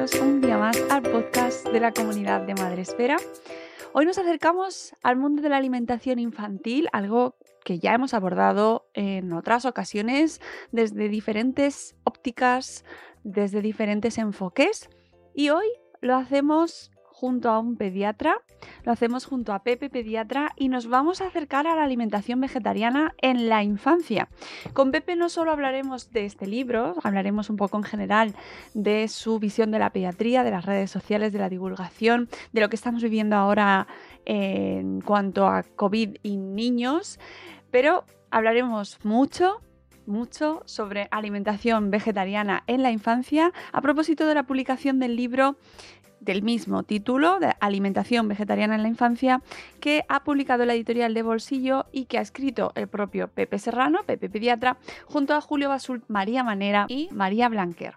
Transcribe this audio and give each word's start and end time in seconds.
Un 0.00 0.40
día 0.40 0.56
más 0.56 0.78
al 0.88 1.02
podcast 1.02 1.68
de 1.68 1.78
la 1.78 1.92
comunidad 1.92 2.40
de 2.40 2.54
Madresfera. 2.54 3.18
Hoy 3.92 4.06
nos 4.06 4.16
acercamos 4.16 4.94
al 5.02 5.16
mundo 5.16 5.42
de 5.42 5.50
la 5.50 5.58
alimentación 5.58 6.18
infantil, 6.18 6.88
algo 6.92 7.36
que 7.66 7.80
ya 7.80 7.92
hemos 7.92 8.14
abordado 8.14 8.88
en 8.94 9.34
otras 9.34 9.66
ocasiones 9.66 10.40
desde 10.72 11.10
diferentes 11.10 11.96
ópticas, 12.04 12.86
desde 13.24 13.60
diferentes 13.60 14.16
enfoques 14.16 14.88
y 15.34 15.50
hoy 15.50 15.66
lo 16.00 16.16
hacemos 16.16 16.89
junto 17.20 17.50
a 17.50 17.58
un 17.58 17.76
pediatra, 17.76 18.36
lo 18.82 18.92
hacemos 18.92 19.26
junto 19.26 19.52
a 19.52 19.62
Pepe 19.62 19.90
Pediatra 19.90 20.52
y 20.56 20.70
nos 20.70 20.86
vamos 20.86 21.20
a 21.20 21.26
acercar 21.26 21.66
a 21.66 21.76
la 21.76 21.84
alimentación 21.84 22.40
vegetariana 22.40 23.14
en 23.20 23.50
la 23.50 23.62
infancia. 23.62 24.30
Con 24.72 24.90
Pepe 24.90 25.16
no 25.16 25.28
solo 25.28 25.52
hablaremos 25.52 26.12
de 26.12 26.24
este 26.24 26.46
libro, 26.46 26.94
hablaremos 27.02 27.50
un 27.50 27.56
poco 27.56 27.76
en 27.76 27.82
general 27.82 28.34
de 28.72 29.06
su 29.08 29.38
visión 29.38 29.70
de 29.70 29.78
la 29.78 29.90
pediatría, 29.90 30.44
de 30.44 30.50
las 30.50 30.64
redes 30.64 30.90
sociales, 30.90 31.30
de 31.34 31.40
la 31.40 31.50
divulgación, 31.50 32.30
de 32.52 32.62
lo 32.62 32.70
que 32.70 32.76
estamos 32.76 33.02
viviendo 33.02 33.36
ahora 33.36 33.86
en 34.24 35.02
cuanto 35.02 35.46
a 35.46 35.62
COVID 35.62 36.16
y 36.22 36.38
niños, 36.38 37.20
pero 37.70 38.06
hablaremos 38.30 38.98
mucho 39.04 39.60
mucho 40.06 40.62
sobre 40.66 41.08
alimentación 41.10 41.90
vegetariana 41.90 42.64
en 42.66 42.82
la 42.82 42.90
infancia 42.90 43.52
a 43.72 43.80
propósito 43.80 44.26
de 44.26 44.34
la 44.34 44.44
publicación 44.44 44.98
del 44.98 45.16
libro 45.16 45.56
del 46.20 46.42
mismo 46.42 46.82
título, 46.82 47.40
de 47.40 47.54
Alimentación 47.60 48.28
Vegetariana 48.28 48.74
en 48.74 48.82
la 48.82 48.88
Infancia, 48.88 49.42
que 49.80 50.04
ha 50.08 50.22
publicado 50.22 50.64
la 50.66 50.74
editorial 50.74 51.14
de 51.14 51.22
Bolsillo 51.22 51.86
y 51.92 52.04
que 52.04 52.18
ha 52.18 52.20
escrito 52.22 52.72
el 52.74 52.88
propio 52.88 53.28
Pepe 53.28 53.58
Serrano, 53.58 54.00
Pepe 54.06 54.28
Pediatra, 54.28 54.76
junto 55.06 55.34
a 55.34 55.40
Julio 55.40 55.70
Basult, 55.70 56.04
María 56.08 56.44
Manera 56.44 56.86
y 56.88 57.08
María 57.12 57.48
Blanquer. 57.48 57.94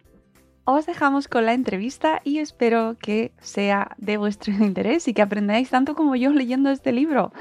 Os 0.66 0.86
dejamos 0.86 1.28
con 1.28 1.46
la 1.46 1.54
entrevista 1.54 2.22
y 2.24 2.38
espero 2.38 2.96
que 2.98 3.34
sea 3.42 3.96
de 3.98 4.16
vuestro 4.16 4.54
interés 4.64 5.08
y 5.08 5.14
que 5.14 5.22
aprendáis 5.22 5.70
tanto 5.70 5.94
como 5.94 6.16
yo 6.16 6.32
leyendo 6.32 6.70
este 6.70 6.94
libro. 6.94 7.34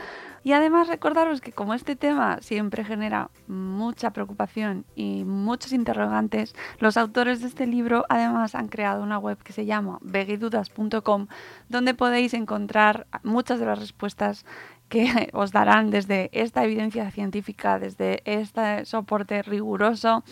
Y 0.45 0.53
además 0.53 0.89
recordaros 0.89 1.41
que 1.41 1.53
como 1.53 1.75
este 1.75 1.97
tema 1.97 2.39
siempre 2.41 2.85
genera 2.85 3.31
mucha 3.47 4.11
preocupación 4.11 4.85
y 4.95 5.25
muchos 5.25 5.73
interrogantes, 5.73 6.55
los 6.79 6.97
autores 6.97 7.41
de 7.41 7.49
este 7.49 7.67
libro 7.67 8.05
además 8.09 8.55
han 8.55 8.69
creado 8.69 9.03
una 9.03 9.19
web 9.19 9.39
que 9.43 9.53
se 9.53 9.67
llama 9.67 9.99
vegidudas.com 10.03 11.29
donde 11.69 11.95
podéis 11.95 12.35
encontrar 12.35 13.07
muchas 13.23 13.61
de 13.61 13.67
las 13.67 13.79
respuestas 13.79 14.45
que 14.89 15.31
os 15.33 15.53
darán 15.53 15.91
desde 15.91 16.29
esta 16.33 16.65
evidencia 16.65 17.11
científica, 17.11 17.79
desde 17.79 18.23
este 18.25 18.85
soporte 18.85 19.43
riguroso 19.43 20.25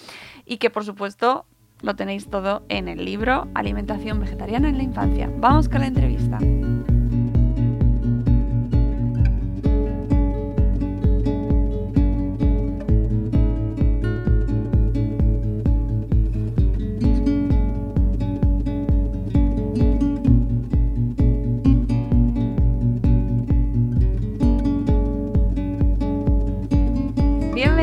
y 0.45 0.59
que 0.59 0.71
por 0.71 0.85
supuesto 0.85 1.47
lo 1.83 1.97
tenéis 1.97 2.29
todo 2.29 2.63
en 2.69 2.89
el 2.89 3.05
libro 3.05 3.49
Alimentación 3.55 4.21
Vegetariana 4.21 4.69
en 4.69 4.77
la 4.77 4.83
Infancia. 4.83 5.31
Vamos 5.39 5.69
con 5.69 5.81
la 5.81 5.87
entrevista. 5.87 6.39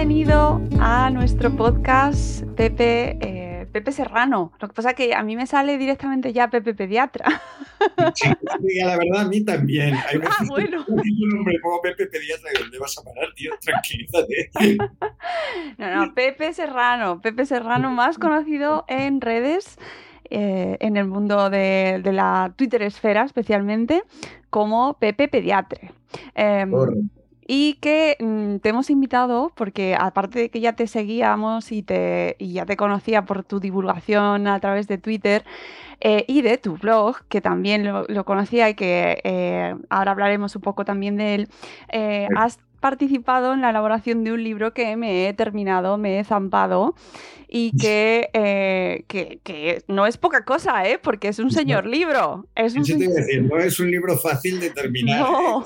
Bienvenido 0.07 0.62
a 0.79 1.09
nuestro 1.09 1.53
podcast, 1.53 2.41
Pepe, 2.56 3.18
eh, 3.19 3.68
Pepe 3.73 3.91
Serrano. 3.91 4.53
Lo 4.57 4.69
que 4.69 4.73
pasa 4.73 4.91
es 4.91 4.95
que 4.95 5.13
a 5.13 5.22
mí 5.22 5.35
me 5.35 5.45
sale 5.45 5.78
directamente 5.78 6.31
ya 6.31 6.50
Pepe 6.50 6.73
Pediatra. 6.73 7.41
Sí, 8.16 8.29
la 8.85 8.96
verdad, 8.97 9.25
a 9.25 9.28
mí 9.28 9.44
también. 9.44 9.96
Hay 10.07 10.22
Ah, 10.23 10.46
bueno. 10.47 10.85
un 10.88 11.29
nombre, 11.29 11.59
pongo 11.62 11.81
Pepe 11.81 12.06
Pediatra, 12.07 12.51
¿y 12.56 12.57
dónde 12.57 12.79
vas 12.79 12.97
a 12.97 13.03
parar, 13.03 13.34
tío? 13.35 13.51
Tranquilízate. 13.59 14.50
No, 15.78 15.94
no, 16.06 16.13
Pepe 16.13 16.53
Serrano. 16.53 17.19
Pepe 17.19 17.46
Serrano, 17.46 17.91
más 17.91 18.17
conocido 18.17 18.85
en 18.88 19.19
redes, 19.19 19.78
eh, 20.29 20.78
en 20.79 20.96
el 20.96 21.07
mundo 21.07 21.50
de, 21.50 22.00
de 22.01 22.13
la 22.13 22.53
Twitter 22.56 22.81
esfera 22.81 23.23
especialmente, 23.25 24.03
como 24.50 24.94
Pepe 25.00 25.28
Pediatre. 25.28 25.91
Correcto. 26.34 27.16
Y 27.47 27.75
que 27.75 28.18
mm, 28.19 28.58
te 28.58 28.69
hemos 28.69 28.90
invitado 28.90 29.52
porque 29.56 29.96
aparte 29.97 30.40
de 30.40 30.50
que 30.50 30.59
ya 30.59 30.74
te 30.74 30.88
seguíamos 30.88 31.72
y, 31.72 31.81
te, 31.81 32.35
y 32.40 32.53
ya 32.53 32.66
te 32.66 32.78
conocía 32.78 33.25
por 33.25 33.44
tu 33.44 33.59
divulgación 33.59 34.47
a 34.47 34.59
través 34.59 34.88
de 34.88 34.97
Twitter 34.97 35.46
eh, 36.02 36.25
y 36.28 36.41
de 36.41 36.58
tu 36.58 36.78
blog, 36.78 37.18
que 37.30 37.41
también 37.41 37.85
lo, 37.85 38.06
lo 38.08 38.25
conocía 38.25 38.69
y 38.69 38.75
que 38.75 39.19
eh, 39.24 39.75
ahora 39.90 40.12
hablaremos 40.12 40.56
un 40.56 40.62
poco 40.62 40.85
también 40.85 41.16
de 41.18 41.35
él, 41.35 41.50
eh, 41.91 42.28
has 42.35 42.59
participado 42.80 43.53
en 43.53 43.62
la 43.62 43.72
elaboración 43.72 44.24
de 44.24 44.34
un 44.34 44.44
libro 44.44 44.74
que 44.74 44.96
me 44.96 45.28
he 45.28 45.34
terminado, 45.34 45.97
me 45.97 46.19
he 46.19 46.24
zampado 46.24 46.96
y 47.47 47.78
que, 47.78 48.30
eh, 48.34 49.06
que, 49.08 49.40
que 49.44 49.84
no 49.88 50.06
es 50.06 50.18
poca 50.18 50.44
cosa, 50.44 50.88
¿eh? 50.88 51.00
porque 51.02 51.30
es 51.30 51.40
un 51.40 51.52
señor 51.52 51.85
libro. 51.85 52.47
Es 52.56 52.75
un 52.75 52.84
decir, 52.84 53.44
no 53.44 53.58
es 53.58 53.80
un 53.80 53.90
libro 53.90 54.18
fácil 54.18 54.59
de 54.59 54.69
terminar. 54.69 55.22
no. 55.22 55.66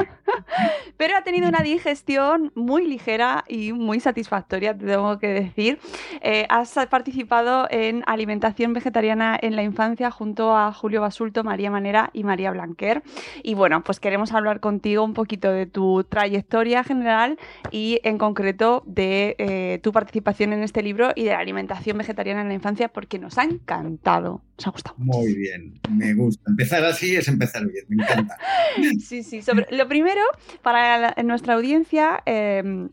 ¿eh? 0.00 0.08
Pero 0.96 1.16
ha 1.16 1.22
tenido 1.22 1.48
una 1.48 1.62
digestión 1.62 2.52
muy 2.54 2.86
ligera 2.86 3.44
y 3.48 3.72
muy 3.72 4.00
satisfactoria, 4.00 4.76
te 4.76 4.86
tengo 4.86 5.18
que 5.18 5.28
decir. 5.28 5.78
Eh, 6.20 6.46
has 6.48 6.74
participado 6.90 7.66
en 7.70 8.02
alimentación 8.06 8.72
vegetariana 8.72 9.38
en 9.40 9.56
la 9.56 9.62
infancia 9.62 10.10
junto 10.10 10.56
a 10.56 10.72
Julio 10.72 11.00
Basulto, 11.00 11.44
María 11.44 11.70
Manera 11.70 12.10
y 12.12 12.24
María 12.24 12.50
Blanquer. 12.50 13.02
Y 13.42 13.54
bueno, 13.54 13.82
pues 13.84 14.00
queremos 14.00 14.32
hablar 14.32 14.60
contigo 14.60 15.04
un 15.04 15.14
poquito 15.14 15.50
de 15.50 15.66
tu 15.66 16.04
trayectoria 16.04 16.84
general 16.84 17.38
y 17.70 18.00
en 18.02 18.18
concreto 18.18 18.82
de 18.86 19.36
eh, 19.38 19.80
tu 19.82 19.92
participación 19.92 20.52
en 20.52 20.62
este 20.66 20.82
libro 20.82 21.12
y 21.16 21.24
de 21.24 21.30
la 21.30 21.38
alimentación 21.38 21.96
vegetariana 21.96 22.42
en 22.42 22.48
la 22.48 22.54
infancia 22.54 22.88
porque 22.88 23.18
nos 23.18 23.38
ha 23.38 23.44
encantado, 23.44 24.42
nos 24.58 24.66
ha 24.66 24.70
gustado. 24.70 24.96
Muy 24.98 25.34
bien, 25.34 25.80
me 25.90 26.12
gusta. 26.14 26.42
Empezar 26.50 26.84
así 26.84 27.16
es 27.16 27.26
empezar 27.28 27.66
bien, 27.66 27.84
me 27.88 28.02
encanta. 28.02 28.36
Sí, 29.00 29.22
sí. 29.22 29.40
Sobre, 29.42 29.66
lo 29.70 29.88
primero, 29.88 30.20
para 30.62 30.98
la- 30.98 31.22
nuestra 31.22 31.54
audiencia, 31.54 32.22
eh, 32.26 32.88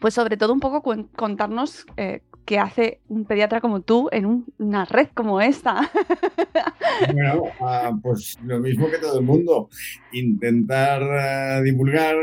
pues 0.00 0.14
sobre 0.14 0.36
todo 0.36 0.52
un 0.52 0.58
poco 0.60 0.82
contarnos 1.14 1.86
eh, 1.96 2.22
qué 2.44 2.58
hace 2.58 3.00
un 3.08 3.24
pediatra 3.24 3.60
como 3.60 3.82
tú 3.82 4.08
en 4.10 4.26
un- 4.26 4.46
una 4.58 4.84
red 4.84 5.08
como 5.14 5.40
esta. 5.40 5.88
Bueno, 7.12 7.44
ah, 7.60 7.92
pues 8.02 8.36
lo 8.44 8.58
mismo 8.60 8.88
que 8.90 8.98
todo 8.98 9.18
el 9.18 9.24
mundo, 9.24 9.68
intentar 10.12 11.02
ah, 11.02 11.60
divulgar, 11.62 12.16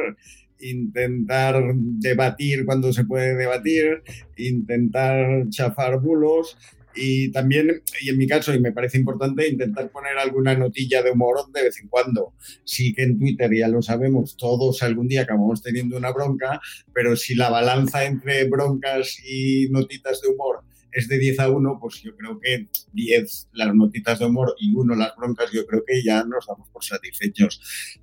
intentar 0.60 1.62
debatir 1.76 2.66
cuando 2.66 2.94
se 2.94 3.06
puede 3.06 3.36
debatir, 3.36 4.04
intentar 4.38 5.50
chafar 5.50 6.00
bulos 6.00 6.58
Y 6.96 7.32
también, 7.32 7.84
y 8.02 8.10
en 8.10 8.18
mi 8.18 8.28
caso, 8.28 8.54
y 8.54 8.60
me 8.60 8.72
parece 8.72 8.98
importante, 8.98 9.48
intentar 9.48 9.90
poner 9.90 10.18
alguna 10.18 10.56
notilla 10.56 11.02
de 11.04 11.12
humor 11.12 11.38
de 11.54 11.64
vez 11.64 11.80
en 11.80 11.88
cuando. 11.88 12.34
Sí 12.64 12.94
que 12.94 13.04
en 13.04 13.18
Twitter, 13.20 13.50
ya 13.54 13.68
lo 13.68 13.82
sabemos, 13.82 14.36
todos 14.36 14.82
algún 14.84 15.08
día 15.08 15.22
acabamos 15.22 15.62
teniendo 15.62 15.98
una 15.98 16.12
bronca, 16.12 16.60
pero 16.94 17.16
si 17.16 17.36
la 17.36 17.50
balanza 17.50 18.06
entre 18.06 18.46
broncas 18.50 19.18
y 19.26 19.70
notitas 19.70 20.20
de 20.22 20.30
humor 20.30 20.64
es 20.92 21.08
de 21.08 21.18
10 21.18 21.40
a 21.40 21.50
1, 21.50 21.78
pues 21.80 22.02
yo 22.02 22.16
creo 22.16 22.40
que 22.40 22.68
10 22.94 23.50
las 23.54 23.76
notitas 23.76 24.20
de 24.20 24.26
humor 24.26 24.56
y 24.60 24.74
1 24.74 24.96
las 24.96 25.16
broncas, 25.16 25.52
yo 25.52 25.66
creo 25.66 25.84
que 25.86 26.04
ya 26.04 26.24
nos 26.24 26.46
damos 26.48 26.70
por 26.70 26.84
satisfechos. 26.84 27.62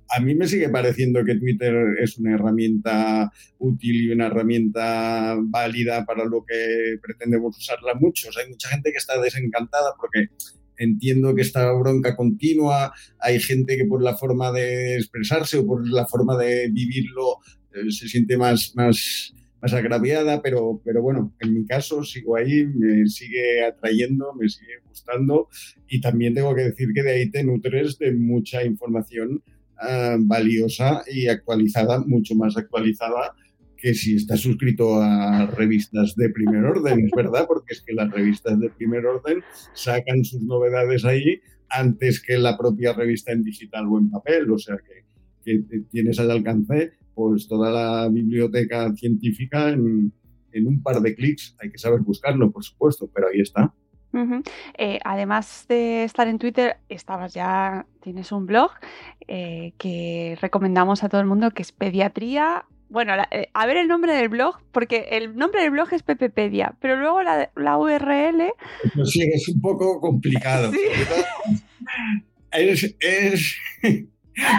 A 0.09 0.19
mí 0.19 0.35
me 0.35 0.47
sigue 0.47 0.69
pareciendo 0.69 1.23
que 1.23 1.35
Twitter 1.35 1.75
es 1.99 2.17
una 2.17 2.35
herramienta 2.35 3.31
útil 3.59 4.03
y 4.03 4.11
una 4.11 4.27
herramienta 4.27 5.35
válida 5.39 6.05
para 6.05 6.25
lo 6.25 6.43
que 6.45 6.97
pretendemos 7.01 7.57
usarla 7.57 7.93
muchos. 7.95 8.37
Hay 8.37 8.49
mucha 8.49 8.69
gente 8.69 8.91
que 8.91 8.97
está 8.97 9.19
desencantada 9.21 9.93
porque 9.99 10.29
entiendo 10.77 11.35
que 11.35 11.41
esta 11.41 11.71
bronca 11.73 12.15
continua, 12.15 12.93
hay 13.19 13.39
gente 13.39 13.77
que 13.77 13.85
por 13.85 14.01
la 14.01 14.15
forma 14.15 14.51
de 14.51 14.95
expresarse 14.95 15.57
o 15.57 15.65
por 15.65 15.87
la 15.87 16.05
forma 16.05 16.37
de 16.37 16.69
vivirlo 16.71 17.37
eh, 17.73 17.91
se 17.91 18.07
siente 18.07 18.37
más, 18.37 18.73
más 18.75 19.33
más 19.61 19.73
agraviada, 19.73 20.41
pero, 20.41 20.81
pero 20.83 21.01
bueno, 21.01 21.33
en 21.39 21.53
mi 21.53 21.65
caso 21.65 22.03
sigo 22.03 22.35
ahí, 22.35 22.65
me 22.65 23.07
sigue 23.07 23.63
atrayendo, 23.65 24.33
me 24.33 24.49
sigue 24.49 24.79
gustando 24.87 25.47
y 25.87 25.99
también 26.01 26.33
tengo 26.33 26.53
que 26.53 26.63
decir 26.63 26.89
que 26.93 27.03
de 27.03 27.11
ahí 27.11 27.31
te 27.31 27.43
nutres 27.43 27.97
de 27.97 28.13
mucha 28.13 28.63
información 28.63 29.43
ah, 29.79 30.17
valiosa 30.19 31.03
y 31.11 31.27
actualizada, 31.27 31.99
mucho 32.05 32.35
más 32.35 32.55
actualizada 32.57 33.33
que 33.77 33.93
si 33.93 34.15
estás 34.15 34.39
suscrito 34.39 35.01
a 35.01 35.45
revistas 35.45 36.15
de 36.15 36.29
primer 36.29 36.65
orden, 36.65 37.05
es 37.05 37.11
verdad, 37.15 37.45
porque 37.47 37.73
es 37.73 37.81
que 37.81 37.93
las 37.93 38.09
revistas 38.11 38.59
de 38.59 38.69
primer 38.71 39.05
orden 39.05 39.43
sacan 39.73 40.23
sus 40.23 40.41
novedades 40.41 41.05
ahí 41.05 41.39
antes 41.69 42.21
que 42.21 42.37
la 42.37 42.57
propia 42.57 42.93
revista 42.93 43.31
en 43.31 43.43
digital 43.43 43.85
o 43.87 43.99
en 43.99 44.09
papel, 44.09 44.49
o 44.51 44.57
sea 44.57 44.77
que, 44.77 45.05
que 45.43 45.81
tienes 45.91 46.19
al 46.19 46.31
alcance 46.31 46.93
pues 47.17 47.47
toda 47.47 47.71
la 47.71 48.09
biblioteca 48.09 48.93
científica 48.95 49.69
en, 49.69 50.13
un 50.53 50.83
par 50.83 51.01
de 51.01 51.15
clics. 51.15 51.55
Hay 51.59 51.71
que 51.71 51.79
saber 51.79 52.01
buscarlo, 52.01 52.51
por 52.51 52.63
supuesto, 52.63 53.09
pero 53.11 53.27
ahí 53.33 53.41
está. 53.41 53.73
Eh, 54.77 54.99
además 55.03 55.65
de 55.67 56.03
estar 56.03 56.27
en 56.27 56.37
Twitter, 56.37 56.77
estabas 56.89 57.33
ya, 57.33 57.85
tienes 58.01 58.31
un 58.31 58.45
blog 58.45 58.71
eh, 59.27 59.73
que 59.77 60.37
recomendamos 60.41 61.03
a 61.03 61.09
todo 61.09 61.21
el 61.21 61.27
mundo 61.27 61.51
que 61.51 61.63
es 61.63 61.71
Pediatría. 61.71 62.65
Bueno, 62.89 63.13
eh, 63.31 63.49
a 63.53 63.65
ver 63.65 63.77
el 63.77 63.87
nombre 63.87 64.13
del 64.13 64.29
blog, 64.29 64.57
porque 64.71 65.07
el 65.11 65.35
nombre 65.35 65.61
del 65.61 65.71
blog 65.71 65.93
es 65.93 66.03
Pepepedia, 66.03 66.75
pero 66.79 66.97
luego 66.97 67.21
la, 67.23 67.51
la 67.55 67.77
URL. 67.77 68.53
Pues 68.95 69.09
sí, 69.09 69.21
es 69.21 69.49
un 69.49 69.59
poco 69.59 69.99
complicado. 69.99 70.71
Es, 72.49 72.95
es, 73.01 73.57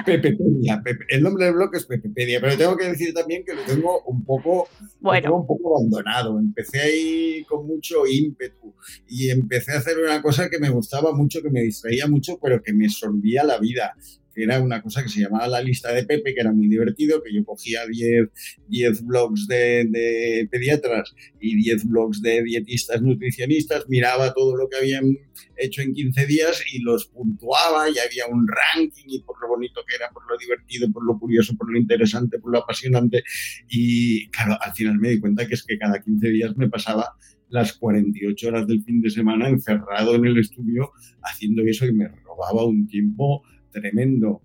Pepepedia. 0.05 0.83
El 1.09 1.23
nombre 1.23 1.45
del 1.45 1.55
blog 1.55 1.75
es 1.75 1.87
Pepepedia, 1.87 2.41
pero 2.41 2.57
tengo 2.57 2.77
que 2.77 2.89
decir 2.89 3.15
también 3.15 3.45
que 3.45 3.55
lo 3.55 3.63
tengo 3.63 4.03
un 4.03 4.25
poco, 4.25 4.69
bueno. 5.01 5.37
un 5.37 5.47
poco 5.47 5.79
abandonado. 5.79 6.39
Empecé 6.39 6.81
ahí 6.81 7.45
con 7.49 7.67
mucho 7.67 8.07
ímpetu 8.07 8.75
y 9.09 9.31
empecé 9.31 9.73
a 9.73 9.79
hacer 9.79 9.99
una 9.99 10.21
cosa 10.21 10.51
que 10.51 10.59
me 10.59 10.71
gustaba 10.71 11.13
mucho, 11.13 11.43
que 11.43 11.51
me 11.51 11.63
distraía 11.63 12.07
mucho, 12.09 12.39
pero 12.43 12.63
que 12.63 12.73
me 12.73 12.89
sorbía 12.89 13.45
la 13.45 13.59
vida 13.59 13.95
era 14.43 14.61
una 14.61 14.83
cosa 14.83 15.03
que 15.03 15.09
se 15.09 15.21
llamaba 15.21 15.49
la 15.49 15.63
lista 15.63 15.93
de 15.93 16.05
Pepe, 16.05 16.35
que 16.35 16.41
era 16.41 16.53
muy 16.53 16.69
divertido, 16.69 17.23
que 17.23 17.33
yo 17.35 17.45
cogía 17.45 17.87
10, 17.87 18.29
10 18.69 19.07
blogs 19.07 19.47
de, 19.47 20.49
pediatras 20.51 21.15
y 21.41 21.57
10 21.57 21.85
blogs 21.87 22.23
de 22.23 22.43
dietistas, 22.43 23.03
nutricionistas, 23.03 23.89
miraba 23.89 24.33
todo 24.35 24.57
lo 24.57 24.69
que 24.69 24.77
habían 24.77 25.17
hecho 25.57 25.83
en 25.83 25.93
15 25.93 26.27
días 26.27 26.63
y 26.73 26.81
los 26.81 27.07
puntuaba 27.07 27.89
y 27.89 27.99
había 27.99 28.27
un 28.27 28.47
ranking 28.47 29.07
y 29.07 29.23
por 29.23 29.41
lo 29.41 29.49
bonito 29.49 29.81
que 29.87 29.97
era, 29.97 30.11
por 30.11 30.23
lo 30.31 30.37
divertido, 30.39 30.91
por 30.93 31.05
lo 31.05 31.19
curioso, 31.19 31.55
por 31.57 31.71
lo 31.71 31.79
interesante, 31.79 32.39
por 32.39 32.53
lo 32.53 32.59
apasionante. 32.59 33.25
Y 33.69 34.29
claro, 34.31 34.57
al 34.61 34.73
final 34.73 34.99
me 34.99 35.11
di 35.11 35.21
cuenta 35.21 35.47
que 35.47 35.55
es 35.55 35.65
que 35.65 35.79
cada 35.79 36.01
15 36.01 36.29
días 36.29 36.57
me 36.57 36.69
pasaba 36.69 37.15
las 37.51 37.73
48 37.75 38.49
horas 38.49 38.67
del 38.67 38.83
fin 38.83 39.01
de 39.01 39.11
semana 39.11 39.49
encerrado 39.49 40.15
en 40.15 40.27
el 40.27 40.39
estudio 40.39 40.93
haciendo 41.23 41.63
eso 41.63 41.87
y 41.87 41.93
me 41.93 42.09
robaba 42.09 42.65
un 42.65 42.87
tiempo 42.87 43.43
tremendo. 43.71 44.43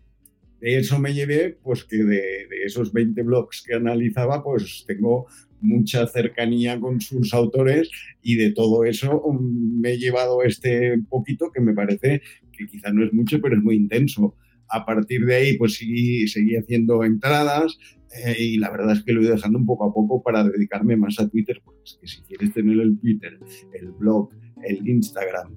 De 0.60 0.78
eso 0.78 0.98
me 0.98 1.14
llevé, 1.14 1.58
pues 1.62 1.84
que 1.84 1.98
de, 1.98 2.48
esos 2.66 2.94
20 2.94 3.22
blogs 3.24 3.64
que 3.64 3.74
analizaba, 3.74 4.44
pues 4.44 4.86
tengo 4.88 5.28
mucha 5.60 6.08
cercanía 6.08 6.80
con 6.80 7.02
sus 7.02 7.34
autores 7.34 7.90
y 8.22 8.36
de 8.36 8.52
todo 8.52 8.86
eso 8.86 9.22
um, 9.22 9.80
me 9.82 9.92
he 9.92 9.98
llevado 9.98 10.44
este 10.44 10.98
poquito 11.10 11.52
que 11.52 11.62
me 11.62 11.74
parece 11.74 12.22
que 12.52 12.66
quizá 12.68 12.92
no 12.94 13.04
es 13.04 13.14
mucho, 13.14 13.42
pero 13.42 13.58
es 13.58 13.64
muy 13.64 13.76
intenso. 13.76 14.38
A 14.70 14.86
partir 14.86 15.26
de 15.26 15.36
ahí, 15.36 15.58
pues 15.58 15.74
sí, 15.74 16.28
seguí 16.28 16.56
haciendo 16.56 17.04
entradas 17.04 17.78
eh, 18.26 18.36
y 18.40 18.58
la 18.58 18.70
verdad 18.72 18.94
es 18.94 19.04
que 19.04 19.12
lo 19.12 19.22
he 19.22 19.30
dejando 19.30 19.58
un 19.58 19.66
poco 19.66 19.86
a 19.86 19.94
poco 19.94 20.22
para 20.22 20.44
dedicarme 20.44 20.96
más 20.96 21.20
a 21.20 21.28
Twitter, 21.28 21.62
porque 21.64 21.82
si 21.86 22.22
quieres 22.22 22.54
tener 22.54 22.80
el 22.80 22.98
Twitter, 23.00 23.40
el 23.74 23.92
blog, 23.92 24.30
el 24.64 24.88
Instagram, 24.88 25.54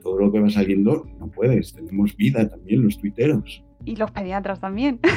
todo 0.00 0.18
lo 0.18 0.32
que 0.32 0.40
va 0.40 0.50
saliendo, 0.50 1.06
no 1.18 1.28
puedes. 1.28 1.72
Tenemos 1.74 2.16
vida 2.16 2.48
también 2.48 2.82
los 2.82 2.98
tuiteros. 2.98 3.64
Y 3.84 3.96
los 3.96 4.10
pediatras 4.10 4.60
también. 4.60 5.00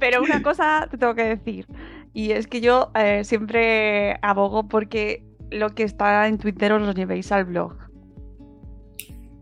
Pero 0.00 0.22
una 0.22 0.42
cosa 0.42 0.88
te 0.90 0.98
tengo 0.98 1.14
que 1.14 1.24
decir, 1.24 1.66
y 2.12 2.30
es 2.30 2.46
que 2.46 2.60
yo 2.60 2.90
eh, 2.94 3.24
siempre 3.24 4.16
abogo 4.22 4.68
porque 4.68 5.24
lo 5.50 5.74
que 5.74 5.82
está 5.82 6.26
en 6.28 6.38
Twitter 6.38 6.72
os 6.72 6.82
lo 6.82 6.92
llevéis 6.92 7.32
al 7.32 7.44
blog. 7.44 7.76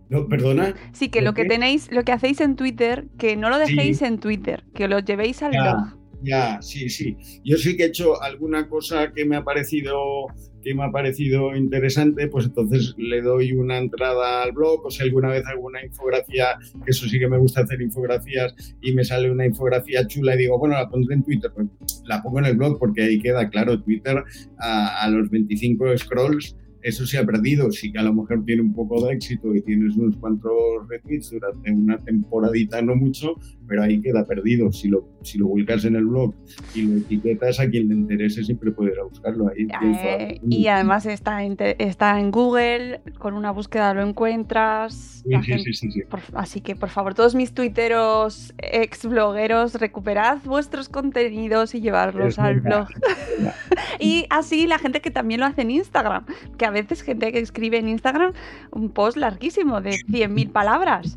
No, 0.09 0.29
perdona. 0.29 0.75
Sí, 0.93 1.09
que 1.09 1.23
lo 1.23 1.33
que 1.33 1.47
tenéis, 1.47 1.91
lo 1.91 2.05
que 2.05 2.13
hacéis 2.13 2.41
en 2.43 2.55
Twitter, 2.55 3.07
que 3.19 3.35
no 3.35 3.49
lo 3.49 3.59
dejéis 3.59 4.03
en 4.03 4.19
Twitter, 4.19 4.65
que 4.75 4.87
lo 4.87 4.99
llevéis 4.99 5.43
al 5.43 5.53
blog. 5.53 5.97
Ya, 6.23 6.61
sí, 6.61 6.91
sí. 6.91 7.17
Yo 7.45 7.57
sí 7.57 7.77
que 7.77 7.85
he 7.85 7.87
hecho 7.87 8.23
alguna 8.23 8.69
cosa 8.69 9.13
que 9.13 9.25
me 9.25 9.37
ha 9.37 9.43
parecido 9.43 10.27
que 10.63 10.75
me 10.75 10.85
ha 10.85 10.91
parecido 10.91 11.55
interesante, 11.57 12.29
pues 12.29 12.47
entonces 12.47 12.95
le 12.97 13.21
doy 13.21 13.53
una 13.53 13.79
entrada 13.79 14.43
al 14.43 14.53
blog 14.53 14.87
o 14.87 14.91
si 14.91 15.03
alguna 15.03 15.29
vez 15.29 15.45
alguna 15.47 15.85
infografía, 15.85 16.59
que 16.85 16.91
eso 16.91 17.09
sí 17.09 17.19
que 17.19 17.29
me 17.29 17.39
gusta 17.39 17.63
hacer 17.63 17.81
infografías 17.81 18.55
y 18.81 18.93
me 18.93 19.05
sale 19.05 19.31
una 19.31 19.47
infografía 19.47 20.07
chula 20.07 20.35
y 20.35 20.39
digo, 20.39 20.59
bueno, 20.59 20.75
la 20.75 20.89
pondré 20.89 21.15
en 21.15 21.25
Twitter, 21.25 21.51
pues 21.55 21.69
la 22.05 22.23
pongo 22.23 22.39
en 22.39 22.47
el 22.47 22.57
blog 22.57 22.79
porque 22.79 23.03
ahí 23.03 23.21
queda 23.21 23.49
claro 23.49 23.83
Twitter 23.83 24.23
a, 24.59 25.03
a 25.03 25.11
los 25.11 25.31
25 25.31 25.99
scrolls 25.99 26.57
eso 26.83 27.07
se 27.07 27.19
ha 27.19 27.25
perdido. 27.25 27.71
Sí 27.71 27.93
que 27.93 27.99
a 27.99 28.03
lo 28.03 28.13
mejor 28.13 28.45
tiene 28.45 28.63
un 28.63 28.75
poco 28.75 29.07
de 29.07 29.15
éxito 29.15 29.55
y 29.55 29.63
tienes 29.63 29.97
unos 29.97 30.17
cuantos 30.17 30.53
retweets 30.89 31.31
durante 31.31 31.71
una 31.71 31.99
temporadita, 31.99 32.83
no 32.83 32.97
mucho, 32.97 33.37
pero 33.73 33.85
ahí 33.85 34.03
queda 34.03 34.27
perdido. 34.27 34.71
Si 34.71 34.89
lo, 34.89 35.09
si 35.23 35.39
lo 35.39 35.49
publicas 35.49 35.87
en 35.87 35.97
el 35.97 36.05
blog 36.05 36.35
y 36.75 36.83
lo 36.83 36.99
etiquetas, 36.99 37.59
a 37.59 37.71
quien 37.71 37.89
le 37.89 37.95
interese 37.95 38.45
siempre 38.45 38.71
a 38.71 39.05
buscarlo 39.05 39.49
ahí. 39.49 39.67
Eh, 40.05 40.41
y 40.47 40.67
además 40.67 41.07
está 41.07 41.43
en, 41.43 41.57
está 41.79 42.21
en 42.21 42.31
Google, 42.31 43.01
con 43.19 43.33
una 43.33 43.51
búsqueda 43.51 43.95
lo 43.95 44.07
encuentras. 44.07 45.25
Sí, 45.25 45.73
sí, 45.73 45.73
sí, 45.73 46.03
así 46.35 46.61
que 46.61 46.77
por 46.77 46.91
favor, 46.91 47.15
todos 47.15 47.35
mis 47.35 47.55
tuiteros, 47.55 48.53
ex 48.59 49.07
blogueros, 49.07 49.77
recuperad 49.77 50.37
vuestros 50.45 50.91
contenidos 50.91 51.75
y 51.75 51.81
llevarlos 51.81 52.39
al 52.39 52.61
blog. 52.61 52.89
y 54.01 54.27
así 54.29 54.67
la 54.67 54.79
gente 54.79 55.01
que 55.01 55.11
también 55.11 55.41
lo 55.41 55.47
hace 55.47 55.63
en 55.63 55.71
Instagram, 55.71 56.27
que 56.59 56.69
veces 56.69 57.01
gente 57.01 57.33
que 57.33 57.39
escribe 57.39 57.79
en 57.79 57.89
Instagram 57.89 58.35
un 58.71 58.91
post 58.91 59.17
larguísimo 59.17 59.81
de 59.81 59.93
100.000 59.93 60.53
palabras. 60.53 61.17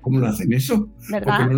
¿Cómo 0.00 0.18
lo 0.18 0.26
hacen 0.26 0.52
eso? 0.52 0.88
¿Verdad? 1.10 1.50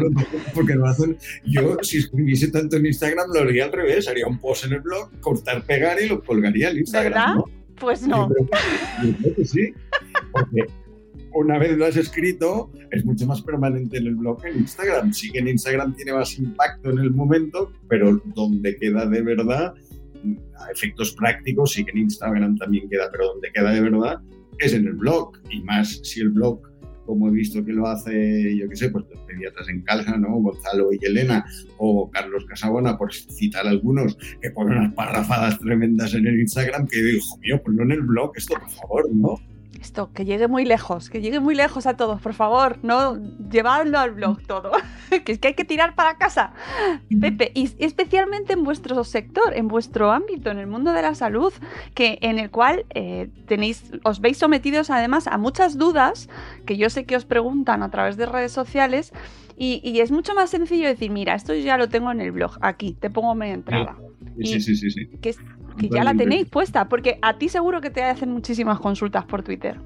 Porque 0.54 0.74
no, 0.74 0.80
lo 0.80 0.86
hacen. 0.88 1.16
Yo, 1.44 1.76
si 1.82 1.98
escribiese 1.98 2.48
tanto 2.48 2.76
en 2.76 2.86
Instagram, 2.86 3.28
lo 3.32 3.40
haría 3.40 3.64
al 3.64 3.72
revés. 3.72 4.08
Haría 4.08 4.26
un 4.26 4.38
post 4.38 4.64
en 4.64 4.74
el 4.74 4.80
blog, 4.80 5.10
cortar, 5.20 5.64
pegar 5.64 6.00
y 6.00 6.08
lo 6.08 6.22
colgaría 6.22 6.70
en 6.70 6.78
Instagram. 6.78 7.36
¿Verdad? 7.36 7.44
Pues 7.78 8.06
no. 8.06 8.28
Yo 8.28 9.16
creo, 9.18 9.34
que, 9.34 9.44
sí. 9.44 9.72
Porque 10.32 10.66
una 11.34 11.58
vez 11.58 11.76
lo 11.76 11.86
has 11.86 11.96
escrito, 11.96 12.70
es 12.90 13.04
mucho 13.04 13.26
más 13.26 13.42
permanente 13.42 13.98
en 13.98 14.06
el 14.06 14.16
blog 14.16 14.42
que 14.42 14.48
en 14.48 14.58
Instagram. 14.58 15.12
Sí 15.12 15.30
que 15.30 15.38
en 15.38 15.48
Instagram 15.48 15.94
tiene 15.94 16.12
más 16.12 16.38
impacto 16.38 16.90
en 16.90 16.98
el 16.98 17.10
momento, 17.10 17.72
pero 17.88 18.20
donde 18.34 18.76
queda 18.76 19.06
de 19.06 19.22
verdad 19.22 19.74
a 20.58 20.70
efectos 20.70 21.14
prácticos, 21.14 21.72
sí 21.72 21.84
que 21.84 21.90
en 21.92 21.98
Instagram 21.98 22.56
también 22.56 22.88
queda, 22.88 23.10
pero 23.10 23.26
donde 23.28 23.50
queda 23.52 23.72
de 23.72 23.80
verdad 23.80 24.20
es 24.58 24.74
en 24.74 24.86
el 24.86 24.94
blog. 24.94 25.32
Y 25.50 25.62
más 25.62 26.00
si 26.02 26.20
el 26.20 26.30
blog, 26.30 26.60
como 27.06 27.28
he 27.28 27.32
visto 27.32 27.64
que 27.64 27.72
lo 27.72 27.86
hace, 27.86 28.56
yo 28.56 28.68
qué 28.68 28.76
sé, 28.76 28.90
pues 28.90 29.04
los 29.10 29.20
pediatras 29.20 29.68
en 29.68 29.82
Calja, 29.82 30.16
¿no? 30.16 30.36
Gonzalo 30.36 30.92
y 30.92 30.98
Elena, 31.04 31.44
o 31.78 32.10
Carlos 32.10 32.44
Casabona, 32.46 32.96
por 32.96 33.12
citar 33.12 33.66
algunos, 33.66 34.16
que 34.40 34.50
ponen 34.50 34.78
unas 34.78 34.94
parrafadas 34.94 35.58
tremendas 35.58 36.14
en 36.14 36.26
el 36.26 36.40
Instagram, 36.40 36.86
que 36.86 37.02
digo, 37.02 37.24
mío, 37.40 37.60
pues 37.64 37.76
no 37.76 37.82
en 37.82 37.92
el 37.92 38.02
blog, 38.02 38.32
esto 38.36 38.54
por 38.54 38.70
favor, 38.70 39.14
¿no? 39.14 39.38
Esto, 39.82 40.12
que 40.14 40.24
llegue 40.24 40.46
muy 40.46 40.64
lejos, 40.64 41.10
que 41.10 41.20
llegue 41.20 41.40
muy 41.40 41.54
lejos 41.54 41.86
a 41.86 41.96
todos, 41.96 42.20
por 42.20 42.34
favor, 42.34 42.78
no 42.82 43.16
llevadlo 43.50 43.98
al 43.98 44.12
blog 44.12 44.40
todo, 44.46 44.70
que 45.24 45.32
es 45.32 45.38
que 45.38 45.48
hay 45.48 45.54
que 45.54 45.64
tirar 45.64 45.94
para 45.94 46.16
casa. 46.16 46.52
Pepe, 47.20 47.50
y 47.54 47.68
especialmente 47.78 48.52
en 48.52 48.62
vuestro 48.62 49.02
sector, 49.02 49.54
en 49.54 49.66
vuestro 49.66 50.12
ámbito, 50.12 50.50
en 50.50 50.58
el 50.58 50.68
mundo 50.68 50.92
de 50.92 51.02
la 51.02 51.14
salud, 51.14 51.52
que 51.94 52.18
en 52.22 52.38
el 52.38 52.50
cual 52.50 52.86
eh, 52.90 53.28
tenéis, 53.46 53.90
os 54.04 54.20
veis 54.20 54.38
sometidos 54.38 54.88
además 54.90 55.26
a 55.26 55.36
muchas 55.36 55.76
dudas 55.76 56.28
que 56.64 56.76
yo 56.76 56.88
sé 56.88 57.04
que 57.04 57.16
os 57.16 57.24
preguntan 57.24 57.82
a 57.82 57.90
través 57.90 58.16
de 58.16 58.26
redes 58.26 58.52
sociales. 58.52 59.12
Y, 59.56 60.00
es 60.00 60.10
mucho 60.10 60.34
más 60.34 60.50
sencillo 60.50 60.88
decir, 60.88 61.10
mira, 61.10 61.34
esto 61.34 61.54
ya 61.54 61.76
lo 61.76 61.88
tengo 61.88 62.10
en 62.10 62.20
el 62.20 62.32
blog, 62.32 62.58
aquí, 62.62 62.94
te 62.94 63.10
pongo 63.10 63.34
mi 63.34 63.48
entrada. 63.48 63.96
Sí, 63.96 64.11
sí, 64.40 64.60
sí, 64.60 64.90
sí. 64.90 65.06
Que 65.20 65.34
que 65.78 65.88
ya 65.88 66.04
la 66.04 66.14
tenéis 66.14 66.48
puesta, 66.48 66.88
porque 66.88 67.18
a 67.22 67.38
ti 67.38 67.48
seguro 67.48 67.80
que 67.80 67.90
te 67.90 68.02
hacen 68.02 68.30
muchísimas 68.30 68.78
consultas 68.80 69.24
por 69.24 69.42
Twitter. 69.42 69.78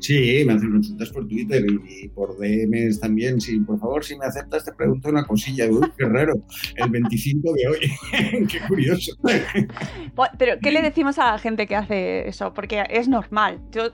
Sí, 0.00 0.42
me 0.44 0.54
hacen 0.54 0.72
consultas 0.72 1.10
por 1.10 1.28
Twitter 1.28 1.64
y 1.88 2.08
por 2.08 2.36
DMs 2.36 2.98
también. 2.98 3.40
Sí, 3.40 3.60
por 3.60 3.78
favor, 3.78 4.04
si 4.04 4.18
me 4.18 4.24
aceptas, 4.24 4.64
te 4.64 4.72
pregunto 4.72 5.08
una 5.08 5.24
cosilla. 5.24 5.68
Uy, 5.70 5.86
qué 5.96 6.06
raro. 6.06 6.34
El 6.74 6.90
25 6.90 7.52
de 7.52 7.68
hoy. 7.68 8.46
qué 8.48 8.58
curioso. 8.66 9.12
Pero, 10.38 10.58
¿qué 10.60 10.72
le 10.72 10.82
decimos 10.82 11.20
a 11.20 11.32
la 11.32 11.38
gente 11.38 11.68
que 11.68 11.76
hace 11.76 12.28
eso? 12.28 12.52
Porque 12.52 12.82
es 12.90 13.06
normal. 13.06 13.60
Yo 13.70 13.92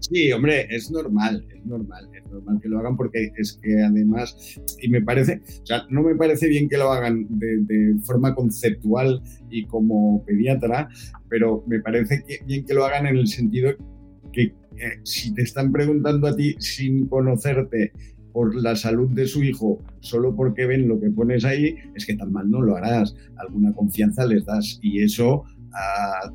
Sí, 0.00 0.30
hombre, 0.32 0.66
es 0.70 0.90
normal, 0.90 1.44
es 1.54 1.66
normal, 1.66 2.08
es 2.14 2.24
normal 2.30 2.60
que 2.62 2.68
lo 2.68 2.78
hagan 2.78 2.96
porque 2.96 3.32
es 3.36 3.58
que 3.60 3.82
además, 3.82 4.58
y 4.80 4.88
me 4.88 5.02
parece, 5.02 5.42
o 5.62 5.66
sea, 5.66 5.86
no 5.90 6.02
me 6.02 6.14
parece 6.14 6.48
bien 6.48 6.68
que 6.68 6.78
lo 6.78 6.92
hagan 6.92 7.26
de, 7.30 7.96
forma 8.04 8.34
conceptual 8.34 9.20
y 9.50 9.66
como 9.66 10.24
pediatra, 10.24 10.88
pero 11.28 11.64
me 11.66 11.80
parece 11.80 12.24
bien 12.46 12.64
que 12.64 12.74
lo 12.74 12.84
hagan 12.84 13.06
en 13.06 13.16
el 13.16 13.26
sentido 13.26 13.72
que 14.32 14.42
eh, 14.76 15.00
si 15.02 15.34
te 15.34 15.42
están 15.42 15.72
preguntando 15.72 16.28
a 16.28 16.36
ti 16.36 16.54
sin 16.60 17.08
conocerte 17.08 17.92
por 18.32 18.54
la 18.54 18.76
salud 18.76 19.10
de 19.10 19.26
su 19.26 19.42
hijo 19.42 19.82
solo 20.00 20.36
porque 20.36 20.66
ven 20.66 20.86
lo 20.86 21.00
que 21.00 21.10
pones 21.10 21.44
ahí, 21.44 21.74
es 21.96 22.06
que 22.06 22.14
tan 22.14 22.32
mal 22.32 22.48
no 22.48 22.62
lo 22.62 22.76
harás. 22.76 23.16
Alguna 23.36 23.72
confianza 23.72 24.24
les 24.26 24.44
das 24.44 24.78
y 24.80 25.02
eso 25.02 25.44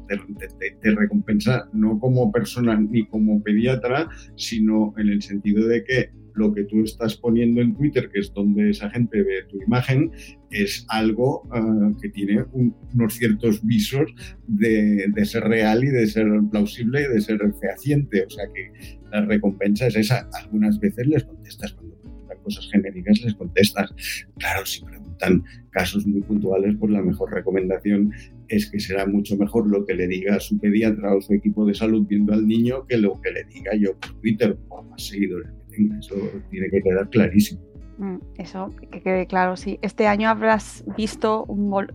te, 0.08 0.92
recompensa 0.92 1.70
no 1.74 2.00
como 2.00 2.32
persona 2.32 2.80
ni 2.80 3.06
como 3.08 3.42
pediatra, 3.44 4.10
sino 4.36 4.94
en 4.98 5.10
el 5.10 5.22
sentido 5.22 5.68
de 5.68 5.84
que 5.84 6.10
lo 6.36 6.54
que 6.54 6.64
tú 6.64 6.84
estás 6.84 7.16
poniendo 7.16 7.62
en 7.62 7.76
Twitter, 7.76 8.10
que 8.10 8.20
es 8.20 8.34
donde 8.34 8.72
esa 8.72 8.90
gente 8.90 9.22
ve 9.22 9.44
tu 9.50 9.62
imagen, 9.62 10.12
es 10.50 10.86
algo 10.90 11.48
ah, 11.52 11.92
que 12.02 12.10
tiene 12.10 12.44
unos 12.54 13.14
ciertos 13.14 13.64
visos 13.64 14.12
de, 14.48 15.06
de, 15.14 15.26
ser 15.26 15.44
real 15.44 15.84
y 15.84 15.88
de 15.88 16.08
ser 16.08 16.28
plausible 16.52 17.02
y 17.04 17.14
de 17.14 17.22
ser 17.22 17.40
fehaciente. 17.62 18.26
O 18.26 18.30
sea 18.30 18.46
que 18.54 18.72
la 19.12 19.26
recompensa 19.26 19.88
es 19.88 19.96
esa. 19.96 20.28
Algunas 20.34 20.80
veces 20.80 21.08
les 21.08 21.24
contestas 21.24 21.74
cuando 21.74 21.96
preguntan 21.98 22.38
cosas 22.44 22.70
genéricas, 22.72 23.22
les 23.24 23.36
contestas. 23.36 23.94
Claro, 24.38 24.66
si 24.66 24.84
preguntan 24.84 25.44
casos 25.74 26.06
muy 26.06 26.22
puntuales, 26.22 26.76
pues 26.80 26.92
la 26.92 27.02
mejor 27.02 27.34
recomendación 27.34 28.12
es 28.48 28.70
que 28.70 28.80
será 28.80 29.06
mucho 29.06 29.36
mejor 29.38 29.68
lo 29.68 29.86
que 29.86 29.96
le 29.96 30.08
diga 30.08 30.40
su 30.40 30.58
pediatra 30.60 31.16
o 31.16 31.22
su 31.22 31.34
equipo 31.34 31.66
de 31.66 31.74
salud 31.74 32.06
viendo 32.08 32.34
al 32.34 32.48
niño 32.48 32.86
que 32.88 32.98
lo 32.98 33.20
que 33.22 33.32
le 33.32 33.44
diga 33.46 33.72
yo 33.76 33.98
por 34.00 34.14
Twitter, 34.22 34.56
por 34.70 34.86
más 34.86 35.04
seguidores 35.06 35.50
que 35.52 35.76
tenga. 35.76 36.00
Eso 36.00 36.16
tiene 36.50 36.70
que 36.70 36.82
quedar 36.82 37.10
clarísimo. 37.10 37.62
Mm, 37.98 38.18
eso, 38.38 38.70
que 38.92 39.02
quede 39.02 39.28
claro, 39.28 39.58
sí. 39.58 39.80
Este 39.82 40.08
año 40.08 40.30
habrás 40.30 40.84
visto 40.98 41.46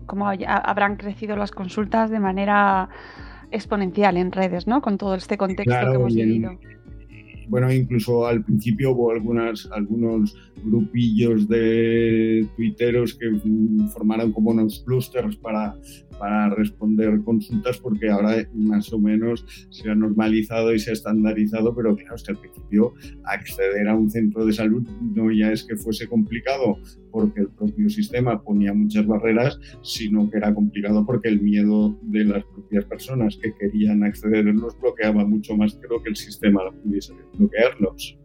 cómo 0.07 0.27
habrán 0.27 0.97
crecido 0.97 1.37
las 1.37 1.51
consultas 1.51 2.11
de 2.11 2.21
manera 2.21 2.89
exponencial 3.51 4.17
en 4.17 4.33
redes, 4.33 4.67
¿no? 4.67 4.83
Con 4.83 4.99
todo 4.99 5.15
este 5.15 5.39
contexto 5.39 5.91
que 5.91 5.95
hemos 5.95 6.15
vivido 6.15 6.59
bueno, 7.49 7.73
incluso 7.73 8.27
al 8.27 8.45
principio 8.45 8.93
hubo 8.93 9.11
algunas, 9.11 9.69
algunos 9.73 10.35
grupillos 10.65 11.49
de 11.49 12.47
tuiteros 12.57 13.15
que 13.15 13.27
formaron 13.93 14.33
como 14.33 14.51
unos 14.51 14.83
clusters 14.85 15.37
para, 15.37 15.77
para 16.19 16.51
responder 16.51 17.23
consultas 17.25 17.79
porque 17.79 18.11
ahora 18.11 18.47
más 18.55 18.93
o 18.93 18.99
menos 18.99 19.45
se 19.71 19.91
ha 19.91 19.95
normalizado 19.95 20.75
y 20.75 20.79
se 20.79 20.91
ha 20.91 20.93
estandarizado, 20.93 21.75
pero 21.75 21.97
claro, 21.97 22.17
es 22.17 22.23
que 22.23 22.33
al 22.33 22.39
principio 22.39 22.95
acceder 23.25 23.89
a 23.89 23.95
un 23.95 24.11
centro 24.11 24.45
de 24.45 24.53
salud 24.53 24.87
no 25.15 25.31
ya 25.31 25.53
es 25.53 25.65
que 25.65 25.77
fuese 25.77 26.07
complicado 26.07 26.79
porque 27.11 27.41
el 27.41 27.49
propio 27.49 27.89
sistema 27.89 28.43
ponía 28.43 28.73
muchas 28.73 29.07
barreras, 29.07 29.59
sino 29.83 30.31
que 30.31 30.39
era 30.39 30.55
complicado 30.55 31.05
porque 31.07 31.29
el 31.29 31.41
miedo 31.41 31.99
de 32.03 32.25
las 32.25 32.45
propias 32.45 32.85
personas 32.85 33.39
que 33.41 33.55
querían 33.55 34.03
acceder 34.05 34.45
los 34.45 34.79
bloqueaba 34.79 35.25
mucho 35.25 35.57
más 35.57 35.75
que 35.75 35.89
lo 35.89 36.03
que 36.03 36.11
el 36.11 36.17
sistema 36.17 36.61
pudiese 36.83 37.15
bloquearlos. 37.35 38.19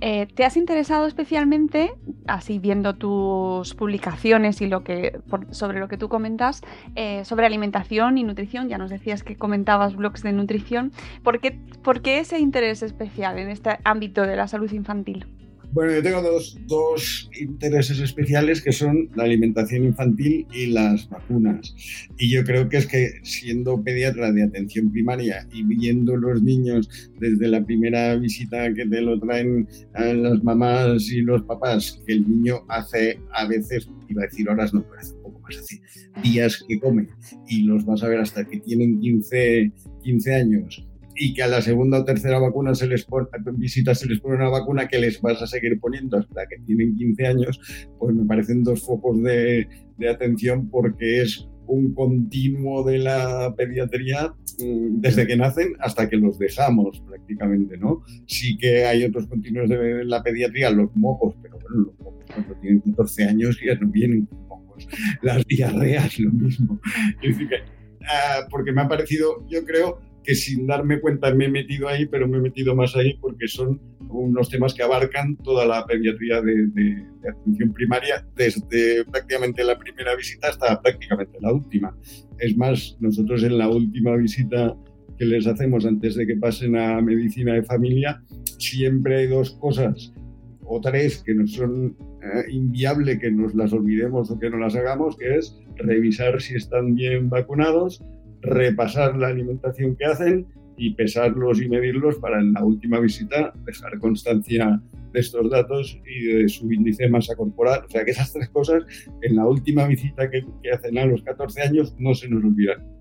Eh, 0.00 0.26
¿Te 0.26 0.44
has 0.44 0.56
interesado 0.56 1.06
especialmente, 1.06 1.92
así 2.26 2.58
viendo 2.58 2.94
tus 2.94 3.74
publicaciones 3.74 4.60
y 4.60 4.68
lo 4.68 4.84
que 4.84 5.20
sobre 5.50 5.80
lo 5.80 5.88
que 5.88 5.96
tú 5.96 6.08
comentas, 6.08 6.62
eh, 6.94 7.24
sobre 7.24 7.46
alimentación 7.46 8.18
y 8.18 8.24
nutrición? 8.24 8.68
Ya 8.68 8.78
nos 8.78 8.90
decías 8.90 9.22
que 9.22 9.36
comentabas 9.36 9.96
blogs 9.96 10.22
de 10.22 10.32
nutrición. 10.32 10.92
¿Por 11.22 11.40
qué, 11.40 11.58
¿Por 11.82 12.00
qué 12.00 12.20
ese 12.20 12.38
interés 12.38 12.82
especial 12.82 13.38
en 13.38 13.48
este 13.50 13.78
ámbito 13.84 14.22
de 14.22 14.36
la 14.36 14.46
salud 14.46 14.70
infantil? 14.72 15.26
Bueno, 15.72 15.92
yo 15.92 16.02
tengo 16.02 16.22
dos, 16.22 16.58
dos, 16.66 17.30
intereses 17.38 18.00
especiales 18.00 18.62
que 18.62 18.72
son 18.72 19.10
la 19.14 19.24
alimentación 19.24 19.84
infantil 19.84 20.46
y 20.52 20.66
las 20.66 21.08
vacunas. 21.10 21.74
Y 22.16 22.30
yo 22.30 22.42
creo 22.42 22.68
que 22.68 22.78
es 22.78 22.86
que 22.86 23.10
siendo 23.22 23.82
pediatra 23.82 24.32
de 24.32 24.44
atención 24.44 24.90
primaria 24.90 25.46
y 25.52 25.62
viendo 25.64 26.16
los 26.16 26.42
niños 26.42 26.88
desde 27.20 27.48
la 27.48 27.64
primera 27.64 28.16
visita 28.16 28.72
que 28.72 28.86
te 28.86 29.00
lo 29.02 29.20
traen 29.20 29.68
las 29.94 30.42
mamás 30.42 31.10
y 31.10 31.20
los 31.20 31.42
papás, 31.42 32.00
que 32.06 32.14
el 32.14 32.28
niño 32.28 32.64
hace 32.68 33.20
a 33.34 33.46
veces, 33.46 33.90
iba 34.08 34.22
a 34.22 34.26
decir 34.26 34.48
horas, 34.48 34.72
no, 34.72 34.82
pero 34.82 35.00
hace 35.00 35.14
un 35.16 35.22
poco 35.22 35.40
más, 35.40 35.58
hace 35.58 35.80
días 36.22 36.64
que 36.66 36.80
come 36.80 37.08
y 37.46 37.64
los 37.64 37.84
vas 37.84 38.02
a 38.02 38.08
ver 38.08 38.20
hasta 38.20 38.44
que 38.44 38.58
tienen 38.60 39.00
15, 39.00 39.70
15 40.02 40.34
años 40.34 40.87
y 41.18 41.34
que 41.34 41.42
a 41.42 41.48
la 41.48 41.60
segunda 41.60 41.98
o 41.98 42.04
tercera 42.04 42.38
vacuna 42.38 42.74
se 42.74 42.86
les 42.86 43.04
pone, 43.04 43.26
visita 43.54 43.94
se 43.94 44.06
les 44.06 44.20
pone 44.20 44.36
una 44.36 44.48
vacuna 44.48 44.88
que 44.88 44.98
les 44.98 45.20
vas 45.20 45.42
a 45.42 45.46
seguir 45.46 45.78
poniendo 45.80 46.18
hasta 46.18 46.46
que 46.46 46.58
tienen 46.64 46.96
15 46.96 47.26
años, 47.26 47.60
pues 47.98 48.14
me 48.14 48.24
parecen 48.24 48.62
dos 48.62 48.82
focos 48.82 49.22
de, 49.22 49.68
de 49.98 50.08
atención 50.08 50.68
porque 50.70 51.22
es 51.22 51.48
un 51.68 51.94
continuo 51.94 52.82
de 52.82 52.98
la 52.98 53.54
pediatría 53.56 54.34
mm, 54.58 55.00
desde 55.00 55.26
que 55.26 55.36
nacen 55.36 55.74
hasta 55.80 56.08
que 56.08 56.16
los 56.16 56.38
dejamos 56.38 57.00
prácticamente, 57.00 57.76
¿no? 57.76 58.02
Sí 58.26 58.56
que 58.56 58.84
hay 58.84 59.04
otros 59.04 59.26
continuos 59.26 59.68
de 59.68 60.04
la 60.04 60.22
pediatría, 60.22 60.70
los 60.70 60.94
mocos, 60.96 61.34
pero 61.42 61.58
bueno, 61.58 61.86
los 61.86 62.00
mocos 62.00 62.24
cuando 62.32 62.54
tienen 62.60 62.80
14 62.80 63.24
años 63.24 63.60
ya 63.64 63.74
no 63.74 63.88
vienen 63.88 64.26
con 64.26 64.48
mocos. 64.48 64.88
Las 65.22 65.44
diarreas, 65.46 66.18
lo 66.18 66.32
mismo. 66.32 66.80
Es 67.22 67.32
decir, 67.32 67.48
que, 67.48 67.56
ah, 68.08 68.46
porque 68.50 68.72
me 68.72 68.80
ha 68.82 68.88
parecido, 68.88 69.46
yo 69.48 69.64
creo, 69.64 70.00
que 70.28 70.34
sin 70.34 70.66
darme 70.66 71.00
cuenta 71.00 71.34
me 71.34 71.46
he 71.46 71.48
metido 71.48 71.88
ahí, 71.88 72.04
pero 72.04 72.28
me 72.28 72.36
he 72.36 72.40
metido 72.42 72.76
más 72.76 72.94
ahí 72.94 73.14
porque 73.18 73.48
son 73.48 73.80
unos 74.10 74.50
temas 74.50 74.74
que 74.74 74.82
abarcan 74.82 75.36
toda 75.36 75.64
la 75.64 75.86
pediatría 75.86 76.42
de, 76.42 77.02
atención 77.26 77.72
primaria, 77.72 78.26
desde 78.36 79.06
prácticamente 79.06 79.64
la 79.64 79.78
primera 79.78 80.14
visita 80.14 80.48
hasta 80.50 80.82
prácticamente 80.82 81.38
la 81.40 81.50
última. 81.50 81.96
Es 82.38 82.54
más, 82.58 82.98
nosotros 83.00 83.42
en 83.42 83.56
la 83.56 83.70
última 83.70 84.16
visita 84.16 84.76
que 85.16 85.24
les 85.24 85.46
hacemos 85.46 85.86
antes 85.86 86.14
de 86.14 86.26
que 86.26 86.36
pasen 86.36 86.76
a 86.76 87.00
medicina 87.00 87.54
de 87.54 87.62
familia, 87.62 88.22
siempre 88.58 89.20
hay 89.20 89.28
dos 89.28 89.52
cosas 89.52 90.12
o 90.66 90.78
tres 90.78 91.22
que 91.24 91.32
nos 91.32 91.54
son 91.54 91.96
eh, 92.22 92.52
inviable 92.52 93.18
que 93.18 93.30
nos 93.30 93.54
las 93.54 93.72
olvidemos 93.72 94.30
o 94.30 94.38
que 94.38 94.50
no 94.50 94.58
las 94.58 94.76
hagamos, 94.76 95.16
que 95.16 95.36
es 95.36 95.58
revisar 95.76 96.38
si 96.42 96.54
están 96.54 96.94
bien 96.94 97.30
vacunados, 97.30 98.04
repasar 98.42 99.16
la 99.16 99.28
alimentación 99.28 99.96
que 99.96 100.04
hacen 100.04 100.46
y 100.76 100.94
pesarlos 100.94 101.60
y 101.60 101.68
medirlos 101.68 102.16
para 102.18 102.40
en 102.40 102.52
la 102.52 102.64
última 102.64 103.00
visita 103.00 103.52
dejar 103.64 103.98
constancia 103.98 104.80
de 105.12 105.20
estos 105.20 105.50
datos 105.50 106.00
y 106.06 106.26
de 106.26 106.48
su 106.48 106.70
índice 106.72 107.04
de 107.04 107.10
masa 107.10 107.34
corporal. 107.34 107.82
O 107.86 107.90
sea 107.90 108.04
que 108.04 108.12
esas 108.12 108.32
tres 108.32 108.48
cosas 108.50 108.84
en 109.22 109.36
la 109.36 109.46
última 109.46 109.86
visita 109.86 110.30
que, 110.30 110.44
hacen 110.72 110.98
a 110.98 111.06
los 111.06 111.22
14 111.22 111.62
años 111.62 111.94
no 111.98 112.14
se 112.14 112.28
nos 112.28 112.44
olvidan. 112.44 112.97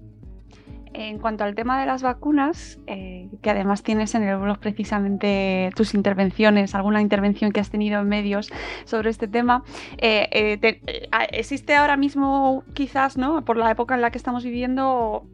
En 0.94 1.20
cuanto 1.20 1.44
al 1.44 1.56
tema 1.56 1.80
de 1.80 1.86
las 1.86 2.02
vacunas, 2.02 2.80
eh, 2.88 3.30
que 3.42 3.50
además 3.50 3.84
tienes 3.84 4.16
en 4.16 4.24
el 4.24 4.38
blog 4.38 4.60
precisamente 4.60 5.70
tus 5.76 5.94
intervenciones, 5.94 6.76
alguna 6.76 7.02
intervención 7.02 7.52
que 7.52 7.60
has 7.60 7.70
tenido 7.70 8.02
en 8.02 8.08
medios 8.08 8.52
sobre 8.86 9.10
este 9.10 9.28
tema, 9.28 9.64
eh, 9.98 10.28
eh, 10.32 10.82
¿existe 11.32 11.76
ahora 11.76 11.98
mismo 11.98 12.64
quizás, 12.74 13.18
¿no? 13.18 13.44
por 13.44 13.58
la 13.58 13.72
época 13.72 13.96
en 13.96 14.02
la 14.02 14.12
que 14.12 14.18
estamos 14.18 14.44
viviendo, 14.44 15.26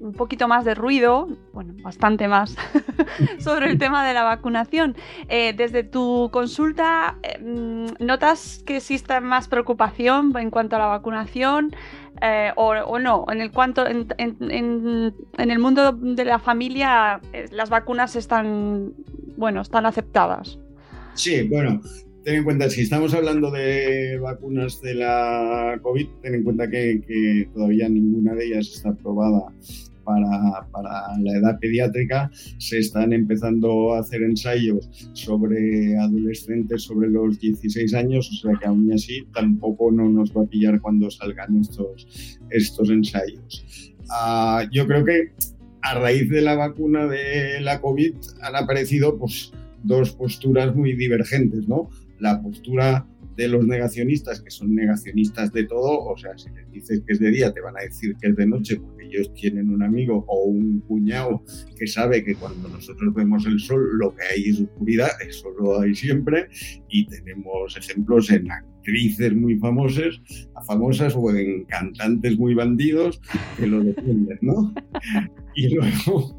un 0.00 0.12
poquito 0.12 0.48
más 0.48 0.64
de 0.64 0.74
ruido, 0.74 1.28
bueno, 1.52 1.74
bastante 1.82 2.26
más, 2.26 2.56
sobre 3.38 3.70
el 3.70 3.78
tema 3.78 4.06
de 4.06 4.14
la 4.14 4.24
vacunación. 4.24 4.96
Eh, 5.28 5.54
desde 5.56 5.84
tu 5.84 6.30
consulta, 6.32 7.18
em, 7.22 7.86
¿notas 7.98 8.62
que 8.66 8.78
existe 8.78 9.20
más 9.20 9.48
preocupación 9.48 10.36
en 10.36 10.50
cuanto 10.50 10.76
a 10.76 10.78
la 10.78 10.86
vacunación? 10.86 11.74
Eh, 12.22 12.52
o, 12.56 12.98
no, 12.98 13.24
en 13.30 13.40
el 13.40 13.50
cuanto 13.50 13.86
en, 13.86 14.06
el 14.18 15.58
mundo 15.58 15.92
de 15.92 16.24
la 16.24 16.38
familia 16.38 17.20
eh, 17.32 17.46
las 17.50 17.70
vacunas 17.70 18.14
están 18.14 18.92
bueno, 19.40 19.62
están 19.62 19.86
aceptadas. 19.86 20.58
Sí, 21.14 21.48
bueno, 21.48 21.80
ten 22.24 22.36
en 22.36 22.44
cuenta, 22.44 22.68
si 22.68 22.82
estamos 22.82 23.14
hablando 23.14 23.50
de 23.50 24.18
vacunas 24.18 24.80
de 24.82 24.94
la 24.94 25.78
COVID, 25.82 26.06
ten 26.20 26.34
en 26.34 26.44
cuenta 26.44 26.68
que, 26.68 27.48
todavía 27.54 27.88
ninguna 27.88 28.34
de 28.34 28.46
ellas 28.46 28.68
está 28.68 28.90
aprobada 28.90 29.50
para, 30.72 31.18
la 31.18 31.32
edad 31.32 31.58
pediátrica. 31.58 32.30
Se 32.58 32.78
están 32.78 33.12
empezando 33.12 33.94
a 33.94 34.00
hacer 34.00 34.22
ensayos 34.22 34.88
sobre 35.12 35.96
adolescentes 35.98 36.82
sobre 36.82 37.08
los 37.08 37.38
16 37.38 37.94
años, 37.94 38.30
o 38.30 38.48
sea 38.48 38.58
que 38.58 38.66
aún 38.66 38.92
así 38.92 39.26
tampoco 39.32 39.90
no 39.90 40.08
nos 40.08 40.36
va 40.36 40.42
a 40.42 40.46
pillar 40.46 40.80
cuando 40.80 41.10
salgan 41.10 41.58
estos, 41.58 42.38
estos 42.50 42.90
ensayos. 42.90 43.94
Ah, 44.10 44.64
yo 44.72 44.86
creo 44.86 45.04
que 45.04 45.32
a 45.82 45.98
raíz 45.98 46.28
de 46.28 46.42
la 46.42 46.56
vacuna 46.56 47.06
de 47.06 47.60
la 47.60 47.80
COVID 47.80 48.14
han 48.42 48.56
aparecido 48.56 49.18
pues, 49.18 49.52
dos 49.82 50.12
posturas 50.12 50.74
muy 50.74 50.94
divergentes, 50.94 51.68
¿no? 51.68 51.88
La 52.18 52.42
postura 52.42 53.06
de 53.40 53.48
los 53.48 53.66
negacionistas, 53.66 54.42
que 54.42 54.50
son 54.50 54.74
negacionistas 54.74 55.50
de 55.52 55.64
todo, 55.64 56.04
o 56.04 56.16
sea, 56.18 56.36
si 56.36 56.50
les 56.50 56.70
dices 56.70 57.02
que 57.06 57.14
es 57.14 57.20
de 57.20 57.30
día, 57.30 57.50
te 57.54 57.62
van 57.62 57.74
a 57.78 57.80
decir 57.80 58.14
que 58.20 58.28
es 58.28 58.36
de 58.36 58.46
noche, 58.46 58.76
porque 58.76 59.06
ellos 59.06 59.32
tienen 59.32 59.70
un 59.70 59.82
amigo 59.82 60.26
o 60.28 60.44
un 60.44 60.80
cuñado 60.80 61.42
que 61.78 61.86
sabe 61.86 62.22
que 62.22 62.34
cuando 62.34 62.68
nosotros 62.68 63.14
vemos 63.14 63.46
el 63.46 63.58
sol, 63.58 63.82
lo 63.98 64.14
que 64.14 64.22
hay 64.30 64.50
es 64.50 64.60
oscuridad, 64.60 65.08
eso 65.26 65.48
lo 65.58 65.80
hay 65.80 65.94
siempre, 65.94 66.48
y 66.90 67.06
tenemos 67.06 67.74
ejemplos 67.78 68.30
en 68.30 68.50
actrices 68.52 69.34
muy 69.34 69.56
famosas, 69.58 70.20
famosas 70.66 71.14
o 71.16 71.34
en 71.34 71.64
cantantes 71.64 72.38
muy 72.38 72.52
bandidos 72.54 73.22
que 73.56 73.66
lo 73.66 73.82
defienden, 73.82 74.38
¿no? 74.42 74.74
Y 75.56 75.74
luego, 75.74 76.36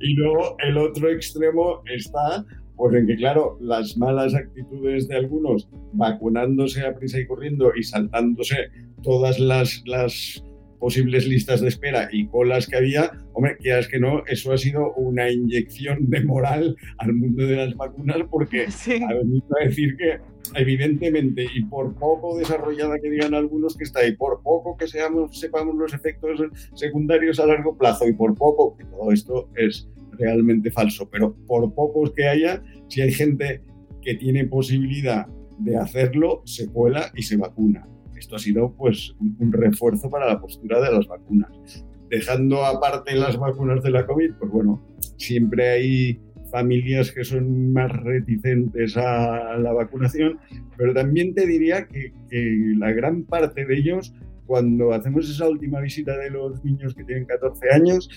y 0.00 0.12
luego 0.14 0.56
el 0.58 0.76
otro 0.76 1.10
extremo 1.10 1.82
está 1.86 2.44
pues 2.76 2.94
en 2.94 3.06
que, 3.06 3.16
claro, 3.16 3.58
las 3.60 3.96
malas 3.96 4.34
actitudes 4.34 5.08
de 5.08 5.16
algunos 5.16 5.68
vacunándose 5.92 6.84
a 6.84 6.94
prisa 6.94 7.18
y 7.18 7.26
corriendo 7.26 7.72
y 7.74 7.82
saltándose 7.82 8.68
todas 9.02 9.38
las, 9.38 9.82
las 9.86 10.44
posibles 10.78 11.26
listas 11.26 11.60
de 11.60 11.68
espera 11.68 12.08
y 12.12 12.26
colas 12.28 12.66
que 12.66 12.76
había, 12.76 13.10
hombre, 13.32 13.56
quieras 13.56 13.88
que 13.88 13.98
no, 13.98 14.24
eso 14.26 14.52
ha 14.52 14.58
sido 14.58 14.92
una 14.94 15.30
inyección 15.30 16.10
de 16.10 16.22
moral 16.22 16.76
al 16.98 17.14
mundo 17.14 17.46
de 17.46 17.56
las 17.56 17.76
vacunas 17.76 18.18
porque 18.30 18.66
ha 19.08 19.14
venido 19.14 19.46
a 19.60 19.64
decir 19.64 19.96
que 19.96 20.18
evidentemente 20.54 21.46
y 21.54 21.64
por 21.64 21.94
poco 21.94 22.38
desarrollada 22.38 22.98
que 23.00 23.10
digan 23.10 23.34
algunos 23.34 23.76
que 23.76 23.84
está 23.84 24.06
y 24.06 24.16
por 24.16 24.42
poco 24.42 24.76
que 24.76 24.86
seamos, 24.86 25.38
sepamos 25.38 25.74
los 25.74 25.92
efectos 25.92 26.40
secundarios 26.74 27.40
a 27.40 27.46
largo 27.46 27.76
plazo 27.76 28.06
y 28.06 28.12
por 28.12 28.34
poco, 28.34 28.76
que 28.76 28.84
todo 28.84 29.12
esto 29.12 29.48
es 29.56 29.88
realmente 30.18 30.70
falso, 30.70 31.08
pero 31.10 31.34
por 31.46 31.74
pocos 31.74 32.12
que 32.12 32.28
haya, 32.28 32.62
si 32.88 33.00
hay 33.00 33.12
gente 33.12 33.62
que 34.02 34.14
tiene 34.14 34.44
posibilidad 34.44 35.26
de 35.58 35.76
hacerlo, 35.76 36.42
se 36.44 36.68
cuela 36.68 37.10
y 37.14 37.22
se 37.22 37.36
vacuna 37.36 37.88
esto 38.18 38.36
ha 38.36 38.38
sido 38.38 38.74
pues 38.76 39.14
un, 39.20 39.52
refuerzo 39.52 40.10
para 40.10 40.26
la 40.26 40.40
postura 40.40 40.80
de 40.80 40.92
las 40.92 41.06
vacunas. 41.06 41.84
Dejando 42.08 42.64
aparte 42.64 43.14
las 43.14 43.36
vacunas 43.36 43.82
de 43.82 43.90
la 43.90 44.06
COVID, 44.06 44.34
pues 44.38 44.50
bueno, 44.50 44.82
siempre 45.16 45.68
hay 45.70 46.20
familias 46.50 47.10
que 47.10 47.24
son 47.24 47.72
más 47.72 47.90
reticentes 47.92 48.96
a 48.96 49.58
la 49.58 49.72
vacunación, 49.72 50.38
pero 50.76 50.94
también 50.94 51.34
te 51.34 51.46
diría 51.46 51.86
que, 51.88 52.12
que, 52.30 52.74
la 52.78 52.92
gran 52.92 53.24
parte 53.24 53.66
de 53.66 53.76
ellos, 53.76 54.14
cuando 54.46 54.92
hacemos 54.92 55.28
esa 55.28 55.48
última 55.48 55.80
visita 55.80 56.16
de 56.16 56.30
los 56.30 56.64
niños 56.64 56.94
que 56.94 57.02
tienen 57.02 57.24
14 57.24 57.70
años, 57.72 58.08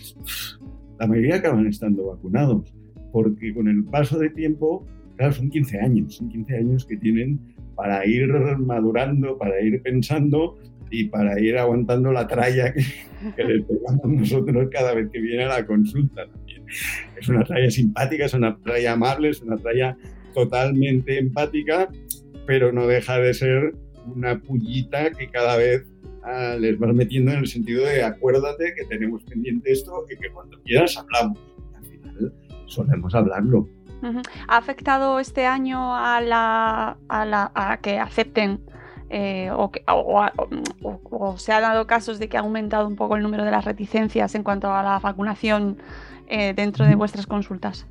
la 1.00 1.08
mayoría 1.08 1.36
acaban 1.36 1.66
estando 1.68 2.08
vacunados, 2.08 2.74
porque 3.12 3.54
con 3.54 3.68
el 3.68 3.84
paso 3.86 4.20
de 4.20 4.30
tiempo, 4.30 4.86
claro, 5.16 5.34
son 5.34 5.50
15 5.50 5.80
años, 5.80 6.16
son 6.16 6.30
15 6.30 6.58
años 6.58 6.86
que 6.86 6.98
tienen 6.98 7.40
para 7.76 8.06
ir 8.06 8.28
madurando, 8.60 9.38
para 9.38 9.62
ir 9.62 9.82
pensando 9.82 10.58
y 10.92 11.06
para 11.06 11.40
ir 11.40 11.58
aguantando 11.58 12.12
la 12.12 12.28
tralla 12.28 12.74
que, 12.74 12.84
que 13.36 13.44
le 13.44 13.62
pegamos 13.62 14.06
nosotros 14.06 14.70
cada 14.72 14.94
vez 14.94 15.10
que 15.12 15.20
viene 15.20 15.46
a 15.46 15.60
la 15.60 15.66
consulta 15.66 16.28
también. 16.28 16.64
Es 17.20 17.30
una 17.30 17.44
tralla 17.44 17.72
simpática, 17.72 18.26
es 18.26 18.34
una 18.34 18.58
tralla 18.58 18.94
amable, 18.94 19.30
es 19.30 19.42
una 19.42 19.56
tralla 19.56 19.98
totalmente 20.34 21.18
empática, 21.18 21.90
pero 22.46 22.72
no 22.72 22.88
deja 22.88 23.20
de 23.20 23.34
ser 23.34 23.76
una 24.16 24.40
pullita 24.40 25.12
que 25.12 25.30
cada 25.30 25.56
vez 25.58 25.86
ah, 26.24 26.56
les 26.60 26.78
vas 26.78 26.94
metiendo 26.94 27.32
en 27.32 27.40
el 27.40 27.48
sentido 27.48 27.86
de 27.86 28.04
acuérdate 28.04 28.74
que 28.76 28.86
tenemos 28.86 29.24
pendiente 29.24 29.72
esto 29.72 30.06
y 30.10 30.18
que 30.18 30.30
cuando 30.32 30.62
quieras 30.64 30.98
hablamos. 30.98 31.38
al 31.76 31.86
final 31.86 32.34
solemos 32.66 33.16
hablarlo. 33.16 33.68
¿Ha 34.48 34.58
afectado 34.58 35.20
este 35.20 35.46
año 35.46 35.96
a, 35.96 36.22
la, 36.22 36.98
a, 37.10 37.26
la, 37.26 37.52
a 37.54 37.78
que 37.82 38.00
acepten 38.00 38.62
eh, 39.10 39.50
o, 39.52 39.72
o, 41.12 41.38
se 41.38 41.52
han 41.52 41.64
dado 41.64 41.88
casos 41.88 42.20
de 42.20 42.30
que 42.30 42.38
ha 42.38 42.42
aumentado 42.42 42.88
un 42.88 42.96
poco 42.96 43.18
el 43.18 43.24
número 43.24 43.44
de 43.44 43.52
las 43.52 43.66
reticencias 43.66 44.36
en 44.36 44.44
cuanto 44.44 44.72
a 44.72 44.84
la 44.84 45.00
vacunación 45.00 45.78
eh, 46.28 46.54
dentro 46.56 46.86
de 46.86 46.96
vuestras 46.96 47.26
consultas? 47.26 47.88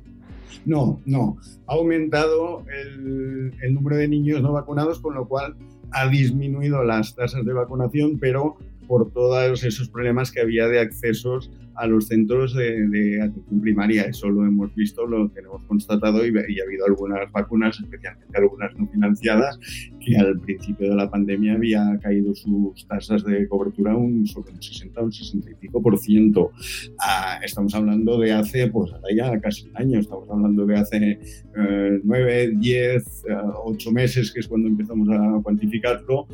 No, 0.65 0.99
no. 1.05 1.37
Ha 1.67 1.73
aumentado 1.73 2.63
el, 2.69 3.53
el, 3.61 3.73
número 3.73 3.97
de 3.97 4.07
niños 4.07 4.41
no 4.41 4.53
vacunados, 4.53 4.99
con 4.99 5.13
lo 5.13 5.27
cual 5.27 5.55
ha 5.91 6.07
disminuido 6.07 6.83
las 6.83 7.15
tasas 7.15 7.45
de 7.45 7.53
vacunación, 7.53 8.19
pero 8.19 8.57
por 8.87 9.11
todos 9.11 9.63
esos 9.63 9.89
problemas 9.89 10.31
que 10.31 10.41
había 10.41 10.67
de 10.67 10.79
accesos 10.79 11.51
a 11.79 11.87
los 11.87 12.07
centros 12.07 12.53
de, 12.53 13.21
atención 13.21 13.61
primaria. 13.61 14.03
Eso 14.03 14.29
lo 14.29 14.45
hemos 14.45 14.73
visto, 14.75 15.05
lo 15.05 15.29
tenemos 15.29 15.63
constatado 15.63 16.25
y, 16.25 16.29
ha 16.29 16.63
habido 16.63 16.85
algunas 16.85 17.31
vacunas, 17.31 17.79
especialmente 17.79 18.37
algunas 18.37 18.75
no 18.77 18.87
financiadas, 18.87 19.57
que 19.99 20.17
al 20.17 20.39
principio 20.39 20.89
de 20.89 20.95
la 20.95 21.09
pandemia 21.09 21.53
había 21.53 21.97
caído 22.01 22.35
sus 22.35 22.85
tasas 22.87 23.23
de 23.23 23.47
cobertura 23.47 23.95
un, 23.95 24.27
sobre 24.27 24.51
un 24.51 24.61
60 24.61 24.99
o 24.99 25.05
un 25.05 25.11
65 25.11 25.81
por 25.81 25.97
ciento. 25.97 26.51
Ah, 26.99 27.39
estamos 27.43 27.73
hablando 27.73 28.19
de 28.19 28.33
hace, 28.33 28.67
pues 28.67 28.91
ahora 28.91 29.07
ya 29.15 29.39
casi 29.39 29.67
un 29.69 29.77
año, 29.77 29.99
estamos 29.99 30.29
hablando 30.29 30.65
de 30.65 30.75
hace 30.75 31.19
eh, 31.57 31.99
9, 32.03 32.51
10, 32.57 33.25
8 33.63 33.91
meses, 33.91 34.31
que 34.33 34.41
es 34.41 34.47
cuando 34.47 34.67
empezamos 34.67 35.07
a 35.09 35.41
cuantificarlo, 35.41 36.27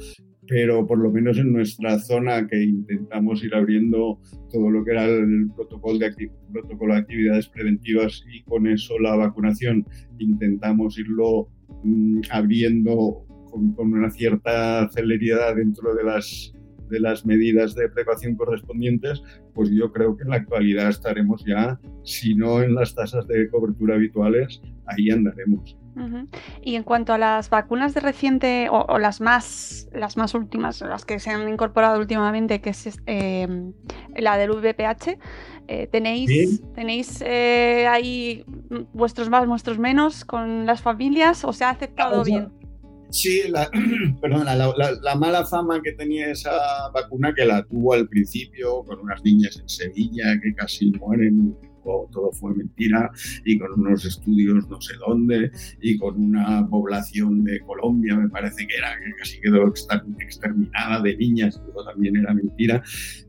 pero 0.47 0.85
por 0.85 0.99
lo 0.99 1.11
menos 1.11 1.37
en 1.37 1.53
nuestra 1.53 1.99
zona 1.99 2.47
que 2.47 2.63
intentamos 2.63 3.43
ir 3.43 3.55
abriendo 3.55 4.19
todo 4.51 4.69
lo 4.69 4.83
que 4.83 4.91
era 4.91 5.05
el 5.05 5.49
protocolo 5.55 5.97
de, 5.97 6.31
protocolo 6.51 6.93
de 6.93 6.99
actividades 6.99 7.49
preventivas 7.49 8.23
y 8.31 8.43
con 8.43 8.67
eso 8.67 8.99
la 8.99 9.15
vacunación 9.15 9.85
intentamos 10.19 10.97
irlo 10.99 11.49
mm, 11.83 12.21
abriendo 12.31 13.25
con, 13.51 13.73
con, 13.73 13.93
una 13.93 14.11
cierta 14.11 14.89
celeridad 14.89 15.55
dentro 15.55 15.95
de 15.95 16.03
las, 16.03 16.53
de 16.89 16.99
las 16.99 17.25
medidas 17.25 17.73
de 17.75 17.89
precaución 17.89 18.35
correspondientes, 18.35 19.23
pues 19.53 19.69
yo 19.71 19.91
creo 19.91 20.15
que 20.15 20.23
en 20.23 20.29
la 20.29 20.37
actualidad 20.37 20.89
estaremos 20.89 21.43
ya, 21.45 21.79
si 22.03 22.35
no 22.35 22.61
en 22.61 22.75
las 22.75 22.93
tasas 22.93 23.27
de 23.27 23.49
cobertura 23.49 23.95
habituales, 23.95 24.61
ahí 24.85 25.09
andaremos. 25.09 25.77
Y 26.61 26.75
en 26.75 26.83
cuanto 26.83 27.13
a 27.13 27.17
las 27.17 27.49
vacunas 27.49 27.93
de 27.93 28.01
reciente 28.01 28.67
o, 28.69 28.99
las 28.99 29.21
más 29.21 29.87
las 29.93 30.17
más 30.17 30.33
últimas, 30.33 30.81
las 30.81 31.05
que 31.05 31.19
se 31.19 31.29
han 31.29 31.47
incorporado 31.47 31.99
últimamente, 31.99 32.59
que 32.61 32.71
es 32.71 32.99
em, 33.05 33.73
la 34.15 34.37
del 34.37 34.51
VPH, 34.51 35.17
eh, 35.67 35.87
tenéis 35.87 36.61
tenéis 36.73 37.23
eh, 37.25 37.87
ahí 37.89 38.43
vuestros 38.93 39.29
más, 39.29 39.47
vuestros 39.47 39.79
menos 39.79 40.25
con 40.25 40.65
las 40.65 40.81
familias 40.81 41.43
o 41.43 41.53
se 41.53 41.63
ha 41.63 41.69
aceptado 41.69 42.23
bien. 42.23 42.51
Sí, 43.09 43.43
la, 43.47 43.69
perdona, 44.21 44.55
la, 44.55 45.15
mala 45.15 45.45
fama 45.45 45.81
que 45.81 45.93
tenía 45.93 46.31
esa 46.31 46.89
vacuna 46.93 47.33
que 47.33 47.45
la 47.45 47.63
tuvo 47.63 47.93
al 47.93 48.07
principio 48.07 48.83
con 48.83 48.99
unas 48.99 49.23
niñas 49.23 49.57
en 49.57 49.69
Sevilla 49.69 50.37
que 50.43 50.53
casi 50.53 50.91
mueren 50.91 51.55
todo 52.11 52.31
fue 52.31 52.53
mentira 52.55 53.11
y 53.45 53.57
con 53.57 53.79
unos 53.79 54.05
estudios 54.05 54.67
no 54.69 54.81
sé 54.81 54.93
dónde 55.07 55.51
y 55.81 55.97
con 55.97 56.21
una 56.21 56.67
población 56.67 57.43
de 57.43 57.59
Colombia, 57.61 58.15
me 58.15 58.29
parece 58.29 58.67
que 58.67 58.75
era 58.75 58.89
que 58.99 59.11
casi 59.17 59.39
quedó 59.39 59.67
exterminada 60.19 61.01
de 61.01 61.15
niñas, 61.17 61.61
todo 61.73 61.85
también 61.85 62.17
era 62.17 62.33
mentira. 62.33 62.83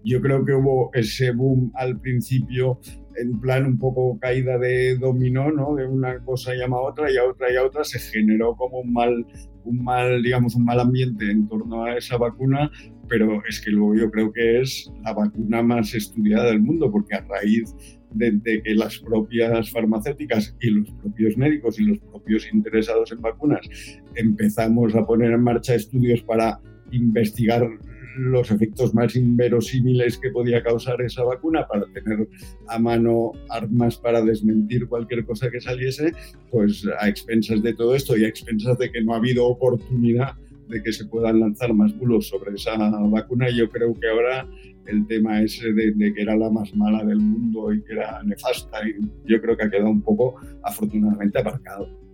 Yo 0.05 0.21
creo 0.21 0.45
que 0.45 0.53
hubo 0.53 0.91
ese 0.95 1.33
boom 1.33 1.71
al 1.75 2.01
principio 2.01 2.81
en 3.19 3.41
plan 3.41 3.65
un 3.65 3.79
poco 3.79 4.19
caída 4.19 4.59
de 4.59 4.97
dominó, 4.97 5.51
¿no? 5.51 5.75
De 5.75 5.87
una 5.87 6.19
cosa 6.25 6.55
llama 6.55 6.77
a 6.77 6.81
otra 6.81 7.11
y 7.11 7.17
a 7.17 7.25
otra 7.25 7.51
y 7.53 7.57
a 7.57 7.65
otra 7.65 7.83
se 7.85 7.99
generó 7.99 8.55
como 8.57 8.81
un 8.81 8.93
mal, 8.93 9.27
un 9.65 9.83
mal, 9.83 10.23
digamos, 10.23 10.55
un 10.55 10.65
mal 10.65 10.81
ambiente 10.81 11.31
en 11.31 11.49
torno 11.49 11.85
a 11.85 11.97
esa 11.97 12.19
vacuna 12.19 12.71
pero 13.09 13.43
es 13.49 13.61
que 13.61 13.71
luego 13.71 13.95
yo 13.95 14.11
creo 14.11 14.33
que 14.33 14.61
es 14.61 14.91
la 15.05 15.13
vacuna 15.13 15.63
más 15.63 15.95
estudiada 15.95 16.47
del 16.47 16.61
mundo, 16.61 16.91
porque 16.91 17.15
a 17.15 17.21
raíz 17.23 17.75
de, 18.13 18.63
que 18.63 18.75
las 18.75 18.99
propias 18.99 19.71
farmacéuticas 19.71 20.57
y 20.61 20.71
los 20.71 20.91
propios 20.91 21.37
médicos 21.37 21.79
y 21.79 21.85
los 21.85 21.99
propios 21.99 22.47
interesados 22.53 23.13
en 23.13 23.21
vacunas 23.21 23.69
empezamos 24.15 24.95
a 24.95 25.05
poner 25.05 25.33
en 25.33 25.43
marcha 25.43 25.75
estudios 25.75 26.23
para 26.23 26.61
investigar 26.91 27.69
los 28.17 28.51
efectos 28.51 28.95
más 28.95 29.15
inverosímiles 29.15 30.19
que 30.19 30.31
podía 30.31 30.63
causar 30.63 31.01
esa 31.03 31.23
vacuna 31.23 31.67
para 31.67 31.85
tener 31.93 32.27
a 32.69 32.79
mano 32.79 33.33
armas 33.51 33.97
para 33.99 34.23
desmentir 34.23 34.89
cualquier 34.89 35.25
cosa 35.27 35.51
que 35.51 35.61
saliese, 35.61 36.13
pues 36.51 36.87
a 36.99 37.09
expensas 37.09 37.63
de 37.63 37.75
todo 37.75 37.95
esto 37.95 38.17
y 38.17 38.25
a 38.25 38.29
expensas 38.29 38.79
de 38.79 38.91
que 38.91 39.03
no 39.03 39.13
ha 39.13 39.19
habido 39.19 39.47
oportunidad 39.47 40.35
de 40.69 40.83
que 40.83 40.93
se 40.93 41.05
puedan 41.05 41.41
lanzar 41.41 41.73
más 41.75 41.97
bulos 41.97 42.29
sobre 42.29 42.55
esa 42.55 42.77
vacuna, 42.77 43.51
yo 43.51 43.69
creo 43.71 43.95
que 43.95 44.09
ahora 44.09 44.49
el 44.87 45.07
tema 45.07 45.43
ese 45.43 45.73
de, 45.73 45.93
de, 45.93 46.15
que 46.15 46.23
era 46.23 46.37
la 46.37 46.51
más 46.51 46.75
mala 46.75 47.05
del 47.05 47.19
mundo 47.19 47.73
y 47.73 47.83
que 47.83 47.93
era 47.93 48.23
nefasta, 48.25 48.79
y 48.89 49.01
yo 49.25 49.41
creo 49.41 49.57
que 49.57 49.65
ha 49.65 49.71
quedado 49.71 49.91
un 49.91 50.03
poco 50.03 50.37
afortunadamente 50.63 51.39
aparcado. 51.39 52.06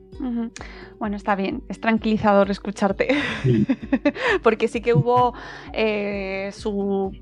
Bueno, 0.99 1.17
está 1.17 1.35
bien, 1.35 1.63
es 1.69 1.81
tranquilizador 1.81 2.51
escucharte, 2.51 3.09
porque 4.43 4.69
sí 4.69 4.81
que 4.81 4.95
hubo 4.95 5.35
eh, 5.73 6.51
su, 6.53 7.13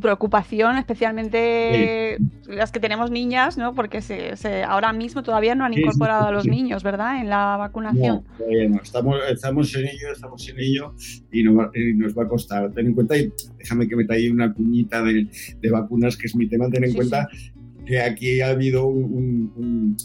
preocupación, 0.00 0.76
especialmente 0.76 2.18
las 2.48 2.72
que 2.72 2.80
tenemos 2.80 3.10
niñas, 3.10 3.56
¿no? 3.56 3.74
porque 3.74 4.02
se, 4.02 4.64
ahora 4.64 4.92
mismo 4.92 5.22
todavía 5.22 5.54
no 5.54 5.64
han 5.64 5.74
incorporado 5.74 6.26
a 6.26 6.32
los 6.32 6.46
niños, 6.46 6.82
¿verdad? 6.82 7.20
En 7.20 7.28
la 7.28 7.56
vacunación. 7.56 8.24
No, 8.38 8.80
Estamos, 8.82 9.16
estamos 9.30 9.74
en 9.76 9.86
ello, 9.86 10.12
estamos 10.12 10.48
en 10.48 10.58
ello 10.58 10.94
y, 11.30 11.44
nos 11.44 12.16
va 12.16 12.24
a 12.24 12.28
costar. 12.28 12.72
Ten 12.72 12.86
en 12.86 12.94
cuenta, 12.94 13.16
y 13.16 13.32
déjame 13.58 13.86
que 13.86 13.94
me 13.94 14.04
talle 14.04 14.30
una 14.30 14.52
cuñita 14.52 15.02
de, 15.02 15.28
vacunas, 15.70 16.16
que 16.16 16.26
es 16.26 16.34
mi 16.34 16.48
tema, 16.48 16.68
ten 16.68 16.84
en 16.84 16.94
cuenta 16.94 17.28
que 17.90 18.00
aquí 18.00 18.40
ha 18.40 18.50
habido 18.50 18.86
un 18.86 19.96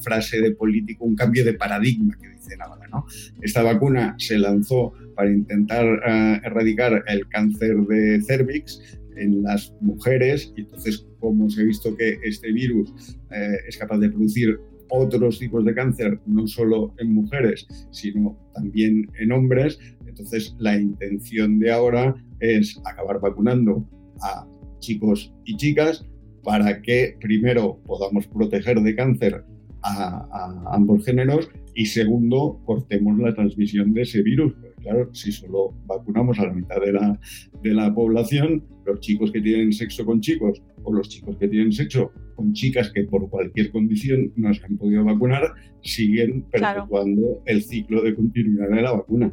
frase 0.00 0.40
de 0.40 0.52
político, 0.52 1.04
un 1.04 1.14
cambio 1.14 1.44
de 1.44 1.52
paradigma 1.52 2.16
que 2.18 2.30
dicen 2.30 2.62
ahora. 2.62 2.88
¿no? 2.88 3.04
Esta 3.42 3.62
vacuna 3.62 4.14
se 4.18 4.38
lanzó 4.38 4.94
para 5.14 5.30
intentar 5.30 5.84
uh, 5.84 6.46
erradicar 6.46 7.04
el 7.06 7.28
cáncer 7.28 7.76
de 7.76 8.22
cervix 8.22 8.80
en 9.16 9.42
las 9.42 9.70
mujeres 9.82 10.50
y 10.56 10.62
entonces 10.62 11.06
como 11.20 11.50
se 11.50 11.60
ha 11.60 11.64
visto 11.64 11.94
que 11.94 12.18
este 12.24 12.52
virus 12.52 13.18
eh, 13.30 13.56
es 13.68 13.76
capaz 13.76 13.98
de 13.98 14.08
producir 14.08 14.58
otros 14.88 15.38
tipos 15.38 15.62
de 15.66 15.74
cáncer, 15.74 16.18
no 16.26 16.46
solo 16.46 16.94
en 16.98 17.12
mujeres, 17.12 17.66
sino 17.90 18.38
también 18.54 19.10
en 19.18 19.32
hombres. 19.32 19.78
Entonces, 20.06 20.54
la 20.58 20.78
intención 20.78 21.58
de 21.58 21.70
ahora 21.70 22.14
es 22.40 22.80
acabar 22.84 23.20
vacunando 23.20 23.86
a 24.22 24.46
chicos 24.80 25.32
y 25.44 25.56
chicas 25.56 26.04
para 26.44 26.82
que 26.82 27.16
primero 27.20 27.80
podamos 27.86 28.26
proteger 28.26 28.80
de 28.80 28.94
cáncer 28.94 29.44
a, 29.82 30.72
ambos 30.72 31.04
géneros 31.04 31.50
y 31.74 31.86
segundo 31.86 32.60
cortemos 32.64 33.18
la 33.18 33.34
transmisión 33.34 33.92
de 33.92 34.02
ese 34.02 34.22
virus. 34.22 34.52
Porque 34.52 34.82
claro, 34.82 35.14
si 35.14 35.32
solo 35.32 35.74
vacunamos 35.86 36.38
a 36.38 36.46
la 36.46 36.52
mitad 36.52 36.80
de 36.80 36.92
la, 36.92 37.18
de 37.62 37.74
la 37.74 37.92
población, 37.92 38.64
los 38.86 39.00
chicos 39.00 39.32
que 39.32 39.40
tienen 39.40 39.72
sexo 39.72 40.04
con 40.04 40.20
chicos 40.20 40.62
o 40.84 40.92
los 40.92 41.08
chicos 41.08 41.36
que 41.38 41.48
tienen 41.48 41.72
sexo 41.72 42.12
con 42.34 42.52
chicas 42.52 42.90
que 42.92 43.04
por 43.04 43.28
cualquier 43.30 43.70
condición 43.70 44.32
no 44.36 44.52
se 44.52 44.64
han 44.64 44.76
podido 44.76 45.04
vacunar, 45.04 45.54
siguen 45.82 46.42
perpetuando 46.50 47.42
el 47.46 47.62
ciclo 47.62 48.02
de 48.02 48.14
continuidad 48.14 48.68
de 48.68 48.82
la 48.82 48.92
vacuna. 48.92 49.32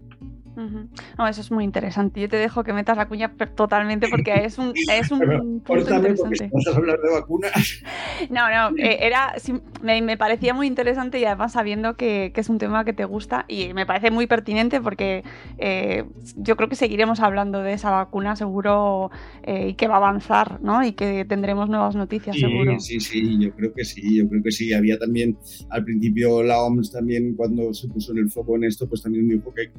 No, 1.18 1.28
eso 1.28 1.42
es 1.42 1.52
muy 1.52 1.64
interesante. 1.64 2.22
Yo 2.22 2.30
te 2.30 2.38
dejo 2.38 2.64
que 2.64 2.74
metas 2.74 2.98
la 2.98 3.08
cuña 3.08 3.34
totalmente 3.56 4.08
porque 4.10 4.34
es 4.46 4.58
un, 4.58 4.74
es 4.92 5.12
un 5.12 5.62
punto 5.66 5.96
interesante. 5.96 6.50
¿Vas 6.52 6.68
a 6.68 6.78
hablar 6.78 7.00
de 7.00 7.12
vacunas? 7.12 7.52
No, 8.30 8.48
no, 8.50 8.78
eh, 8.78 9.00
era, 9.02 9.34
me, 9.82 10.18
parecía 10.18 10.54
muy 10.54 10.68
interesante 10.68 11.20
y 11.20 11.26
además 11.26 11.54
sabiendo 11.54 11.96
que, 11.96 12.32
es 12.36 12.50
un 12.50 12.60
tema 12.60 12.86
que 12.86 12.94
te 12.94 13.06
gusta 13.06 13.46
y 13.48 13.74
me 13.74 13.86
parece 13.86 14.12
muy 14.12 14.28
pertinente 14.28 14.80
porque 14.80 15.24
eh, 15.58 16.06
yo 16.38 16.56
creo 16.56 16.70
que 16.70 16.76
seguiremos 16.76 17.20
hablando 17.20 17.62
de 17.62 17.74
esa 17.74 17.92
vacuna 17.92 18.36
seguro 18.36 19.12
eh, 19.44 19.70
y 19.70 19.74
que 19.74 19.88
va 19.88 19.96
a 19.96 19.98
avanzar, 19.98 20.62
¿no? 20.62 20.84
Y 20.84 20.94
que 20.94 21.26
tendremos 21.26 21.70
nuevas 21.70 21.96
noticias 21.96 22.38
seguro. 22.38 22.80
Sí, 22.80 23.00
sí, 23.00 23.38
yo 23.40 23.52
creo 23.56 23.74
que 23.74 23.86
sí, 23.86 24.18
yo 24.18 24.30
creo 24.30 24.44
que 24.44 24.52
sí. 24.52 24.74
Había 24.74 24.98
también 24.98 25.38
al 25.70 25.84
principio 25.84 26.44
la 26.44 26.62
OMS 26.62 26.92
también 26.92 27.36
cuando 27.36 27.74
se 27.74 27.88
puso 27.88 28.12
en 28.12 28.20
el 28.20 28.30
foco 28.30 28.56
en 28.56 28.66
esto, 28.66 28.88
pues 28.88 29.02
también 29.02 29.28
dijo 29.28 29.54
que 29.54 29.72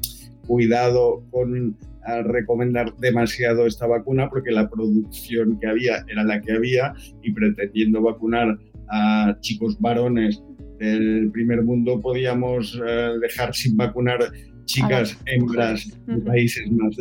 cuidado 0.47 1.23
con 1.31 1.77
recomendar 2.23 2.93
demasiado 2.97 3.65
esta 3.65 3.87
vacuna 3.87 4.29
porque 4.29 4.51
la 4.51 4.69
producción 4.69 5.57
que 5.59 5.67
había 5.67 6.03
era 6.07 6.23
la 6.23 6.41
que 6.41 6.51
había 6.51 6.93
y 7.21 7.31
pretendiendo 7.31 8.01
vacunar 8.01 8.57
a 8.89 9.37
chicos 9.39 9.79
varones 9.79 10.43
del 10.79 11.31
primer 11.31 11.63
mundo 11.63 12.01
podíamos 12.01 12.79
eh, 12.85 13.11
dejar 13.21 13.55
sin 13.55 13.77
vacunar 13.77 14.19
chicas 14.65 15.17
hembras 15.25 15.89
de 16.07 16.17
países 16.19 16.69
más, 16.71 16.97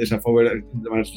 más 0.85 1.12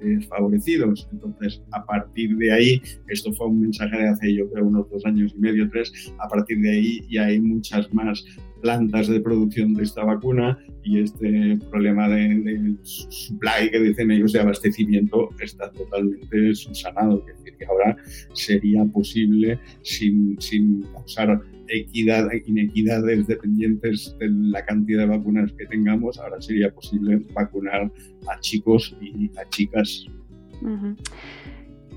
desfavorecidos. 0.00 1.08
Entonces, 1.12 1.62
a 1.72 1.84
partir 1.84 2.36
de 2.36 2.52
ahí, 2.52 2.82
esto 3.08 3.32
fue 3.32 3.48
un 3.48 3.60
mensaje 3.62 3.96
de 3.96 4.08
hace 4.08 4.34
yo 4.34 4.50
creo 4.50 4.66
unos 4.66 4.88
dos 4.90 5.04
años 5.06 5.32
y 5.36 5.40
medio, 5.40 5.68
tres, 5.70 5.92
a 6.18 6.28
partir 6.28 6.60
de 6.60 6.70
ahí 6.70 7.06
ya 7.10 7.26
hay 7.26 7.40
muchas 7.40 7.92
más 7.92 8.24
plantas 8.64 9.08
de 9.08 9.20
producción 9.20 9.74
de 9.74 9.82
esta 9.82 10.04
vacuna 10.04 10.58
y 10.82 11.00
este 11.00 11.58
problema 11.70 12.08
de, 12.08 12.74
supply 12.82 13.70
que 13.70 13.78
dicen 13.78 14.10
ellos 14.10 14.32
de 14.32 14.40
abastecimiento 14.40 15.28
está 15.38 15.70
totalmente 15.70 16.54
subsanado. 16.54 17.22
Es 17.28 17.36
decir, 17.36 17.58
que 17.58 17.66
ahora 17.66 17.94
sería 18.32 18.82
posible 18.86 19.58
sin, 19.82 20.40
sin 20.40 20.80
causar 20.94 21.42
equidad, 21.68 22.26
inequidades 22.46 23.26
dependientes 23.26 24.16
de 24.18 24.30
la 24.30 24.64
cantidad 24.64 25.00
de 25.00 25.18
vacunas 25.18 25.52
que 25.52 25.66
tengamos, 25.66 26.18
ahora 26.18 26.40
sería 26.40 26.72
posible 26.72 27.20
vacunar 27.34 27.92
a 28.26 28.40
chicos 28.40 28.96
y 29.02 29.30
a 29.38 29.46
chicas. 29.50 30.06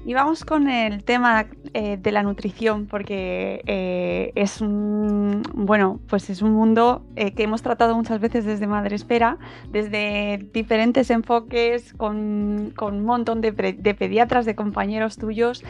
Y 0.08 0.14
vamos 0.14 0.46
con 0.46 0.70
el 0.70 1.04
tema 1.04 1.48
eh, 1.74 1.98
de 2.02 2.12
la 2.14 2.24
nutrición, 2.24 2.86
porque 2.86 3.62
eh, 3.68 4.32
es 4.36 4.62
un 4.62 5.44
bueno, 5.54 6.00
pues 6.08 6.30
es 6.30 6.42
un 6.42 6.54
mundo 6.54 7.04
eh, 7.18 7.34
que 7.34 7.44
hemos 7.44 7.62
tratado 7.62 7.94
muchas 7.94 8.22
veces 8.22 8.46
desde 8.46 8.68
Madre 8.68 8.96
Espera, 8.96 9.38
desde 9.70 10.48
diferentes 10.54 11.10
enfoques, 11.10 11.94
con, 11.94 12.74
un 12.80 13.04
montón 13.04 13.42
de, 13.42 13.52
de, 13.52 13.94
pediatras, 13.96 14.46
de 14.46 14.56
compañeros 14.56 15.18
tuyos. 15.18 15.66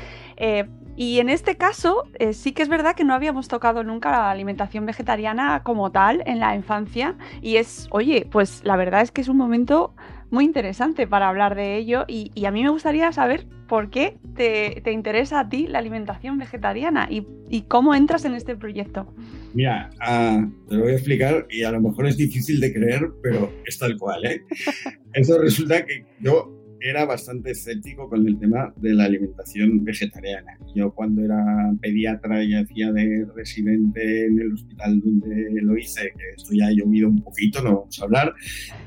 y 0.95 1.19
en 1.19 1.29
este 1.29 1.57
caso, 1.57 2.03
sí 2.31 2.51
que 2.51 2.61
es 2.61 2.69
verdad 2.69 2.95
que 2.95 3.03
no 3.03 3.15
habíamos 3.15 3.47
tocado 3.47 3.83
nunca 3.83 4.11
la 4.11 4.29
alimentación 4.29 4.85
vegetariana 4.85 5.63
como 5.63 5.91
tal 5.91 6.21
en 6.27 6.37
la 6.37 6.55
infancia. 6.55 7.15
Y 7.41 7.55
es, 7.55 7.87
oye, 7.89 8.27
pues 8.31 8.63
la 8.63 8.75
verdad 8.75 9.01
es 9.01 9.11
que 9.11 9.21
es 9.21 9.29
un 9.29 9.37
momento 9.37 9.95
muy 10.29 10.45
interesante 10.45 11.07
para 11.07 11.29
hablar 11.29 11.55
de 11.55 11.77
ello 11.77 12.05
y, 12.07 12.31
a 12.45 12.51
mí 12.51 12.63
me 12.63 12.69
gustaría 12.69 13.11
saber 13.11 13.45
por 13.67 13.89
qué 13.89 14.17
te, 14.35 14.91
interesa 14.91 15.41
a 15.41 15.49
ti 15.49 15.67
la 15.67 15.79
alimentación 15.79 16.37
vegetariana 16.37 17.07
y, 17.09 17.61
cómo 17.67 17.95
entras 17.95 18.25
en 18.25 18.33
este 18.33 18.55
proyecto. 18.55 19.13
Mira, 19.53 19.89
ah, 19.99 20.45
te 20.67 20.75
lo 20.75 20.83
voy 20.83 20.91
a 20.91 20.95
explicar 20.95 21.47
y 21.49 21.63
a 21.63 21.71
lo 21.71 21.81
mejor 21.81 22.07
es 22.07 22.17
difícil 22.17 22.59
de 22.59 22.73
creer, 22.73 23.09
pero 23.23 23.51
es 23.65 23.77
tal 23.79 23.97
cual. 23.97 24.25
¿eh? 24.25 24.41
Eso 25.13 25.39
resulta 25.39 25.85
que 25.85 26.05
yo 26.19 26.56
era 26.79 27.05
bastante 27.05 27.51
escéptico 27.51 28.09
con 28.09 28.27
el 28.27 28.37
tema 28.39 28.73
de 28.77 28.93
la 28.93 29.05
alimentación 29.05 29.83
vegetariana. 29.83 30.57
Yo 30.75 30.93
cuando 30.93 31.23
era 31.23 31.43
pediatra 31.81 32.43
y 32.43 32.53
hacía 32.53 32.91
de 32.91 33.25
residente 33.35 34.25
en 34.25 34.39
el 34.39 34.53
hospital 34.53 35.01
donde 35.01 35.61
lo 35.61 35.77
hice, 35.77 36.11
que 36.17 36.23
esto 36.35 36.49
ya 36.53 36.67
ha 36.67 36.71
llovido 36.71 37.09
un 37.09 37.21
poquito, 37.21 37.61
no 37.61 37.79
vamos 37.79 37.99
a 37.99 38.03
hablar, 38.05 38.33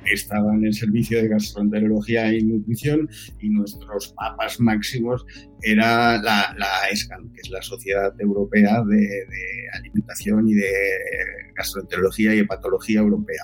estaba 0.04 0.54
en 0.54 0.66
el 0.66 0.74
servicio 0.74 1.20
de 1.22 1.28
gastroenterología 1.28 2.32
y 2.32 2.42
nutrición 2.42 3.08
y 3.40 3.48
nuestros 3.48 4.12
papas 4.12 4.60
máximos 4.60 5.24
era 5.62 6.20
la, 6.22 6.54
la 6.58 6.88
ESCAN, 6.90 7.30
que 7.32 7.40
es 7.42 7.50
la 7.50 7.62
Sociedad 7.62 8.14
Europea 8.18 8.82
de, 8.84 8.96
de 8.96 9.68
Alimentación 9.74 10.48
y 10.48 10.54
de 10.54 10.70
Gastroenterología 11.54 12.34
y 12.34 12.38
Hepatología 12.40 13.00
Europea. 13.00 13.42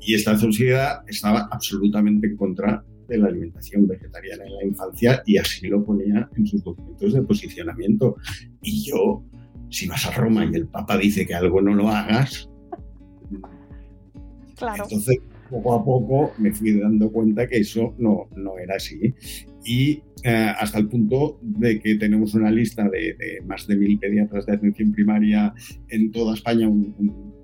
Y 0.00 0.14
esta 0.14 0.36
sociedad 0.36 1.02
estaba 1.08 1.48
absolutamente 1.50 2.26
en 2.26 2.36
contra 2.36 2.84
de 3.08 3.18
la 3.18 3.28
alimentación 3.28 3.86
vegetariana 3.86 4.44
en 4.44 4.54
la 4.56 4.64
infancia 4.64 5.22
y 5.26 5.38
así 5.38 5.68
lo 5.68 5.84
ponía 5.84 6.28
en 6.36 6.46
sus 6.46 6.62
documentos 6.62 7.12
de 7.12 7.22
posicionamiento. 7.22 8.16
Y 8.62 8.84
yo, 8.84 9.24
si 9.70 9.86
vas 9.86 10.06
a 10.06 10.12
Roma 10.12 10.44
y 10.44 10.54
el 10.54 10.68
Papa 10.68 10.96
dice 10.96 11.26
que 11.26 11.34
algo 11.34 11.60
no 11.60 11.74
lo 11.74 11.88
hagas, 11.88 12.48
claro. 14.56 14.84
entonces 14.84 15.18
poco 15.50 15.74
a 15.74 15.84
poco 15.84 16.32
me 16.38 16.52
fui 16.52 16.78
dando 16.78 17.10
cuenta 17.10 17.46
que 17.46 17.58
eso 17.58 17.94
no, 17.98 18.28
no 18.36 18.58
era 18.58 18.76
así. 18.76 19.14
Y 19.64 20.02
eh, 20.22 20.52
hasta 20.58 20.78
el 20.78 20.88
punto 20.88 21.38
de 21.42 21.80
que 21.80 21.96
tenemos 21.96 22.34
una 22.34 22.50
lista 22.50 22.88
de, 22.88 23.16
más 23.46 23.66
de 23.66 23.76
mil 23.76 23.98
pediatras 23.98 24.46
de 24.46 24.54
atención 24.54 24.92
primaria 24.92 25.52
en 25.88 26.10
toda 26.10 26.34
España, 26.34 26.68
un, 26.68 26.94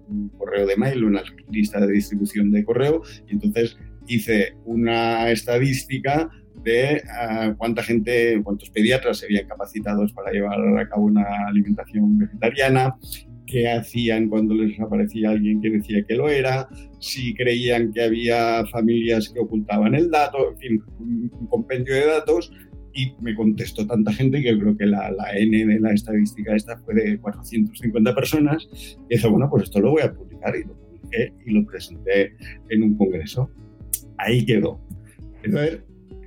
un 0.09 0.29
correo 0.31 0.67
de 0.67 0.77
mail, 0.77 1.05
una 1.05 1.23
lista 1.51 1.85
de 1.85 1.93
distribución 1.93 2.51
de 2.51 2.65
correo, 2.65 3.03
y 3.29 3.33
entonces 3.33 3.77
hice 4.07 4.55
una 4.65 5.31
estadística 5.31 6.31
de 6.63 7.03
ah, 7.11 7.55
cuánta 7.57 7.83
gente, 7.83 8.41
cuántos 8.43 8.71
pediatras 8.71 9.19
se 9.19 9.27
habían 9.27 9.47
capacitados 9.47 10.13
para 10.13 10.31
llevar 10.31 10.61
a 10.79 10.89
cabo 10.89 11.07
una 11.07 11.25
alimentación 11.49 12.19
vegetariana, 12.19 12.97
qué 13.47 13.69
hacían 13.69 14.29
cuando 14.29 14.55
les 14.55 14.79
aparecía 14.81 15.31
alguien 15.31 15.61
que 15.61 15.71
decía 15.71 16.05
que 16.05 16.17
lo 16.17 16.29
era, 16.29 16.69
si 17.01 17.35
creían 17.35 17.93
que 17.93 18.03
había 18.03 18.65
familias 18.67 19.29
que 19.29 19.41
ocultaban 19.41 19.95
el 19.95 20.11
dato, 20.11 20.53
en 20.53 20.59
fin, 20.59 20.83
un, 20.99 21.29
compendio 21.49 21.95
de 21.95 22.07
datos. 22.07 22.53
Y 22.95 23.15
me 23.23 23.35
contestó 23.35 23.87
tanta 23.87 24.13
gente 24.13 24.43
que 24.43 24.59
creo 24.59 24.77
que 24.77 24.85
la, 24.85 25.11
la, 25.11 25.33
N 25.35 25.65
de 25.65 25.81
la 25.81 25.95
estadística 25.95 26.55
esta 26.55 26.77
fue 26.77 26.95
de 26.95 27.19
450 27.19 28.15
personas. 28.15 28.69
Y 29.09 29.15
dije, 29.15 29.29
bueno, 29.29 29.49
pues 29.49 29.63
esto 29.65 29.81
lo 29.81 29.93
voy 29.93 30.03
a 30.03 30.13
publicar. 30.13 30.55
Y 30.55 30.65
lo 30.65 30.75
publiqué 30.75 31.33
y 31.47 31.53
lo 31.53 31.65
presenté 31.65 32.35
en 32.69 32.83
un 32.83 32.95
congreso. 32.99 33.51
Ahí 34.19 34.45
quedó. 34.45 34.81
Entonces, 35.43 35.81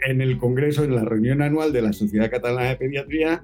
en 0.07 0.21
el 0.21 0.37
congreso, 0.37 0.83
en 0.83 0.95
la 0.95 1.03
reunión 1.03 1.41
anual 1.41 1.73
de 1.73 1.81
la 1.81 1.93
Sociedad 1.93 2.29
Catalana 2.29 2.69
de 2.69 2.75
Pediatría, 2.75 3.43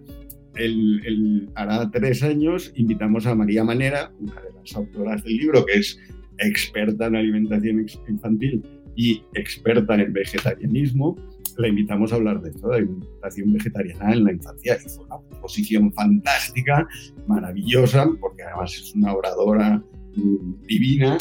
el, 0.55 1.49
hará 1.55 1.89
tres 1.91 2.23
años 2.23 2.73
invitamos 2.75 3.25
a 3.25 3.35
María 3.35 3.63
Manera, 3.63 4.11
una 4.19 4.35
de 4.41 4.49
las 4.59 4.75
autoras 4.75 5.23
del 5.23 5.37
libro, 5.37 5.65
que 5.65 5.79
es 5.79 5.97
experta 6.39 7.07
en 7.07 7.15
alimentación 7.15 7.85
infantil 8.07 8.63
y 8.95 9.23
experta 9.33 9.95
en 9.95 10.11
vegetarianismo, 10.11 11.15
la 11.57 11.67
invitamos 11.67 12.11
a 12.11 12.15
hablar 12.15 12.41
de 12.41 12.49
esto, 12.49 12.69
de 12.69 12.77
alimentación 12.77 13.53
vegetariana 13.53 14.13
en 14.13 14.23
la 14.23 14.31
infancia. 14.33 14.77
Hizo 14.85 15.01
una 15.03 15.17
posición 15.41 15.91
fantástica, 15.93 16.87
maravillosa, 17.27 18.09
porque 18.19 18.43
además 18.43 18.73
es 18.73 18.93
una 18.95 19.13
oradora 19.13 19.83
mm, 20.15 20.61
divina. 20.67 21.17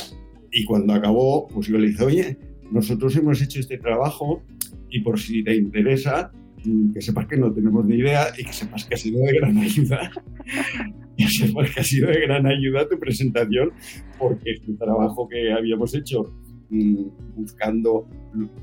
Y 0.53 0.65
cuando 0.65 0.95
acabó, 0.95 1.47
pues 1.49 1.69
yo 1.69 1.79
le 1.79 1.89
dije, 1.89 2.05
oye, 2.05 2.39
nosotros 2.71 3.17
hemos 3.17 3.41
hecho 3.43 3.61
este 3.61 3.79
trabajo 3.79 4.43
y 4.89 5.01
por 5.01 5.19
si 5.19 5.43
te 5.43 5.55
interesa, 5.55 6.33
mm, 6.65 6.93
que 6.93 7.01
sepas 7.01 7.27
que 7.27 7.37
no 7.37 7.53
tenemos 7.53 7.85
ni 7.85 7.97
idea 7.97 8.29
y 8.37 8.45
que 8.45 8.53
sepas 8.53 8.85
que 8.85 8.95
ha 8.95 8.99
sido 8.99 9.21
de 9.21 9.33
gran 9.35 9.59
ayuda. 9.59 10.11
que 11.17 11.29
sepas 11.29 11.71
que 11.71 11.81
ha 11.81 11.85
sido 11.85 12.09
de 12.09 12.21
gran 12.21 12.47
ayuda 12.47 12.89
tu 12.89 12.99
presentación, 12.99 13.73
porque 14.19 14.53
es 14.53 14.69
un 14.69 14.77
trabajo 14.77 15.29
que 15.29 15.53
habíamos 15.53 15.95
hecho 15.95 16.33
mm, 16.71 17.37
buscando 17.37 18.09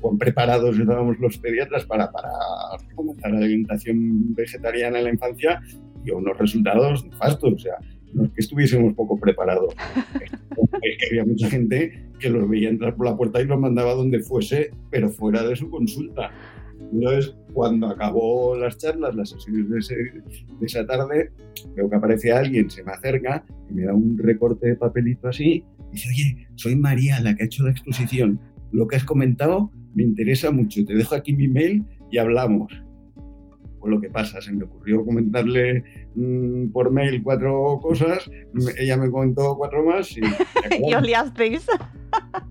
cuán 0.00 0.18
preparados 0.18 0.78
estábamos 0.78 1.18
los 1.18 1.38
pediatras 1.38 1.84
para, 1.84 2.10
para 2.10 2.30
comenzar 2.94 3.32
la 3.32 3.38
alimentación 3.38 4.34
vegetariana 4.34 4.98
en 4.98 5.04
la 5.04 5.10
infancia 5.10 5.60
y 6.04 6.10
unos 6.10 6.36
resultados 6.38 7.04
nefastos. 7.04 7.52
O 7.52 7.58
sea, 7.58 7.74
no 8.14 8.24
es 8.24 8.30
que 8.32 8.40
estuviésemos 8.40 8.94
poco 8.94 9.18
preparados, 9.18 9.74
es 10.82 10.98
que 10.98 11.06
había 11.10 11.24
mucha 11.24 11.48
gente 11.50 12.08
que 12.18 12.30
los 12.30 12.48
veía 12.48 12.68
entrar 12.68 12.96
por 12.96 13.06
la 13.06 13.16
puerta 13.16 13.40
y 13.40 13.44
los 13.44 13.58
mandaba 13.58 13.94
donde 13.94 14.20
fuese, 14.20 14.70
pero 14.90 15.10
fuera 15.10 15.42
de 15.42 15.56
su 15.56 15.70
consulta. 15.70 16.30
Entonces, 16.92 17.36
cuando 17.52 17.88
acabó 17.88 18.56
las 18.56 18.78
charlas, 18.78 19.14
las 19.14 19.30
sesiones 19.30 19.88
de, 19.88 20.22
esa 20.62 20.86
tarde, 20.86 21.32
veo 21.74 21.90
que 21.90 21.96
aparece 21.96 22.32
alguien, 22.32 22.70
se 22.70 22.82
me 22.82 22.92
acerca 22.92 23.44
y 23.70 23.74
me 23.74 23.84
da 23.84 23.94
un 23.94 24.16
recorte 24.16 24.68
de 24.68 24.76
papelito 24.76 25.28
así 25.28 25.64
y 25.90 25.92
dice, 25.92 26.08
oye, 26.08 26.48
soy 26.54 26.76
María, 26.76 27.20
la 27.20 27.34
que 27.34 27.42
ha 27.42 27.46
hecho 27.46 27.64
la 27.64 27.72
exposición. 27.72 28.40
Lo 28.72 28.86
que 28.86 28.96
has 28.96 29.04
comentado 29.04 29.70
me 29.94 30.02
interesa 30.02 30.50
mucho. 30.50 30.84
Te 30.84 30.94
dejo 30.94 31.14
aquí 31.14 31.34
mi 31.34 31.48
mail 31.48 31.84
y 32.10 32.18
hablamos 32.18 32.72
o 33.80 33.88
lo 33.88 34.00
que 34.00 34.10
pasa. 34.10 34.40
Se 34.40 34.52
me 34.52 34.64
ocurrió 34.64 35.04
comentarle 35.04 35.84
mm, 36.14 36.68
por 36.68 36.90
mail 36.90 37.22
cuatro 37.22 37.78
cosas, 37.82 38.30
ella 38.78 38.96
me 38.96 39.10
comentó 39.10 39.56
cuatro 39.56 39.84
más 39.84 40.16
y, 40.16 40.20
y 40.88 40.94
os 40.94 41.02
liasteis. 41.02 41.66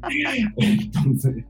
Entonces, 0.57 1.43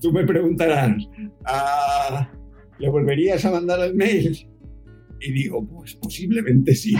tú 0.00 0.12
me 0.12 0.24
preguntarás, 0.24 1.08
ah, 1.44 2.30
¿le 2.78 2.88
volverías 2.88 3.44
a 3.44 3.50
mandar 3.50 3.80
el 3.80 3.94
mail? 3.94 4.48
Y 5.20 5.32
digo, 5.32 5.66
pues 5.66 5.94
posiblemente 5.96 6.74
sí. 6.74 6.94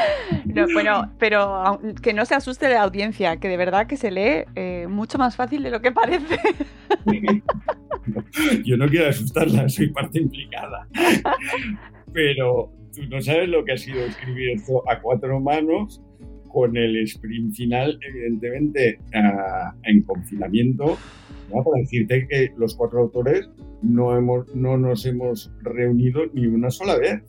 No, 0.44 0.66
bueno, 0.72 1.12
pero 1.18 1.80
que 2.02 2.12
no 2.12 2.24
se 2.24 2.34
asuste 2.34 2.68
la 2.68 2.82
audiencia, 2.82 3.36
que 3.36 3.48
de 3.48 3.56
verdad 3.56 3.86
que 3.86 3.96
se 3.96 4.10
lee 4.10 4.44
eh, 4.56 4.86
mucho 4.88 5.16
más 5.18 5.36
fácil 5.36 5.62
de 5.62 5.70
lo 5.70 5.80
que 5.80 5.92
parece. 5.92 6.38
Yo 8.64 8.76
no 8.76 8.88
quiero 8.88 9.08
asustarla, 9.08 9.68
soy 9.68 9.88
parte 9.88 10.20
implicada. 10.20 10.88
Pero 12.12 12.72
tú 12.94 13.02
no 13.08 13.20
sabes 13.20 13.48
lo 13.48 13.64
que 13.64 13.72
ha 13.72 13.76
sido 13.76 14.04
escribir 14.04 14.50
esto 14.50 14.82
a 14.90 15.00
cuatro 15.00 15.40
manos 15.40 16.02
con 16.48 16.76
el 16.76 16.96
sprint 17.02 17.54
final, 17.54 17.98
evidentemente, 18.02 18.98
en 19.84 20.02
confinamiento. 20.02 20.98
Para 21.50 21.80
decirte 21.80 22.26
que 22.28 22.52
los 22.56 22.76
cuatro 22.76 23.00
autores 23.00 23.48
no, 23.82 24.16
hemos, 24.16 24.54
no 24.54 24.76
nos 24.76 25.04
hemos 25.06 25.52
reunido 25.62 26.26
ni 26.32 26.46
una 26.46 26.70
sola 26.70 26.96
vez. 26.96 27.22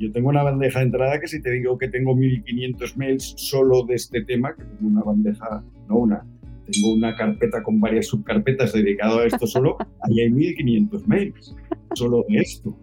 Yo 0.00 0.10
tengo 0.12 0.30
una 0.30 0.42
bandeja 0.42 0.78
de 0.78 0.86
entrada 0.86 1.20
que 1.20 1.28
si 1.28 1.42
te 1.42 1.50
digo 1.50 1.76
que 1.76 1.88
tengo 1.88 2.16
1500 2.16 2.96
mails 2.96 3.34
solo 3.36 3.84
de 3.84 3.96
este 3.96 4.22
tema, 4.24 4.54
que 4.54 4.64
tengo 4.64 4.88
una 4.88 5.02
bandeja, 5.02 5.62
no 5.90 5.96
una, 5.96 6.24
tengo 6.64 6.94
una 6.94 7.14
carpeta 7.14 7.62
con 7.62 7.78
varias 7.80 8.06
subcarpetas 8.06 8.72
dedicado 8.72 9.18
a 9.18 9.26
esto 9.26 9.46
solo, 9.46 9.76
ahí 10.02 10.20
hay 10.20 10.30
1500 10.30 11.06
mails 11.06 11.54
solo 11.94 12.24
de 12.30 12.38
esto. 12.38 12.74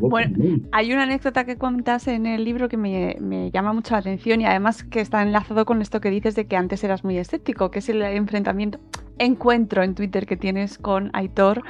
Bueno, 0.00 0.60
hay 0.72 0.92
una 0.92 1.04
anécdota 1.04 1.44
que 1.44 1.56
cuentas 1.56 2.08
en 2.08 2.26
el 2.26 2.44
libro 2.44 2.68
que 2.68 2.76
me, 2.76 3.50
llama 3.52 3.72
mucho 3.72 3.94
la 3.94 3.98
atención 3.98 4.40
y 4.40 4.46
además 4.46 4.82
que 4.82 5.00
está 5.00 5.22
enlazado 5.22 5.64
con 5.64 5.80
esto 5.80 6.00
que 6.00 6.10
dices 6.10 6.34
de 6.34 6.46
que 6.46 6.56
antes 6.56 6.82
eras 6.82 7.04
muy 7.04 7.18
escéptico, 7.18 7.70
que 7.70 7.78
es 7.78 7.88
el 7.88 8.02
enfrentamiento, 8.02 8.80
encuentro 9.18 9.84
en 9.84 9.94
Twitter 9.94 10.26
que 10.26 10.36
tienes 10.36 10.76
con 10.76 11.10
Aitor 11.12 11.62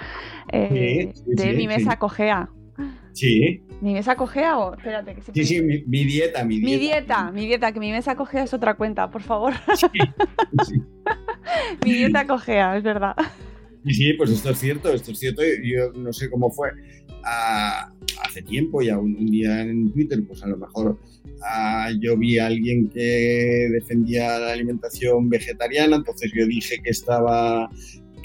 eh, 0.50 1.12
de 1.26 1.52
mi 1.52 1.66
mesa 1.66 1.98
cogea. 1.98 2.48
Sí. 3.12 3.62
¿Mi 3.80 3.94
mesa 3.94 4.16
cogea 4.16 4.58
o...? 4.58 4.74
Espérate, 4.74 5.14
que 5.14 5.22
Sí, 5.22 5.44
sí, 5.44 5.62
mi, 5.62 6.04
dieta, 6.04 6.44
mi 6.44 6.60
dieta. 6.60 6.70
Mi 6.70 6.78
dieta, 6.78 7.30
mi 7.32 7.46
dieta, 7.46 7.72
que 7.72 7.80
mi 7.80 7.90
mesa 7.90 8.16
cogea 8.16 8.44
es 8.44 8.54
otra 8.54 8.74
cuenta, 8.74 9.10
por 9.10 9.22
favor. 9.22 9.54
Sí, 10.66 10.74
mi 11.84 11.92
dieta 11.92 12.26
cogea, 12.26 12.76
es 12.76 12.82
verdad. 12.82 13.14
Sí, 13.84 13.94
sí, 13.94 14.12
pues 14.14 14.30
esto 14.30 14.50
es 14.50 14.58
cierto, 14.58 14.92
esto 14.92 15.12
es 15.12 15.18
cierto. 15.18 15.42
Yo 15.62 15.92
no 15.92 16.12
sé 16.12 16.30
cómo 16.30 16.50
fue 16.50 16.70
hace 17.22 18.42
tiempo, 18.42 18.82
ya 18.82 18.98
un, 18.98 19.26
día 19.26 19.60
en 19.62 19.92
Twitter, 19.92 20.22
pues 20.26 20.42
a 20.42 20.46
lo 20.46 20.56
mejor 20.56 20.98
yo 22.00 22.16
vi 22.16 22.38
a 22.38 22.46
alguien 22.46 22.88
que 22.88 23.68
defendía 23.72 24.38
la 24.38 24.52
alimentación 24.52 25.28
vegetariana, 25.28 25.96
entonces 25.96 26.32
yo 26.34 26.46
dije 26.46 26.80
que 26.82 26.90
estaba 26.90 27.68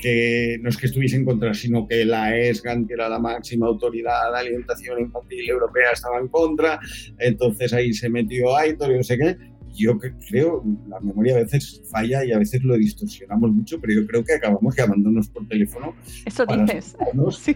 que 0.04 0.60
no 0.62 0.68
es 0.68 0.76
que 0.76 0.88
estuviese 0.88 1.16
en 1.16 1.24
contra, 1.24 1.54
sino 1.54 1.88
que 1.88 2.04
la 2.04 2.38
ESGAN, 2.38 2.86
que 2.86 2.94
era 2.94 3.08
la 3.08 3.20
máxima 3.20 3.68
autoridad 3.68 4.34
de 4.34 4.40
alimentación 4.40 5.00
infantil 5.00 5.50
europea, 5.50 5.92
estaba 5.94 6.20
en 6.20 6.28
contra. 6.28 6.78
Entonces 7.20 7.72
ahí 7.72 7.94
se 7.94 8.10
metió 8.10 8.58
Aitor 8.58 8.92
y 8.92 8.98
no 8.98 9.04
sé 9.04 9.18
qué. 9.18 9.38
Yo 9.74 9.98
creo, 9.98 10.62
la 10.90 11.00
memoria 11.00 11.38
a 11.38 11.44
veces 11.44 11.82
falla 11.90 12.26
y 12.26 12.34
a 12.34 12.38
veces 12.38 12.62
lo 12.64 12.76
distorsionamos 12.76 13.50
mucho, 13.52 13.80
pero 13.80 13.94
yo 13.94 14.06
creo 14.06 14.26
que 14.26 14.34
acabamos 14.34 14.76
llamándonos 14.76 15.30
por 15.30 15.48
teléfono. 15.48 15.96
Eso 16.26 16.46
dices. 16.46 16.98
Sí. 17.40 17.56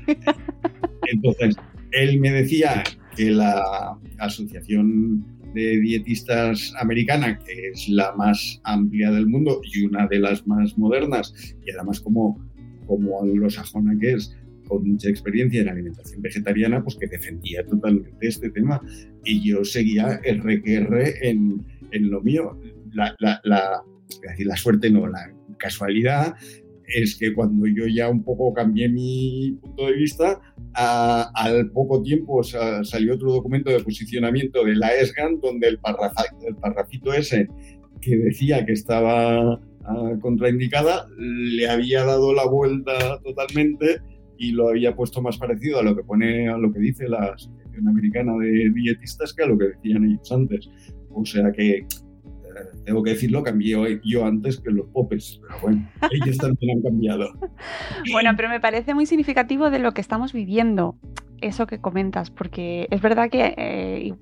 Entonces, 1.12 1.58
él 1.92 2.18
me 2.22 2.32
decía 2.32 2.82
que 3.14 3.30
la 3.30 3.98
asociación 4.20 5.37
de 5.58 5.80
dietistas 5.80 6.74
americana, 6.80 7.40
que 7.40 7.70
es 7.70 7.90
la 7.90 8.14
más 8.16 8.62
amplia 8.64 9.12
del 9.12 9.28
mundo 9.28 9.62
y 9.74 9.86
una 9.86 10.08
de 10.08 10.20
las 10.20 10.46
más 10.46 10.78
modernas, 10.78 11.34
y 11.66 11.72
además 11.72 12.00
como, 12.00 12.40
como 12.86 13.22
anglosajona 13.22 13.98
que 14.00 14.14
es, 14.14 14.36
con 14.68 14.88
mucha 14.88 15.10
experiencia 15.10 15.62
en 15.62 15.70
alimentación 15.70 16.22
vegetariana, 16.22 16.84
pues 16.84 16.96
que 16.98 17.08
defendía 17.08 17.66
totalmente 17.66 18.28
este 18.28 18.50
tema. 18.52 18.82
Y 19.24 19.50
yo 19.50 19.64
seguía 19.64 20.20
RQR 20.24 21.24
en, 21.24 21.66
en 21.92 22.10
lo 22.10 22.22
mío. 22.22 22.60
La, 22.92 23.16
la, 23.20 23.40
la, 23.44 23.82
la 24.38 24.58
suerte 24.58 24.90
no, 24.90 25.08
la 25.08 25.34
casualidad 25.58 26.36
es 26.88 27.18
que 27.18 27.34
cuando 27.34 27.68
yo 27.68 27.86
ya 27.88 28.10
un 28.10 28.24
poco 28.24 28.54
cambié 28.54 28.88
mi 28.88 29.58
punto 29.62 29.88
de 29.88 29.94
vista, 29.94 30.40
al 30.74 31.70
poco 31.72 32.02
tiempo 32.02 32.44
salió 32.44 33.16
otro 33.16 33.32
documento 33.32 33.70
de 33.70 33.80
posicionamiento 33.82 34.64
de 34.64 34.76
la 34.76 34.96
ESGAN 34.96 35.40
donde 35.42 35.68
el, 35.68 35.80
el 36.48 36.56
parrafito 36.56 37.14
ese 37.14 37.48
que 38.02 38.16
decía 38.16 38.66
que 38.66 38.74
estaba 38.74 39.60
ah, 39.86 40.14
contraindicada 40.22 41.08
le 41.18 41.68
había 41.68 42.04
dado 42.04 42.34
la 42.34 42.46
vuelta 42.46 43.20
totalmente 43.24 44.02
y 44.38 44.52
lo 44.52 44.70
había 44.70 44.96
puesto 44.96 45.22
más 45.22 45.38
parecido 45.38 45.80
a 45.80 45.84
lo 45.84 45.96
que 45.96 46.04
pone 46.04 46.48
a 46.48 46.58
lo 46.58 46.72
que 46.72 46.80
dice 46.80 47.08
la 47.10 47.34
Asociación 47.34 47.88
Americana 47.88 48.38
de 48.38 48.72
Dietistas 48.74 49.34
que 49.34 49.44
a 49.44 49.48
lo 49.48 49.58
que 49.58 49.70
decían 49.70 50.06
ellos 50.06 50.32
antes. 50.32 50.70
O 51.10 51.26
sea 51.26 51.52
que 51.52 51.88
tengo 52.86 53.04
que 53.04 53.12
decirlo, 53.12 53.44
cambié 53.44 54.02
yo 54.04 54.26
antes 54.26 54.60
que 54.60 54.72
los 54.72 54.88
popes, 54.88 55.40
pero 55.42 55.60
bueno, 55.62 55.90
ellos 56.12 56.38
también 56.38 56.78
han 56.78 56.84
cambiado. 56.84 57.30
Bueno, 58.12 58.32
pero 58.36 58.50
me 58.50 58.60
parece 58.60 58.94
muy 58.94 59.06
significativo 59.06 59.70
de 59.70 59.80
lo 59.80 59.94
que 59.94 60.02
estamos 60.02 60.34
viviendo, 60.34 60.96
eso 61.42 61.68
que 61.68 61.80
comentas, 61.80 62.32
porque 62.32 62.88
es 62.90 63.02
verdad 63.02 63.30
que 63.30 63.54
eh, 63.58 64.14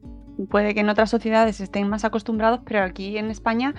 puede 0.50 0.74
que 0.74 0.82
en 0.82 0.90
otras 0.90 1.10
sociedades 1.10 1.60
estén 1.60 1.88
más 1.90 2.04
acostumbrados, 2.06 2.62
pero 2.66 2.84
aquí 2.84 3.18
en 3.18 3.30
España 3.30 3.76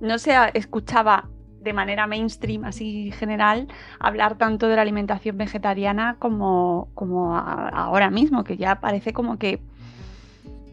no 0.00 0.18
se 0.18 0.32
escuchaba 0.54 1.28
de 1.60 1.72
manera 1.72 2.06
mainstream, 2.06 2.64
así 2.64 3.10
general, 3.12 3.68
hablar 3.98 4.38
tanto 4.38 4.68
de 4.68 4.76
la 4.76 4.82
alimentación 4.82 5.36
vegetariana 5.36 6.16
como, 6.18 6.88
como 6.94 7.36
ahora 7.36 8.10
mismo, 8.10 8.44
que 8.44 8.56
ya 8.56 8.80
parece 8.80 9.12
como 9.12 9.38
que 9.38 9.60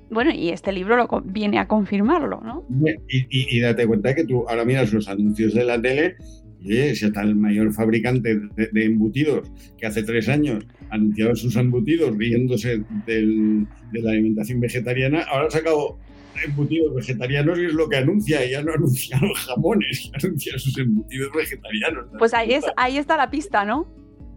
bueno, 0.10 0.32
y 0.34 0.50
este 0.50 0.72
libro 0.72 0.96
lo 0.96 1.22
viene 1.22 1.60
a 1.60 1.68
confirmarlo, 1.68 2.42
¿no? 2.42 2.66
Y, 3.10 3.60
date 3.60 3.86
cuenta 3.88 4.16
que 4.16 4.26
tú 4.26 4.48
ahora 4.48 4.64
miras 4.64 4.94
los 4.94 5.08
anuncios 5.08 5.54
de 5.54 5.66
la 5.66 5.82
tele 5.82 6.16
y 6.60 6.96
si 6.96 7.06
está 7.06 7.22
el 7.22 7.36
mayor 7.36 7.72
fabricante 7.74 8.40
de, 8.56 8.84
embutidos 8.84 9.50
que 9.78 9.86
hace 9.86 10.04
tres 10.04 10.28
años 10.28 10.66
anunciaba 10.90 11.36
sus 11.36 11.56
embutidos 11.56 12.18
riéndose 12.18 12.84
de 13.06 13.68
la 13.92 14.12
alimentación 14.12 14.60
vegetariana, 14.60 15.24
ahora 15.24 15.48
ha 15.48 15.52
sacado 15.52 15.98
embutidos 16.46 16.96
vegetarianos 16.96 17.60
y 17.60 17.66
es 17.66 17.74
lo 17.74 17.90
que 17.90 17.98
anuncia, 17.98 18.46
ya 18.50 18.62
no 18.64 18.74
anuncia 18.74 19.20
los 19.22 19.38
jamones, 19.40 20.12
anuncia 20.14 20.58
sus 20.58 20.78
embutidos 20.78 21.30
vegetarianos. 21.36 22.06
Pues 22.18 22.34
ahí, 22.34 22.54
es, 22.54 22.66
ahí 22.76 22.98
está 22.98 23.18
la 23.18 23.30
pista, 23.30 23.66
¿no? 23.66 23.88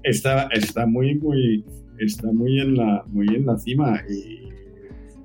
Está, 0.03 0.49
está 0.53 0.87
muy, 0.87 1.15
muy, 1.17 1.65
está 1.99 2.33
muy 2.33 2.61
en 2.61 2.77
la, 2.77 3.05
muy 3.09 3.29
en 3.29 3.47
la 3.47 3.59
cima 3.59 4.03
y 4.09 4.51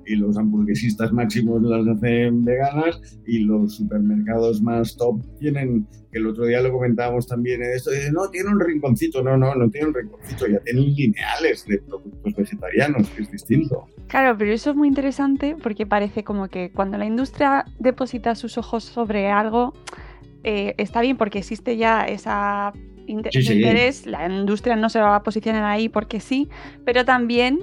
y 0.06 0.16
los 0.16 0.36
hamburguesistas 0.36 1.12
máximos 1.12 1.62
las 1.62 1.86
hacen 1.86 2.44
veganas 2.44 3.00
y 3.26 3.40
los 3.40 3.76
supermercados 3.76 4.62
más 4.62 4.96
top 4.96 5.20
tienen, 5.38 5.86
que 6.12 6.18
el 6.18 6.26
otro 6.26 6.46
día 6.46 6.60
lo 6.60 6.72
comentábamos 6.72 7.26
también 7.26 7.62
en 7.62 7.72
esto, 7.72 7.90
no, 8.12 8.28
tiene 8.30 8.50
un 8.50 8.60
rinconcito, 8.60 9.22
no, 9.22 9.36
no, 9.36 9.54
no 9.54 9.68
tiene 9.70 9.88
un 9.88 9.94
rinconcito, 9.94 10.46
ya 10.46 10.60
tienen 10.60 10.94
lineales 10.94 11.66
de 11.66 11.78
productos 11.78 12.34
vegetarianos, 12.34 13.08
que 13.10 13.22
es 13.22 13.30
distinto. 13.30 13.86
Claro, 14.08 14.36
pero 14.38 14.52
eso 14.52 14.70
es 14.70 14.76
muy 14.76 14.88
interesante 14.88 15.56
porque 15.60 15.86
parece 15.86 16.24
como 16.24 16.48
que 16.48 16.70
cuando 16.70 16.98
la 16.98 17.06
industria 17.06 17.64
deposita 17.78 18.34
sus 18.34 18.56
ojos 18.58 18.84
sobre 18.84 19.28
algo, 19.28 19.74
eh, 20.44 20.74
está 20.78 21.00
bien 21.00 21.16
porque 21.16 21.38
existe 21.38 21.76
ya 21.76 22.04
esa 22.04 22.72
interés, 23.08 24.06
la 24.06 24.26
industria 24.26 24.76
no 24.76 24.88
se 24.88 25.00
va 25.00 25.16
a 25.16 25.22
posicionar 25.22 25.64
ahí 25.64 25.88
porque 25.88 26.20
sí, 26.20 26.48
pero 26.84 27.04
también 27.04 27.60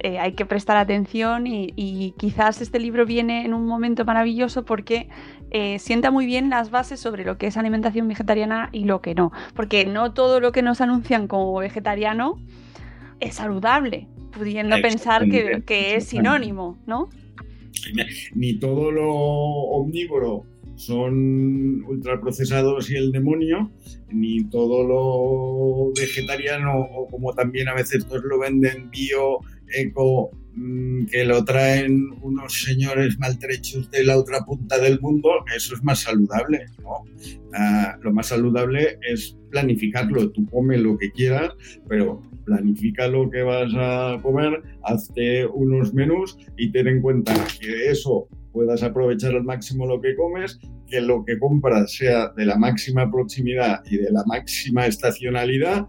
eh, 0.00 0.18
hay 0.18 0.32
que 0.32 0.46
prestar 0.46 0.76
atención 0.76 1.46
y, 1.46 2.14
quizás 2.18 2.60
este 2.60 2.78
libro 2.78 3.04
viene 3.04 3.44
en 3.44 3.54
un 3.54 3.66
momento 3.66 4.04
maravilloso 4.04 4.64
porque 4.64 5.08
eh, 5.50 5.78
sienta 5.78 6.10
muy 6.10 6.26
bien 6.26 6.50
las 6.50 6.70
bases 6.70 7.00
sobre 7.00 7.24
lo 7.24 7.36
que 7.36 7.48
es 7.48 7.56
alimentación 7.56 8.06
vegetariana 8.06 8.68
y 8.72 8.84
lo 8.84 9.00
que 9.00 9.14
no. 9.14 9.32
Porque 9.54 9.86
no 9.86 10.12
todo 10.12 10.40
lo 10.40 10.52
que 10.52 10.62
nos 10.62 10.80
anuncian 10.80 11.26
como 11.26 11.58
vegetariano 11.58 12.40
es 13.20 13.34
saludable, 13.34 14.06
pudiendo 14.32 14.80
pensar 14.80 15.28
que, 15.28 15.96
es 15.96 16.04
sinónimo, 16.04 16.78
¿no? 16.86 17.08
Ni 18.34 18.54
todo 18.54 18.92
lo 18.92 19.08
omnívoro 19.08 20.44
son 20.76 21.82
ultraprocesados 21.84 22.88
y 22.90 22.96
el 22.96 23.10
demonio, 23.10 23.72
ni 24.12 24.44
todo 24.44 24.84
lo 24.84 25.92
vegetariano 26.00 26.78
o 26.78 27.08
como 27.08 27.34
también 27.34 27.68
a 27.68 27.74
veces 27.74 28.04
pues 28.04 28.22
lo 28.22 28.38
venden 28.38 28.88
bio 28.90 29.40
eco 29.74 30.30
mm, 30.54 31.06
que 31.06 31.24
lo 31.24 31.44
traen 31.44 32.10
unos 32.22 32.62
señores 32.62 33.18
maltrechos 33.18 33.90
de 33.90 34.04
la 34.04 34.18
otra 34.18 34.40
punta 34.40 34.78
del 34.78 35.00
mundo, 35.00 35.30
eso 35.54 35.74
es 35.74 35.82
más 35.82 36.00
saludable. 36.00 36.66
¿no? 36.82 37.04
Ah, 37.54 37.96
lo 38.02 38.12
más 38.12 38.28
saludable 38.28 38.98
es 39.08 39.36
planificarlo. 39.50 40.30
Tú 40.30 40.46
come 40.46 40.78
lo 40.78 40.96
que 40.98 41.10
quieras, 41.10 41.52
pero 41.88 42.22
planifica 42.44 43.08
lo 43.08 43.30
que 43.30 43.42
vas 43.42 43.72
a 43.76 44.18
comer, 44.22 44.62
hazte 44.82 45.46
unos 45.46 45.92
menús 45.92 46.36
y 46.56 46.72
ten 46.72 46.88
en 46.88 47.02
cuenta 47.02 47.34
que 47.60 47.90
eso 47.90 48.26
puedas 48.52 48.82
aprovechar 48.82 49.34
al 49.34 49.44
máximo 49.44 49.86
lo 49.86 50.00
que 50.00 50.16
comes, 50.16 50.58
que 50.86 51.00
lo 51.00 51.24
que 51.24 51.38
compras 51.38 51.92
sea 51.92 52.28
de 52.36 52.46
la 52.46 52.56
máxima 52.56 53.10
proximidad 53.10 53.82
y 53.90 53.98
de 53.98 54.10
la 54.10 54.24
máxima 54.26 54.86
estacionalidad 54.86 55.86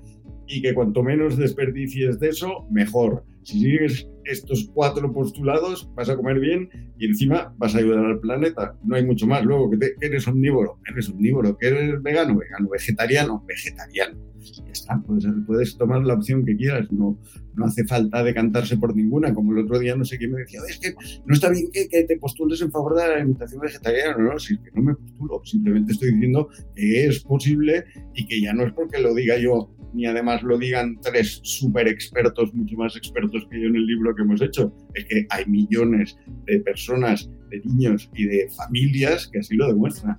y 0.47 0.61
que 0.61 0.73
cuanto 0.73 1.01
menos 1.01 1.37
desperdicies 1.37 2.19
de 2.19 2.29
eso, 2.29 2.67
mejor. 2.69 3.23
Si 3.43 3.59
sigues 3.61 4.07
estos 4.25 4.69
cuatro 4.73 5.11
postulados, 5.11 5.89
vas 5.95 6.09
a 6.09 6.15
comer 6.15 6.39
bien 6.39 6.69
y 6.97 7.07
encima 7.07 7.53
vas 7.57 7.75
a 7.75 7.79
ayudar 7.79 8.05
al 8.05 8.19
planeta. 8.19 8.75
No 8.83 8.95
hay 8.95 9.05
mucho 9.05 9.27
más. 9.27 9.43
Luego, 9.43 9.69
que, 9.69 9.93
eres 10.01 10.27
omnívoro, 10.27 10.79
eres 10.89 11.09
omnívoro. 11.09 11.57
Que 11.57 11.67
eres 11.67 12.01
vegano, 12.01 12.37
vegano. 12.37 12.69
Vegetariano, 12.69 13.43
vegetariano. 13.47 14.17
Ya 14.39 14.71
está, 14.71 15.01
puedes, 15.45 15.77
tomar 15.77 16.01
la 16.03 16.13
opción 16.13 16.45
que 16.45 16.55
quieras. 16.55 16.91
No, 16.91 17.19
no 17.55 17.65
hace 17.65 17.85
falta 17.85 18.23
decantarse 18.23 18.77
por 18.77 18.95
ninguna. 18.95 19.33
Como 19.33 19.51
el 19.51 19.59
otro 19.59 19.79
día, 19.79 19.95
no 19.95 20.05
sé 20.05 20.17
quién 20.17 20.31
me 20.31 20.41
decía, 20.41 20.61
es 20.67 20.79
que 20.79 20.93
no 21.25 21.33
está 21.33 21.49
bien 21.49 21.69
que, 21.71 21.87
te 22.03 22.17
postules 22.17 22.61
en 22.61 22.71
favor 22.71 22.95
de 22.95 23.07
la 23.07 23.15
alimentación 23.15 23.61
vegetariana. 23.61 24.15
No, 24.17 24.33
no, 24.33 24.39
si 24.39 24.53
es 24.53 24.59
que 24.59 24.71
no 24.73 24.83
me 24.83 24.95
postulo. 24.95 25.41
Simplemente 25.43 25.93
estoy 25.93 26.13
diciendo 26.13 26.49
que 26.75 27.07
es 27.07 27.19
posible 27.21 27.85
y 28.13 28.25
que 28.25 28.41
ya 28.41 28.53
no 28.53 28.65
es 28.65 28.73
porque 28.73 28.99
lo 28.99 29.13
diga 29.13 29.37
yo 29.37 29.75
ni 29.93 30.05
además 30.05 30.43
lo 30.43 30.57
digan 30.57 30.99
tres 31.01 31.39
super 31.43 31.87
expertos, 31.87 32.53
mucho 32.53 32.75
más 32.77 32.95
expertos 32.95 33.47
que 33.49 33.59
yo 33.59 33.67
en 33.67 33.75
el 33.75 33.85
libro 33.85 34.08
que 34.15 34.21
hemos 34.23 34.41
hecho. 34.41 34.73
Es 34.93 35.05
que 35.05 35.25
hay 35.29 35.45
millones 35.45 36.17
de 36.45 36.59
personas, 36.61 37.29
de 37.49 37.59
niños 37.65 38.09
y 38.15 38.25
de 38.25 38.49
familias 38.49 39.27
que 39.27 39.39
así 39.39 39.55
lo 39.55 39.67
demuestran. 39.67 40.17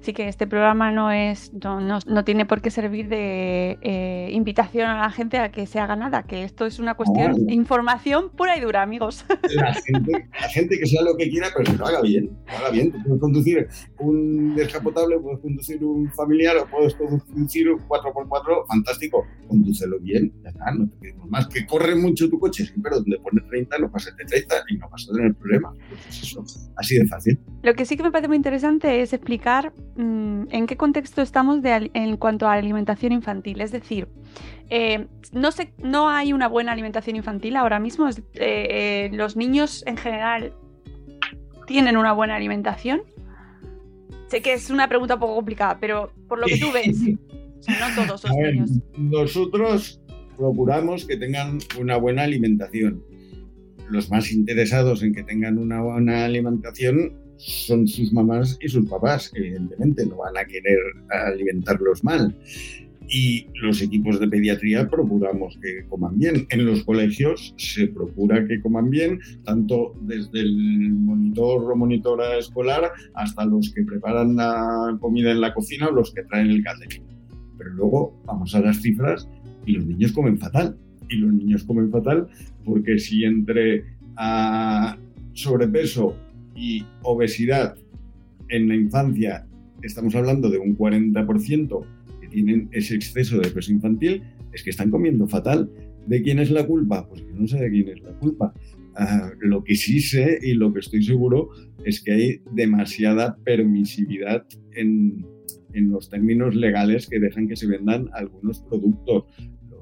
Sí 0.00 0.12
que 0.12 0.28
este 0.28 0.46
programa 0.46 0.90
no 0.92 1.10
es 1.10 1.52
no, 1.52 2.24
tiene 2.24 2.46
por 2.46 2.60
qué 2.60 2.70
servir 2.70 3.08
de 3.08 3.78
eh, 3.82 4.30
invitación 4.32 4.88
a 4.88 5.00
la 5.00 5.10
gente 5.10 5.38
a 5.38 5.50
que 5.50 5.66
se 5.66 5.78
haga 5.80 5.96
nada, 5.96 6.22
que 6.22 6.44
esto 6.44 6.66
es 6.66 6.78
una 6.78 6.94
cuestión 6.94 7.46
de 7.46 7.54
información 7.54 8.30
pura 8.30 8.56
y 8.56 8.60
dura, 8.60 8.82
amigos. 8.82 9.24
La 9.54 9.72
gente, 9.74 10.78
que 10.78 10.86
sea 10.86 11.02
lo 11.02 11.16
que 11.16 11.28
quiera, 11.28 11.48
pero 11.56 11.70
que 11.70 11.76
lo 11.76 11.86
haga 11.86 12.02
bien. 12.02 12.30
Lo 12.46 12.56
haga 12.58 12.70
bien. 12.70 12.92
puedes 12.92 13.20
conducir 13.20 13.68
un 13.98 14.54
descapotable, 14.54 15.18
puedes 15.18 15.40
conducir 15.40 15.84
un 15.84 16.10
familiar 16.12 16.56
o 16.58 16.66
puedes 16.66 16.94
conducir 16.94 17.70
un 17.70 17.80
4x4, 17.80 18.66
fantástico. 18.68 19.26
Condúcelo 19.48 19.98
bien, 20.00 20.32
ya 20.42 20.50
está, 20.50 20.70
no 20.72 20.88
te 20.88 20.96
pedimos 20.98 21.28
más. 21.30 21.48
Que 21.48 21.66
corre 21.66 21.94
mucho 21.94 22.28
tu 22.28 22.38
coche, 22.38 22.70
pero 22.82 22.96
donde 22.96 23.18
pones 23.18 23.46
30 23.48 23.78
no 23.78 23.90
pases 23.90 24.16
de 24.16 24.24
30 24.24 24.54
y 24.68 24.76
no 24.76 24.88
vas 24.88 25.08
a 25.08 25.14
tener 25.14 25.34
problema. 25.34 25.72
Pues 25.88 26.22
eso, 26.22 26.44
así 26.76 26.98
de 26.98 27.06
fácil. 27.06 27.40
Lo 27.62 27.74
que 27.74 27.84
sí 27.84 27.96
que 27.96 28.02
me 28.02 28.10
parece 28.10 28.28
muy 28.28 28.36
interesante 28.36 29.00
es 29.00 29.12
explicar 29.12 29.47
Mm, 29.96 30.44
en 30.50 30.66
qué 30.66 30.76
contexto 30.76 31.22
estamos 31.22 31.58
en 31.64 32.16
cuanto 32.16 32.46
a 32.46 32.52
alimentación 32.52 33.12
infantil. 33.12 33.60
Es 33.60 33.72
decir, 33.72 34.08
eh, 34.70 35.06
no, 35.32 35.50
sé, 35.50 35.72
no 35.82 36.08
hay 36.08 36.32
una 36.32 36.48
buena 36.48 36.72
alimentación 36.72 37.16
infantil 37.16 37.56
ahora 37.56 37.80
mismo. 37.80 38.08
Eh, 38.08 38.14
eh, 38.34 39.10
los 39.12 39.36
niños 39.36 39.82
en 39.86 39.96
general 39.96 40.52
tienen 41.66 41.96
una 41.96 42.12
buena 42.12 42.36
alimentación. 42.36 43.02
Sé 44.28 44.42
que 44.42 44.52
es 44.52 44.70
una 44.70 44.88
pregunta 44.88 45.14
un 45.14 45.20
poco 45.20 45.34
complicada, 45.36 45.78
pero 45.80 46.12
por 46.28 46.38
lo 46.38 46.46
que 46.46 46.58
tú 46.58 46.70
ves, 46.72 46.96
no 47.00 48.04
todos 48.04 48.24
los 48.24 48.36
niños. 48.36 48.70
Nosotros 48.96 50.00
procuramos 50.36 51.06
que 51.06 51.16
tengan 51.16 51.58
una 51.80 51.96
buena 51.96 52.22
alimentación. 52.22 53.02
Los 53.90 54.10
más 54.10 54.30
interesados 54.30 55.02
en 55.02 55.14
que 55.14 55.22
tengan 55.22 55.58
una 55.58 55.80
buena 55.80 56.26
alimentación 56.26 57.27
son 57.38 57.86
sus 57.86 58.12
mamás 58.12 58.58
y 58.60 58.68
sus 58.68 58.88
papás, 58.88 59.30
evidentemente, 59.34 60.04
no 60.04 60.16
van 60.16 60.36
a 60.36 60.44
querer 60.44 60.78
alimentarlos 61.10 62.04
mal. 62.04 62.36
Y 63.10 63.46
los 63.62 63.80
equipos 63.80 64.20
de 64.20 64.28
pediatría 64.28 64.86
procuramos 64.86 65.58
que 65.62 65.86
coman 65.88 66.18
bien. 66.18 66.46
En 66.50 66.66
los 66.66 66.84
colegios 66.84 67.54
se 67.56 67.86
procura 67.86 68.46
que 68.46 68.60
coman 68.60 68.90
bien, 68.90 69.20
tanto 69.44 69.94
desde 70.02 70.40
el 70.40 70.92
monitor 70.92 71.72
o 71.72 71.76
monitora 71.76 72.36
escolar 72.36 72.92
hasta 73.14 73.46
los 73.46 73.72
que 73.72 73.82
preparan 73.82 74.36
la 74.36 74.98
comida 75.00 75.30
en 75.30 75.40
la 75.40 75.54
cocina 75.54 75.88
o 75.88 75.92
los 75.92 76.12
que 76.12 76.24
traen 76.24 76.50
el 76.50 76.62
catering. 76.62 77.02
Pero 77.56 77.70
luego 77.70 78.22
vamos 78.26 78.54
a 78.54 78.60
las 78.60 78.82
cifras 78.82 79.26
y 79.64 79.72
los 79.72 79.86
niños 79.86 80.12
comen 80.12 80.38
fatal. 80.38 80.76
Y 81.08 81.16
los 81.16 81.32
niños 81.32 81.64
comen 81.64 81.90
fatal 81.90 82.28
porque 82.66 82.98
si 82.98 83.24
entre 83.24 83.84
ah, 84.16 84.98
sobrepeso 85.32 86.14
y 86.58 86.84
obesidad 87.02 87.76
en 88.48 88.68
la 88.68 88.74
infancia, 88.74 89.46
estamos 89.82 90.14
hablando 90.14 90.50
de 90.50 90.58
un 90.58 90.76
40% 90.76 91.86
que 92.20 92.28
tienen 92.28 92.68
ese 92.72 92.96
exceso 92.96 93.38
de 93.38 93.50
peso 93.50 93.72
infantil, 93.72 94.22
es 94.52 94.62
que 94.62 94.70
están 94.70 94.90
comiendo 94.90 95.28
fatal. 95.28 95.70
¿De 96.06 96.22
quién 96.22 96.38
es 96.38 96.50
la 96.50 96.66
culpa? 96.66 97.06
Pues 97.08 97.22
yo 97.22 97.34
no 97.34 97.46
sé 97.46 97.58
de 97.58 97.70
quién 97.70 97.88
es 97.88 98.02
la 98.02 98.12
culpa. 98.18 98.52
Ah, 98.96 99.30
lo 99.40 99.62
que 99.62 99.76
sí 99.76 100.00
sé 100.00 100.38
y 100.42 100.54
lo 100.54 100.72
que 100.72 100.80
estoy 100.80 101.02
seguro 101.04 101.50
es 101.84 102.02
que 102.02 102.12
hay 102.12 102.40
demasiada 102.52 103.36
permisividad 103.44 104.44
en, 104.72 105.24
en 105.74 105.90
los 105.90 106.08
términos 106.08 106.56
legales 106.56 107.06
que 107.06 107.20
dejan 107.20 107.46
que 107.46 107.56
se 107.56 107.66
vendan 107.66 108.08
algunos 108.14 108.60
productos 108.60 109.24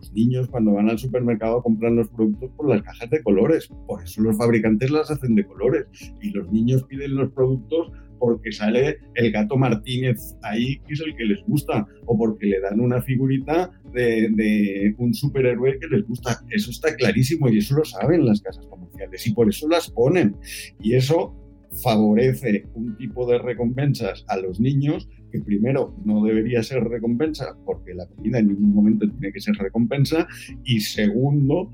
los 0.07 0.13
niños 0.15 0.49
cuando 0.49 0.73
van 0.73 0.89
al 0.89 0.99
supermercado 0.99 1.63
compran 1.63 1.97
los 1.97 2.09
productos 2.09 2.51
por 2.57 2.69
las 2.69 2.83
cajas 2.83 3.11
de 3.11 3.23
colores. 3.23 3.69
Por 3.87 4.03
eso 4.03 4.23
los 4.23 4.37
fabricantes 4.37 4.91
las 4.91 5.11
hacen 5.11 5.35
de 5.35 5.45
colores. 5.45 5.87
Y 6.21 6.31
los 6.31 6.51
niños 6.53 6.85
piden 6.85 7.17
los 7.17 7.33
productos 7.33 7.91
porque 8.19 8.53
sale 8.53 8.99
el 9.15 9.31
gato 9.31 9.57
Martínez 9.57 10.37
ahí, 10.43 10.79
que 10.87 10.95
es 10.95 11.01
el 11.01 11.15
que 11.17 11.25
les 11.25 11.43
gusta, 11.45 11.87
o 12.07 12.17
porque 12.17 12.47
le 12.47 12.61
dan 12.61 12.81
una 12.81 13.03
figurita 13.03 13.71
de, 13.93 14.95
un 14.99 15.13
superhéroe 15.13 15.79
que 15.79 15.89
les 15.89 16.07
gusta. 16.07 16.41
Eso 16.51 16.71
está 16.71 16.95
clarísimo 16.95 17.49
y 17.49 17.59
eso 17.59 17.77
lo 17.77 17.85
saben 17.85 18.25
las 18.25 18.41
casas 18.41 18.67
comerciales 18.67 19.27
y 19.27 19.35
por 19.35 19.49
eso 19.49 19.69
las 19.69 19.91
ponen. 19.91 20.37
Y 20.81 20.95
eso 20.95 21.35
favorece 21.83 22.67
un 22.75 22.97
tipo 22.97 23.27
de 23.27 23.39
recompensas 23.39 24.25
a 24.29 24.39
los 24.39 24.61
niños 24.61 25.09
que 25.31 25.41
primero 25.41 25.95
no 26.05 26.23
debería 26.25 26.63
ser 26.63 26.85
recompensa, 26.85 27.57
porque 27.65 27.95
la 27.95 28.07
comida 28.07 28.39
en 28.39 28.49
ningún 28.49 28.75
momento 28.75 29.09
tiene 29.09 29.33
que 29.33 29.41
ser 29.41 29.55
recompensa, 29.57 30.27
y 30.65 30.81
segundo, 30.81 31.73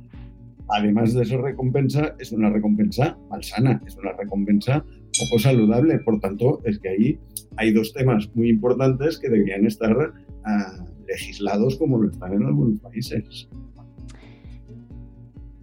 además 0.68 1.14
de 1.14 1.24
ser 1.24 1.40
recompensa, 1.40 2.14
es 2.18 2.32
una 2.32 2.50
recompensa 2.50 3.18
malsana, 3.30 3.80
es 3.86 3.96
una 3.96 4.12
recompensa 4.12 4.84
poco 5.18 5.38
saludable. 5.38 5.98
Por 6.00 6.20
tanto, 6.20 6.60
es 6.64 6.78
que 6.78 6.88
ahí 6.88 7.18
hay 7.56 7.72
dos 7.72 7.92
temas 7.92 8.30
muy 8.34 8.48
importantes 8.48 9.18
que 9.18 9.28
deberían 9.28 9.66
estar 9.66 9.94
uh, 9.96 10.84
legislados 11.06 11.76
como 11.76 11.98
lo 11.98 12.10
están 12.10 12.34
en 12.34 12.44
algunos 12.44 12.80
países. 12.80 13.48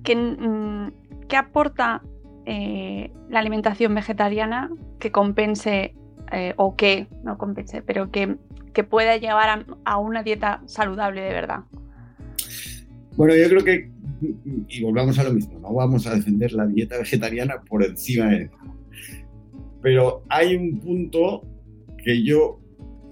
¿Qué, 0.03 0.15
mm, 0.15 1.27
qué 1.27 1.37
aporta 1.37 2.01
eh, 2.45 3.11
la 3.29 3.39
alimentación 3.39 3.93
vegetariana 3.93 4.71
que 4.99 5.11
compense 5.11 5.93
eh, 6.31 6.53
o 6.57 6.75
que, 6.75 7.07
no 7.23 7.37
compense, 7.37 7.81
pero 7.81 8.11
que, 8.11 8.37
que 8.73 8.83
pueda 8.83 9.17
llevar 9.17 9.65
a, 9.85 9.97
una 9.97 10.23
dieta 10.23 10.61
saludable 10.65 11.21
de 11.21 11.33
verdad? 11.33 11.59
Bueno, 13.15 13.35
yo 13.35 13.49
creo 13.49 13.63
que, 13.63 13.89
y 14.67 14.83
volvamos 14.83 15.19
a 15.19 15.23
lo 15.23 15.33
mismo, 15.33 15.59
no 15.59 15.73
vamos 15.73 16.07
a 16.07 16.15
defender 16.15 16.53
la 16.53 16.65
dieta 16.67 16.97
vegetariana 16.97 17.61
por 17.67 17.83
encima 17.83 18.27
de... 18.27 18.49
Pero 19.81 20.23
hay 20.29 20.55
un 20.55 20.79
punto 20.79 21.45
que 22.03 22.23
yo 22.23 22.59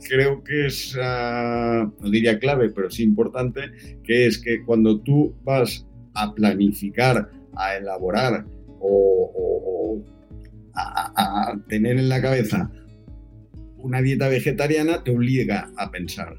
creo 0.07 0.43
que 0.43 0.67
es, 0.67 0.95
uh, 0.95 1.91
no 1.99 2.09
diría 2.09 2.39
clave, 2.39 2.69
pero 2.69 2.89
sí 2.89 3.03
importante, 3.03 3.71
que 4.03 4.27
es 4.27 4.37
que 4.37 4.63
cuando 4.63 4.99
tú 4.99 5.35
vas 5.43 5.85
a 6.13 6.33
planificar, 6.33 7.29
a 7.55 7.75
elaborar 7.75 8.45
o, 8.79 10.03
a, 10.75 11.55
tener 11.67 11.97
en 11.97 12.09
la 12.09 12.21
cabeza 12.21 12.71
una 13.87 14.01
dieta 14.01 14.27
vegetariana, 14.27 15.03
te 15.03 15.11
obliga 15.11 15.71
a 15.77 15.89
pensar, 15.89 16.35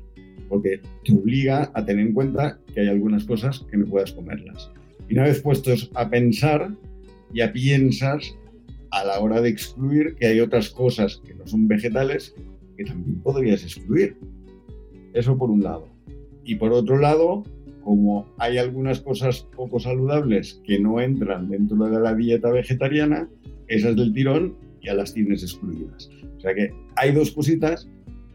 porque 0.50 0.82
te 1.04 1.12
obliga 1.12 1.70
a 1.74 1.84
tener 1.84 2.06
en 2.06 2.12
cuenta 2.12 2.60
que 2.74 2.80
hay 2.80 2.88
algunas 2.88 3.24
cosas 3.24 3.64
que 3.70 3.78
no 3.78 3.86
puedas 3.86 4.12
comerlas. 4.12 4.70
Y 5.08 5.14
una 5.14 5.24
vez 5.24 5.40
puestos 5.40 5.90
a 5.94 6.10
pensar, 6.10 6.70
ya 7.32 7.50
piensas 7.52 8.36
a 8.90 9.04
la 9.04 9.18
hora 9.20 9.40
de 9.40 9.48
excluir 9.48 10.14
que 10.16 10.26
hay 10.26 10.40
otras 10.40 10.68
cosas 10.68 11.22
que 11.26 11.34
no 11.34 11.46
son 11.46 11.66
vegetales 11.68 12.34
que 12.76 12.84
también 12.84 13.20
podrías 13.22 13.62
excluir. 13.62 14.16
Eso 15.14 15.36
por 15.38 15.50
un 15.50 15.62
lado. 15.62 15.88
Y 16.44 16.56
por 16.56 16.72
otro 16.72 16.98
lado, 16.98 17.44
como 17.82 18.26
hay 18.38 18.58
algunas 18.58 19.00
cosas 19.00 19.46
poco 19.56 19.80
saludables 19.80 20.60
que 20.64 20.78
no 20.78 21.00
entran 21.00 21.48
dentro 21.48 21.88
de 21.88 21.98
la 21.98 22.14
dieta 22.14 22.50
vegetariana, 22.50 23.28
esas 23.68 23.96
del 23.96 24.12
tirón 24.12 24.54
ya 24.82 24.94
las 24.94 25.14
tienes 25.14 25.42
excluidas. 25.42 26.10
O 26.38 26.40
sea 26.40 26.54
que 26.54 26.72
hay 26.96 27.12
dos 27.12 27.32
cositas 27.32 27.88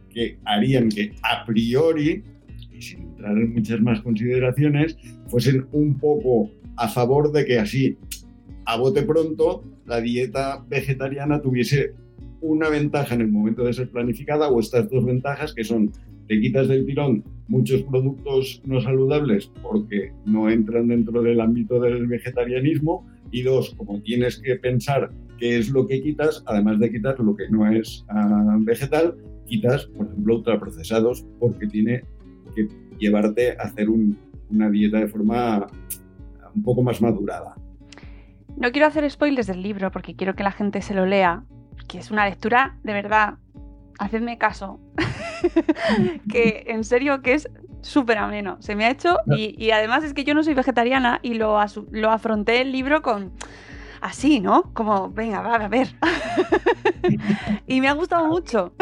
que 0.10 0.38
harían 0.46 0.90
que 0.90 1.14
a 1.24 1.46
priori, 1.46 2.24
y 2.72 2.82
sin 2.82 3.02
entrar 3.02 3.38
en 3.38 3.54
muchas 3.54 3.82
más 3.82 4.02
consideraciones, 4.02 4.98
fuesen 5.28 5.66
un 5.72 5.98
poco 5.98 6.52
a 6.76 6.88
favor 6.88 7.32
de 7.32 7.46
que 7.46 7.60
así, 7.60 7.98
a 8.66 8.78
bote 8.78 9.04
pronto, 9.04 9.64
la 9.86 10.02
dieta 10.02 10.64
vegetariana 10.70 11.42
tuviese 11.42 11.94
una 12.42 12.70
ventaja 12.70 13.16
en 13.16 13.22
el 13.22 13.32
momento 13.32 13.64
de 13.64 13.74
ser 13.74 13.90
planificada 13.90 14.50
o 14.50 14.60
estas 14.60 14.90
dos 14.90 15.06
ventajas 15.06 15.54
que 15.54 15.64
son 15.64 15.92
te 16.28 16.40
quitas 16.40 16.68
del 16.68 16.86
tirón 16.86 17.24
muchos 17.48 17.84
productos 17.84 18.62
no 18.66 18.82
saludables 18.82 19.52
porque 19.62 20.12
no 20.26 20.50
entran 20.50 20.88
dentro 20.88 21.22
del 21.22 21.40
ámbito 21.40 21.80
del 21.80 22.08
vegetarianismo 22.08 23.06
y 23.32 23.42
dos, 23.42 23.74
como 23.76 24.02
tienes 24.02 24.40
que 24.40 24.56
pensar 24.56 25.12
qué 25.38 25.58
es 25.58 25.70
lo 25.70 25.88
que 25.88 26.02
quitas, 26.02 26.44
además 26.46 26.80
de 26.80 26.92
quitar 26.92 27.20
lo 27.20 27.36
que 27.36 27.50
no 27.50 27.70
es 27.70 28.06
uh, 28.10 28.64
vegetal, 28.64 29.16
quitas, 29.46 29.86
por 29.88 30.08
ejemplo, 30.08 30.36
ultraprocesados 30.36 31.26
porque 31.40 31.68
tiene 31.68 32.04
que 32.56 32.68
llevarte 33.00 33.52
a 33.52 33.64
hacer 33.64 33.90
un, 33.90 34.18
una 34.50 34.70
dieta 34.70 35.00
de 35.00 35.08
forma 35.08 35.68
un 36.56 36.64
poco 36.64 36.84
más 36.84 37.02
madurada. 37.02 37.56
No 38.56 38.72
quiero 38.72 38.88
hacer 38.88 39.10
spoilers 39.10 39.48
del 39.48 39.64
libro 39.64 39.92
porque 39.92 40.16
quiero 40.16 40.36
que 40.36 40.44
la 40.44 40.52
gente 40.52 40.82
se 40.82 40.94
lo 40.94 41.06
lea, 41.06 41.44
que 41.88 41.98
es 41.98 42.12
una 42.12 42.30
lectura 42.30 42.78
de 42.84 42.94
verdad, 42.94 43.36
hacedme 44.00 44.38
caso, 44.38 44.80
que 46.30 46.66
en 46.68 46.84
serio 46.84 47.22
que 47.22 47.34
es 47.34 47.50
súper 47.82 48.18
ameno. 48.18 48.58
Se 48.62 48.76
me 48.76 48.86
ha 48.86 48.92
hecho 48.92 49.18
y, 49.36 49.56
y, 49.64 49.72
además 49.72 50.04
es 50.04 50.14
que 50.14 50.24
yo 50.24 50.34
no 50.34 50.44
soy 50.44 50.54
vegetariana 50.54 51.20
y 51.22 51.34
lo, 51.34 51.60
lo 51.92 52.12
afronté 52.12 52.62
el 52.62 52.72
libro 52.72 53.02
con 53.02 53.32
así, 54.04 54.42
¿no? 54.42 54.74
Como, 54.74 55.10
venga, 55.10 55.42
va, 55.42 55.56
a 55.56 55.68
ver. 55.70 55.96
y 57.68 57.80
me 57.80 57.88
ha 57.88 57.94
gustado 57.94 58.28
mucho. 58.28 58.74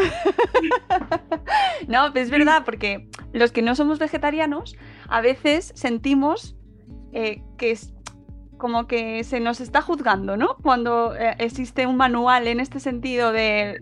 no, 1.88 2.08
es 2.16 2.32
verdad, 2.32 2.64
porque 2.66 3.08
los 3.32 3.52
que 3.52 3.62
no 3.62 3.76
somos 3.76 4.00
vegetarianos 4.00 4.76
a 5.08 5.22
veces 5.22 5.72
sentimos 5.76 6.56
eh, 7.14 7.44
que 7.58 7.72
es 7.72 7.94
como 8.58 8.88
que 8.88 9.24
se 9.24 9.40
nos 9.40 9.62
está 9.62 9.82
juzgando, 9.82 10.38
¿no? 10.38 10.58
Cuando 10.62 11.16
eh, 11.16 11.36
existe 11.40 11.86
un 11.86 11.98
manual 11.98 12.48
en 12.48 12.60
este 12.60 12.80
sentido 12.80 13.32
de 13.32 13.80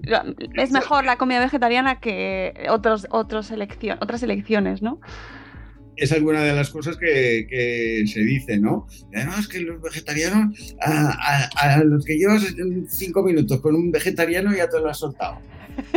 es 0.55 0.71
mejor 0.71 1.05
la 1.05 1.17
comida 1.17 1.39
vegetariana 1.39 1.99
que 1.99 2.67
otros, 2.69 3.07
otros 3.11 3.51
otras 3.99 4.23
elecciones, 4.23 4.81
¿no? 4.81 4.99
Es 5.99 6.11
alguna 6.11 6.43
de 6.43 6.53
las 6.53 6.69
cosas 6.69 6.97
que, 6.97 7.45
que, 7.49 8.03
se 8.07 8.21
dice, 8.21 8.57
¿no? 8.57 8.87
Además 9.13 9.47
que 9.47 9.59
los 9.59 9.81
vegetarianos, 9.81 10.75
a, 10.81 11.49
a, 11.55 11.83
los 11.83 12.05
que 12.05 12.17
llevas 12.17 12.43
cinco 12.89 13.23
minutos 13.23 13.59
con 13.59 13.75
un 13.75 13.91
vegetariano 13.91 14.55
ya 14.55 14.69
te 14.69 14.79
lo 14.79 14.89
has 14.89 14.99
soltado. 14.99 15.39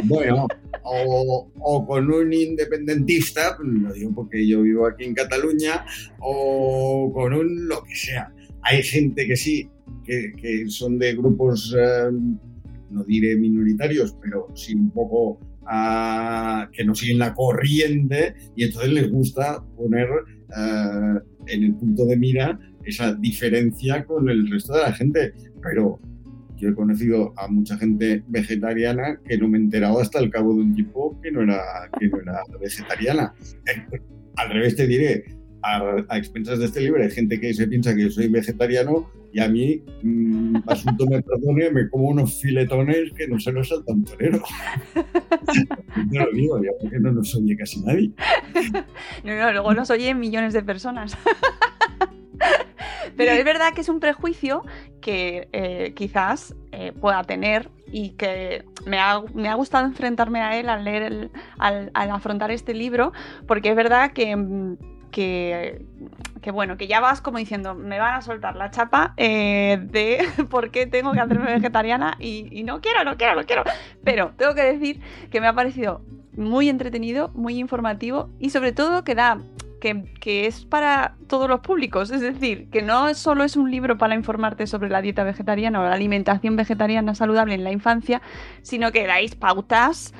Bueno, 0.05 0.47
o, 0.85 1.51
o, 1.59 1.87
con 1.87 2.11
un 2.13 2.33
independentista, 2.33 3.57
lo 3.61 3.93
digo 3.93 4.13
porque 4.15 4.47
yo 4.47 4.63
vivo 4.63 4.87
aquí 4.87 5.05
en 5.05 5.15
Cataluña, 5.15 5.85
o 6.21 7.11
con 7.13 7.33
un 7.33 7.69
lo 7.69 7.83
que 7.85 7.95
sea. 7.95 8.33
Hay 8.63 8.83
gente 8.83 9.27
que 9.27 9.37
sí, 9.37 9.69
que, 10.05 10.33
que 10.33 10.69
son 10.69 10.99
de 10.99 11.15
grupos, 11.15 11.75
eh, 11.77 12.11
no 12.91 13.05
diré 13.05 13.37
minoritarios, 13.37 14.17
pero 14.21 14.49
sí 14.55 14.75
un 14.75 14.91
poco 14.91 15.41
uh, 15.63 16.71
que 16.73 16.85
no 16.85 16.95
siguen 16.95 17.19
la 17.19 17.35
corriente 17.35 18.35
y 18.57 18.65
entonces 18.65 18.93
les 18.93 19.11
gusta 19.11 19.63
poner 19.77 20.09
uh, 20.11 21.21
en 21.47 21.63
el 21.63 21.75
punto 21.75 22.07
de 22.07 22.17
mira 22.17 22.59
esa 22.85 23.15
diferencia 23.15 24.05
con 24.05 24.29
el 24.29 24.51
resto 24.51 24.75
de 24.75 24.83
la 24.83 24.93
gente. 24.93 25.33
Pero 25.63 26.01
yo 26.57 26.69
he 26.69 26.75
conocido 26.75 27.33
a 27.37 27.49
mucha 27.49 27.77
gente 27.77 28.23
vegetariana 28.29 29.21
que 29.27 29.39
no 29.39 29.49
me 29.49 29.59
he 29.59 29.61
enterado 29.61 30.01
hasta 30.01 30.19
el 30.21 30.31
cabo 30.31 30.55
de 30.55 30.63
un 30.63 30.75
tiempo 30.75 31.19
que 31.23 31.31
no 31.31 31.43
era, 31.43 31.61
que 31.99 32.09
no 32.09 32.21
era 32.21 32.43
vegetariana. 32.61 33.35
Eh, 33.67 33.99
al 34.37 34.51
revés 34.51 34.77
te 34.77 34.87
diré, 34.87 35.25
a, 35.63 36.05
a, 36.09 36.19
expensas 36.19 36.59
de 36.59 36.67
este 36.67 36.81
libro 36.81 37.03
hay 37.03 37.11
gente 37.11 37.39
que 37.39 37.53
se 37.55 37.67
piensa 37.67 37.95
que 37.95 38.03
yo 38.03 38.11
soy 38.11 38.29
vegetariano 38.29 39.09
y 39.33 39.41
a 39.41 39.49
mí, 39.49 39.83
mmm, 40.03 40.57
asunto 40.67 41.07
me 41.07 41.23
perdone, 41.23 41.71
me 41.71 41.89
como 41.89 42.09
unos 42.09 42.41
filetones 42.41 43.13
que 43.13 43.27
no 43.27 43.41
se 43.41 43.51
los 43.51 43.69
salta 43.69 43.93
un 43.93 44.05
torero. 44.05 44.43
Yo 46.11 46.25
lo 46.25 46.33
digo, 46.33 46.63
ya 46.63 46.71
porque 46.81 46.99
no 46.99 47.13
nos 47.13 47.35
oye 47.35 47.57
casi 47.57 47.81
nadie. 47.81 48.13
No, 49.25 49.37
no, 49.37 49.53
luego 49.53 49.75
nos 49.75 49.91
oyen 49.91 50.19
millones 50.19 50.53
de 50.53 50.63
personas. 50.63 51.17
Pero 53.17 53.33
es 53.33 53.45
verdad 53.45 53.73
que 53.75 53.83
es 53.83 53.89
un 53.89 54.01
prejuicio 54.01 54.65
que 55.01 55.49
eh, 55.53 55.93
quizás 55.95 56.55
eh, 56.73 56.93
pueda 56.93 57.23
tener 57.25 57.71
y 57.91 58.11
que 58.11 58.65
me 58.87 58.99
ha, 58.99 59.23
me 59.35 59.49
ha, 59.49 59.55
gustado 59.55 59.87
enfrentarme 59.87 60.41
a 60.41 60.59
él 60.59 60.69
al 60.69 60.85
leer 60.85 61.03
el, 61.03 61.31
al, 61.59 61.91
al 61.95 62.11
afrontar 62.11 62.51
este 62.51 62.75
libro, 62.75 63.13
porque 63.47 63.71
es 63.71 63.77
verdad 63.77 64.13
que 64.13 64.35
mm, 64.35 64.77
que, 65.13 65.85
que, 66.43 66.51
bueno, 66.51 66.77
que 66.77 66.89
ya 66.89 67.01
vas 67.01 67.21
como 67.21 67.39
diciendo, 67.39 67.75
me 67.75 67.99
van 67.99 68.15
a 68.15 68.21
soltar 68.21 68.57
la 68.57 68.71
chapa 68.71 69.15
eh, 69.17 69.79
de 69.81 70.27
por 70.51 70.71
qué 70.71 70.87
tengo 70.87 71.13
que 71.13 71.21
hacerme 71.21 71.53
vegetariana 71.53 72.17
y, 72.19 72.63
no 72.65 72.81
quiero, 72.81 73.05
no 73.05 73.17
quiero, 73.17 73.37
no 73.37 73.45
quiero. 73.45 73.63
Pero 74.05 74.33
tengo 74.37 74.55
que 74.55 74.65
decir 74.65 75.01
que 75.31 75.41
me 75.41 75.47
ha 75.47 75.55
parecido 75.55 76.03
muy 76.37 76.69
entretenido, 76.69 77.31
muy 77.35 77.59
informativo 77.59 78.29
y 78.39 78.51
sobre 78.51 78.73
todo 78.73 79.05
que 79.05 79.15
da... 79.15 79.39
Que, 79.81 80.05
que 80.21 80.47
es 80.47 80.65
para 80.65 81.17
todos 81.27 81.49
los 81.49 81.59
públicos, 81.59 82.13
es 82.13 82.21
decir, 82.21 82.71
que 82.71 82.83
no 82.83 83.13
solo 83.15 83.43
es 83.43 83.57
un 83.57 83.69
libro 83.69 83.99
para 83.99 84.15
informarte 84.15 84.69
sobre 84.69 84.89
la 84.89 85.03
dieta 85.03 85.25
vegetariana 85.25 85.81
o 85.81 85.83
la 85.83 85.95
alimentación 85.95 86.55
vegetariana 86.55 87.17
saludable 87.17 87.57
en 87.57 87.65
la 87.65 87.73
infancia, 87.73 88.23
sino 88.63 88.93
que 88.93 89.09
dais 89.09 89.35
pautas 89.35 90.15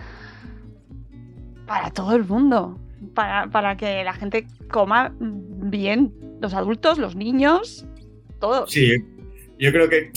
para 1.65 1.93
todo 1.93 2.17
el 2.17 2.25
mundo 2.25 2.77
para, 3.15 3.51
para, 3.51 3.77
que 3.77 4.05
la 4.05 4.13
gente 4.13 4.47
coma 4.71 5.15
bien, 5.21 6.13
los 6.41 6.55
adultos, 6.55 6.99
los 6.99 7.17
niños, 7.17 7.87
todos. 8.41 8.71
Sí, 8.71 8.93
yo 9.59 9.71
creo 9.71 9.89
que 9.89 9.99
eh, 9.99 10.11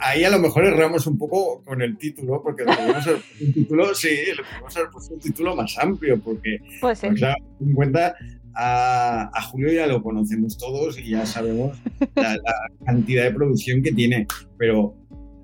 ahí 0.00 0.22
a 0.24 0.30
lo 0.30 0.38
mejor 0.38 0.64
erramos 0.64 1.06
un 1.06 1.18
poco 1.18 1.62
con 1.64 1.82
el 1.82 1.98
título, 1.98 2.40
porque 2.42 2.64
lo 2.64 2.74
podemos 2.74 3.06
haber 3.06 3.20
un 3.40 3.52
título, 3.52 3.94
sí, 3.94 4.16
lo 4.36 4.44
podemos 4.44 4.76
haber 4.76 4.90
puesto 4.90 5.14
un 5.14 5.20
título 5.20 5.56
más 5.56 5.78
amplio, 5.78 6.20
porque, 6.20 6.58
pues 6.80 7.00
sí. 7.00 7.08
pues, 7.08 7.18
claro, 7.18 7.44
en 7.60 7.74
cuenta 7.74 8.14
a, 8.54 9.30
a, 9.34 9.42
Julio 9.42 9.72
ya 9.72 9.86
lo 9.86 10.02
conocemos 10.02 10.56
todos 10.56 10.98
y 10.98 11.10
ya 11.10 11.26
sabemos 11.26 11.78
la, 12.14 12.34
la 12.34 12.54
cantidad 12.84 13.24
de 13.24 13.32
producción 13.32 13.82
que 13.82 13.92
tiene, 13.92 14.26
pero 14.56 14.94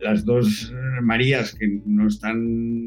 las 0.01 0.25
dos 0.25 0.73
Marías 1.03 1.55
que 1.55 1.81
no 1.85 2.07
están 2.07 2.37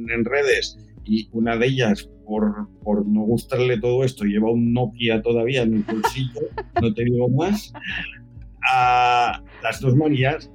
en 0.09 0.25
redes 0.25 0.77
y 1.09 1.27
una 1.31 1.57
de 1.57 1.65
ellas, 1.65 2.07
por, 2.23 2.69
por 2.83 3.07
no 3.07 3.21
gustarle 3.21 3.79
todo 3.79 4.03
esto, 4.03 4.25
lleva 4.25 4.51
un 4.51 4.73
Nokia 4.73 5.23
todavía 5.23 5.63
en 5.63 5.73
el 5.73 5.83
bolsillo, 5.83 6.41
no 6.79 6.93
te 6.93 7.03
digo 7.03 7.27
más. 7.29 7.73
A 8.71 9.41
las 9.63 9.81
dos 9.81 9.95
Marías, 9.95 10.51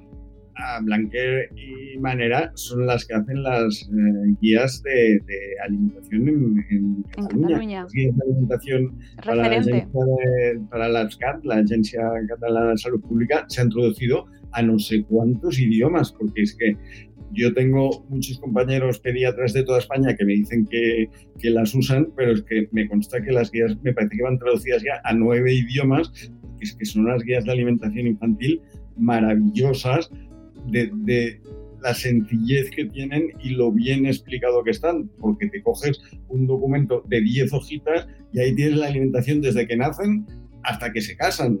a 0.55 0.79
Blanquer 0.81 1.49
y 1.57 1.97
Manera, 1.99 2.51
son 2.55 2.85
las 2.85 3.05
que 3.05 3.15
hacen 3.15 3.43
las 3.43 3.81
eh, 3.81 4.35
guías 4.39 4.81
de, 4.83 5.19
alimentación 5.65 6.65
en, 6.69 7.03
Cataluña. 7.11 7.83
Las 7.83 7.91
guías 7.91 8.15
de 8.15 8.23
alimentación 8.23 8.97
para 9.25 9.35
la, 9.35 9.87
para 10.69 10.87
la 10.87 11.09
la 11.43 11.55
Agencia 11.55 12.01
Catalana 12.29 12.71
de 12.71 12.77
Salud 12.77 13.01
Pública, 13.01 13.45
se 13.49 13.59
han 13.59 13.67
introducido 13.67 14.27
a 14.53 14.61
no 14.61 14.79
sé 14.79 15.03
cuántos 15.03 15.59
idiomas, 15.59 16.13
porque 16.13 16.43
es 16.43 16.55
que 16.55 16.77
yo 17.33 17.53
tengo 17.53 18.05
muchos 18.09 18.39
compañeros 18.39 18.99
pediatras 18.99 19.53
de 19.53 19.63
toda 19.63 19.79
España 19.79 20.15
que 20.15 20.25
me 20.25 20.33
dicen 20.33 20.65
que, 20.65 21.09
las 21.43 21.73
usan, 21.75 22.07
pero 22.15 22.33
es 22.33 22.41
que 22.43 22.67
me 22.71 22.87
consta 22.87 23.21
que 23.21 23.31
las 23.31 23.51
guías 23.51 23.77
me 23.83 23.93
parece 23.93 24.17
que 24.17 24.23
van 24.23 24.39
traducidas 24.39 24.83
ya 24.83 25.01
a 25.03 25.13
nueve 25.13 25.53
idiomas, 25.53 26.11
que 26.59 26.85
son 26.85 27.05
unas 27.05 27.21
guías 27.23 27.45
de 27.45 27.51
alimentación 27.51 28.07
infantil 28.07 28.61
maravillosas 28.97 30.09
de, 30.67 30.89
de, 30.93 31.39
la 31.85 31.93
sencillez 31.93 32.71
que 32.71 32.85
tienen 32.85 33.27
y 33.43 33.49
lo 33.49 33.71
bien 33.71 34.07
explicado 34.07 34.63
que 34.63 34.71
están, 34.71 35.07
porque 35.19 35.47
te 35.47 35.61
coges 35.61 36.01
un 36.29 36.47
documento 36.47 37.03
de 37.07 37.21
10 37.21 37.53
hojitas 37.53 38.07
y 38.33 38.39
ahí 38.39 38.55
tienes 38.55 38.79
la 38.79 38.87
alimentación 38.87 39.39
desde 39.39 39.67
que 39.67 39.77
nacen 39.77 40.25
hasta 40.65 40.91
que 40.91 41.01
se 41.01 41.15
casan. 41.15 41.59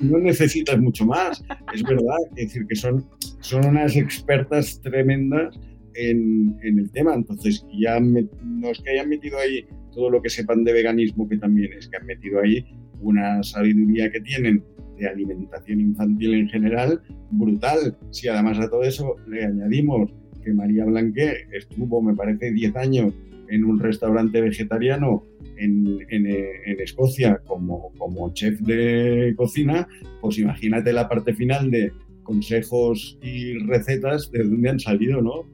No, 0.00 0.18
necesitas 0.18 0.78
mucho 0.78 1.06
más. 1.06 1.44
Es 1.74 1.82
verdad, 1.82 2.16
es 2.36 2.46
decir, 2.48 2.66
que 2.66 2.74
son, 2.74 3.04
son 3.40 3.66
unas 3.66 3.96
expertas 3.96 4.80
tremendas 4.82 5.58
en, 5.94 6.58
el 6.62 6.90
tema. 6.90 7.14
Entonces, 7.14 7.64
ya 7.78 8.00
no 8.00 8.70
es 8.70 8.80
que 8.80 8.90
hayan 8.90 9.08
metido 9.08 9.38
ahí 9.38 9.66
todo 9.92 10.10
lo 10.10 10.22
que 10.22 10.30
sepan 10.30 10.64
de 10.64 10.72
veganismo, 10.72 11.28
que 11.28 11.38
también 11.38 11.72
es 11.72 11.88
que 11.88 11.96
han 11.96 12.06
metido 12.06 12.40
ahí 12.40 12.64
una 13.00 13.42
sabiduría 13.42 14.10
que 14.10 14.20
tienen 14.20 14.64
de 14.98 15.08
alimentación 15.08 15.80
infantil 15.80 16.34
en 16.34 16.48
general 16.48 17.00
brutal. 17.30 17.96
Si 18.10 18.28
además 18.28 18.58
a 18.58 18.68
todo 18.68 18.82
eso 18.82 19.16
le 19.28 19.44
añadimos 19.44 20.10
que 20.42 20.52
María 20.52 20.84
Blanqué 20.84 21.46
estuvo, 21.52 22.02
me 22.02 22.14
parece, 22.14 22.52
10 22.52 22.76
años 22.76 23.14
en 23.50 23.64
un 23.64 23.78
restaurante 23.78 24.40
vegetariano 24.40 25.24
en, 25.56 25.98
Escocia 26.80 27.40
como, 27.44 27.92
como 27.98 28.32
chef 28.32 28.60
de 28.60 29.34
cocina, 29.36 29.88
pues 30.20 30.38
imagínate 30.38 30.92
la 30.92 31.08
parte 31.08 31.34
final 31.34 31.70
de 31.70 31.92
consejos 32.22 33.18
y 33.22 33.58
recetas 33.58 34.30
de 34.30 34.44
dónde 34.44 34.70
han 34.70 34.80
salido, 34.80 35.20
¿no? 35.20 35.44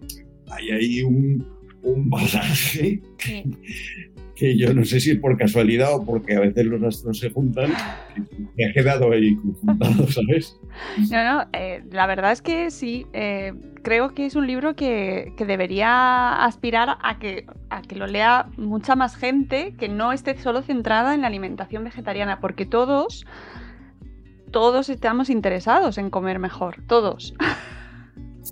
Hay 0.51 0.71
ahí 0.71 1.03
un, 1.03 1.47
un 1.83 2.11
bagaje 2.11 3.01
que 4.35 4.59
yo 4.59 4.75
no 4.75 4.85
sé 4.85 5.01
si 5.01 5.13
es 5.13 5.19
por 5.19 5.37
casualidad 5.37 5.95
o 5.95 6.05
porque 6.05 6.35
a 6.35 6.41
veces 6.41 6.67
los 6.67 6.83
astros 6.83 7.19
se 7.19 7.31
juntan, 7.31 7.73
me 8.57 8.67
ha 8.67 8.73
quedado 8.73 9.13
ahí 9.13 9.37
conjuntado, 9.37 10.07
¿sabes? 10.11 10.59
No, 11.11 11.25
no, 11.25 11.49
eh, 11.53 11.83
la 11.91 12.07
verdad 12.07 12.33
es 12.33 12.43
que 12.43 12.71
sí, 12.71 13.07
eh, 13.13 13.53
creo 13.85 14.15
que 14.15 14.27
es 14.27 14.35
un 14.35 14.49
libro 14.49 14.75
que, 14.75 15.33
debería 15.39 16.45
aspirar 16.45 16.99
a 17.01 17.19
que, 17.21 17.47
a 17.71 17.83
que 17.83 17.95
lo 17.95 18.09
lea 18.09 18.49
mucha 18.57 18.97
más 18.97 19.15
gente 19.15 19.75
que 19.79 19.89
no 19.89 20.13
esté 20.13 20.37
solo 20.39 20.63
centrada 20.63 21.15
en 21.15 21.21
la 21.21 21.29
alimentación 21.29 21.85
vegetariana, 21.85 22.41
porque 22.41 22.67
todos, 22.67 23.25
todos 24.51 24.89
estamos 24.89 25.31
interesados 25.31 25.99
en 25.99 26.11
comer 26.11 26.41
mejor, 26.41 26.83
todos. 26.89 27.35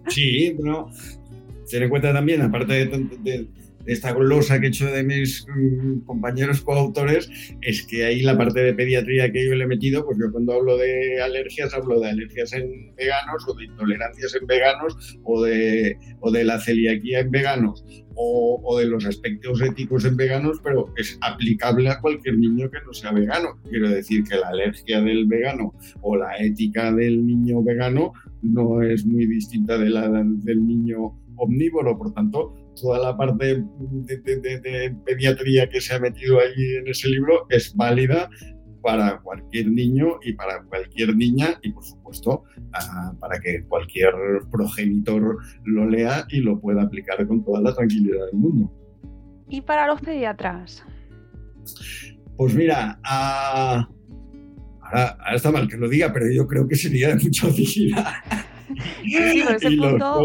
Sí, 0.09 0.53
bueno, 0.53 0.91
ten 1.69 1.83
en 1.83 1.89
cuenta 1.91 2.13
también, 2.13 2.43
aparte 2.43 2.87
de 2.87 3.49
esta 3.87 4.13
glosa 4.13 4.61
que 4.61 4.67
he 4.67 4.69
hecho 4.69 4.87
de 4.87 5.03
mis 5.03 5.47
mm, 5.49 6.01
compañeros 6.01 6.61
coautores 6.63 7.31
es 7.61 7.87
que 7.87 8.05
ahí 8.05 8.23
la 8.23 8.37
parte 8.37 8.61
de 8.61 8.75
pediatría 8.75 9.33
que 9.33 9.45
yo 9.47 9.55
le 9.55 9.65
he 9.65 9.67
metido, 9.67 10.05
pues 10.05 10.19
yo 10.19 10.31
cuando 10.31 10.55
hablo 10.55 10.77
de 10.77 11.21
alergias 11.21 11.75
hablo 11.75 12.01
de 12.01 12.11
alergias 12.11 12.53
en 12.53 12.95
veganos 12.97 13.47
o 13.49 13.55
de 13.55 13.65
intolerancias 13.65 14.35
en 14.35 14.47
veganos 14.47 15.19
o 15.25 15.43
de, 15.43 15.97
o 16.21 16.31
de 16.31 16.45
la 16.45 16.61
celiaquía 16.61 17.21
en 17.21 17.31
veganos 17.31 17.85
o, 18.15 18.61
o, 18.63 18.79
de 18.79 18.87
los 18.87 19.07
aspectos 19.07 19.63
éticos 19.63 20.05
en 20.05 20.17
veganos, 20.17 20.61
pero 20.63 20.93
es 20.97 21.19
aplicable 21.23 21.89
a 21.89 21.99
cualquier 21.99 22.37
niño 22.39 22.71
que 22.71 22.79
no 22.85 22.93
sea 22.93 23.11
vegano. 23.11 23.59
Quiero 23.71 23.89
decir 23.89 24.23
que 24.25 24.37
la 24.37 24.49
alergia 24.49 25.01
del 25.01 25.27
vegano 25.27 25.75
o 26.03 26.17
la 26.17 26.37
ética 26.37 26.93
del 26.93 27.27
niño 27.27 27.63
vegano 27.63 28.13
no 28.43 28.83
es 28.83 29.07
muy 29.07 29.27
distinta 29.27 29.79
de 29.79 29.89
la 29.89 30.11
del 30.11 30.67
niño 30.67 31.19
omnívoro, 31.37 31.97
por 31.97 32.13
tanto, 32.13 32.62
toda 32.83 32.99
la 32.99 33.17
parte 33.17 33.63
de, 33.63 34.97
pediatría 35.07 35.69
que 35.69 35.81
se 35.81 35.95
ha 35.95 36.01
metido 36.01 36.41
ahí 36.41 36.77
en 36.81 36.89
ese 36.89 37.09
libro 37.09 37.47
es 37.49 37.75
válida 37.75 38.29
para 38.83 39.21
cualquier 39.21 39.69
niño 39.69 40.19
y 40.23 40.33
para 40.33 40.65
cualquier 40.65 41.15
niña 41.15 41.61
y 41.63 41.71
por 41.71 41.85
supuesto 41.85 42.43
ah, 42.73 43.15
para 43.21 43.39
que 43.39 43.65
cualquier 43.69 44.13
progenitor 44.51 45.39
lo 45.65 45.89
lea 45.89 46.27
y 46.29 46.41
lo 46.41 46.61
pueda 46.61 46.83
aplicar 46.83 47.25
con 47.27 47.45
toda 47.45 47.61
la 47.61 47.73
tranquilidad 47.73 48.27
del 48.27 48.41
mundo. 48.41 48.73
¿Y 49.49 49.61
para 49.61 49.87
los 49.87 50.01
pediatras? 50.01 50.85
Pues 52.37 52.55
mira, 52.55 52.99
ah, 53.05 53.89
ahora, 54.81 55.17
está 55.33 55.53
mal 55.53 55.69
que 55.69 55.77
lo 55.77 55.89
diga, 55.89 56.13
pero 56.13 56.27
yo 56.33 56.49
creo 56.49 56.67
que 56.67 56.75
sería 56.75 57.15
de 57.15 57.23
mucha 57.23 57.47
utilidad. 57.47 58.05
Sí, 59.03 59.17
ese 59.17 59.77
punto 59.77 60.23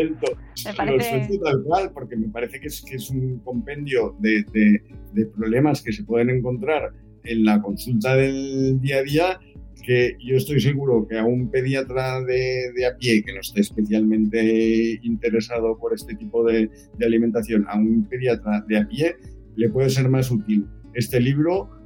me 0.65 0.73
parece... 0.73 1.39
tal 1.43 1.63
cual, 1.63 1.91
porque 1.93 2.15
me 2.15 2.29
parece 2.29 2.59
que 2.59 2.67
es, 2.67 2.81
que 2.81 2.95
es 2.95 3.09
un 3.09 3.39
compendio 3.39 4.15
de, 4.19 4.43
de, 5.13 5.25
problemas 5.25 5.81
que 5.81 5.91
se 5.91 6.03
pueden 6.03 6.29
encontrar 6.29 6.93
en 7.23 7.43
la 7.43 7.61
consulta 7.61 8.15
del 8.15 8.79
día 8.79 8.97
a 8.97 9.03
día 9.03 9.39
que 9.83 10.17
yo 10.19 10.35
estoy 10.35 10.59
seguro 10.59 11.07
que 11.07 11.17
a 11.17 11.23
un 11.23 11.49
pediatra 11.49 12.21
de, 12.21 12.71
de, 12.75 12.85
a 12.85 12.95
pie 12.97 13.23
que 13.23 13.33
no 13.33 13.39
esté 13.39 13.61
especialmente 13.61 14.99
interesado 15.03 15.77
por 15.77 15.93
este 15.93 16.15
tipo 16.15 16.43
de, 16.43 16.69
de, 16.97 17.05
alimentación, 17.05 17.65
a 17.69 17.77
un 17.77 18.07
pediatra 18.09 18.63
de 18.67 18.77
a 18.77 18.87
pie 18.87 19.15
le 19.55 19.69
puede 19.69 19.89
ser 19.89 20.09
más 20.09 20.29
útil 20.29 20.67
este 20.93 21.19
libro 21.19 21.76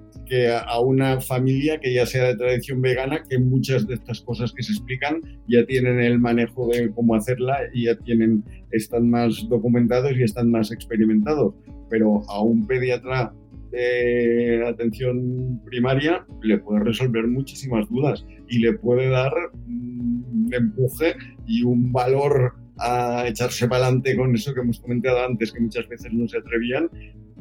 a 0.50 0.80
una 0.80 1.20
familia 1.20 1.80
que 1.80 1.94
ya 1.94 2.06
sea 2.06 2.26
de 2.26 2.36
tradición 2.36 2.82
vegana, 2.82 3.24
que 3.30 3.38
muchas 3.38 3.88
de 3.88 3.96
estas 3.96 4.22
cosas 4.22 4.54
que 4.54 4.64
se 4.64 4.72
explican 4.72 5.22
ya 5.48 5.66
tienen 5.66 6.00
el 6.00 6.20
manejo 6.20 6.68
de 6.68 6.90
cómo 6.92 7.16
hacerla 7.16 7.58
y 7.74 7.86
ya 7.86 7.96
tienen, 7.98 8.44
están 8.72 9.10
más 9.10 9.48
documentados 9.50 10.14
y 10.18 10.24
están 10.24 10.50
más 10.50 10.72
experimentados. 10.72 11.54
Pero 11.90 12.24
a 12.30 12.42
un 12.42 12.66
pediatra 12.66 13.34
de 13.72 14.64
atención 14.68 15.62
primaria 15.66 16.26
le 16.42 16.58
puede 16.60 16.84
resolver 16.84 17.28
muchísimas 17.28 17.90
dudas 17.90 18.26
y 18.50 18.60
le 18.60 18.74
puede 18.74 19.10
dar 19.10 19.34
un 19.68 20.50
empuje 20.52 21.16
y 21.48 21.64
un 21.64 21.92
valor 21.92 22.54
a 22.78 23.28
echarse 23.28 23.68
para 23.68 23.86
adelante 23.86 24.16
con 24.16 24.34
eso 24.36 24.54
que 24.54 24.62
hemos 24.62 24.80
comentado 24.80 25.24
antes, 25.24 25.52
que 25.52 25.60
muchas 25.60 25.88
veces 25.88 26.12
no 26.14 26.28
se 26.28 26.38
atrevían 26.38 26.90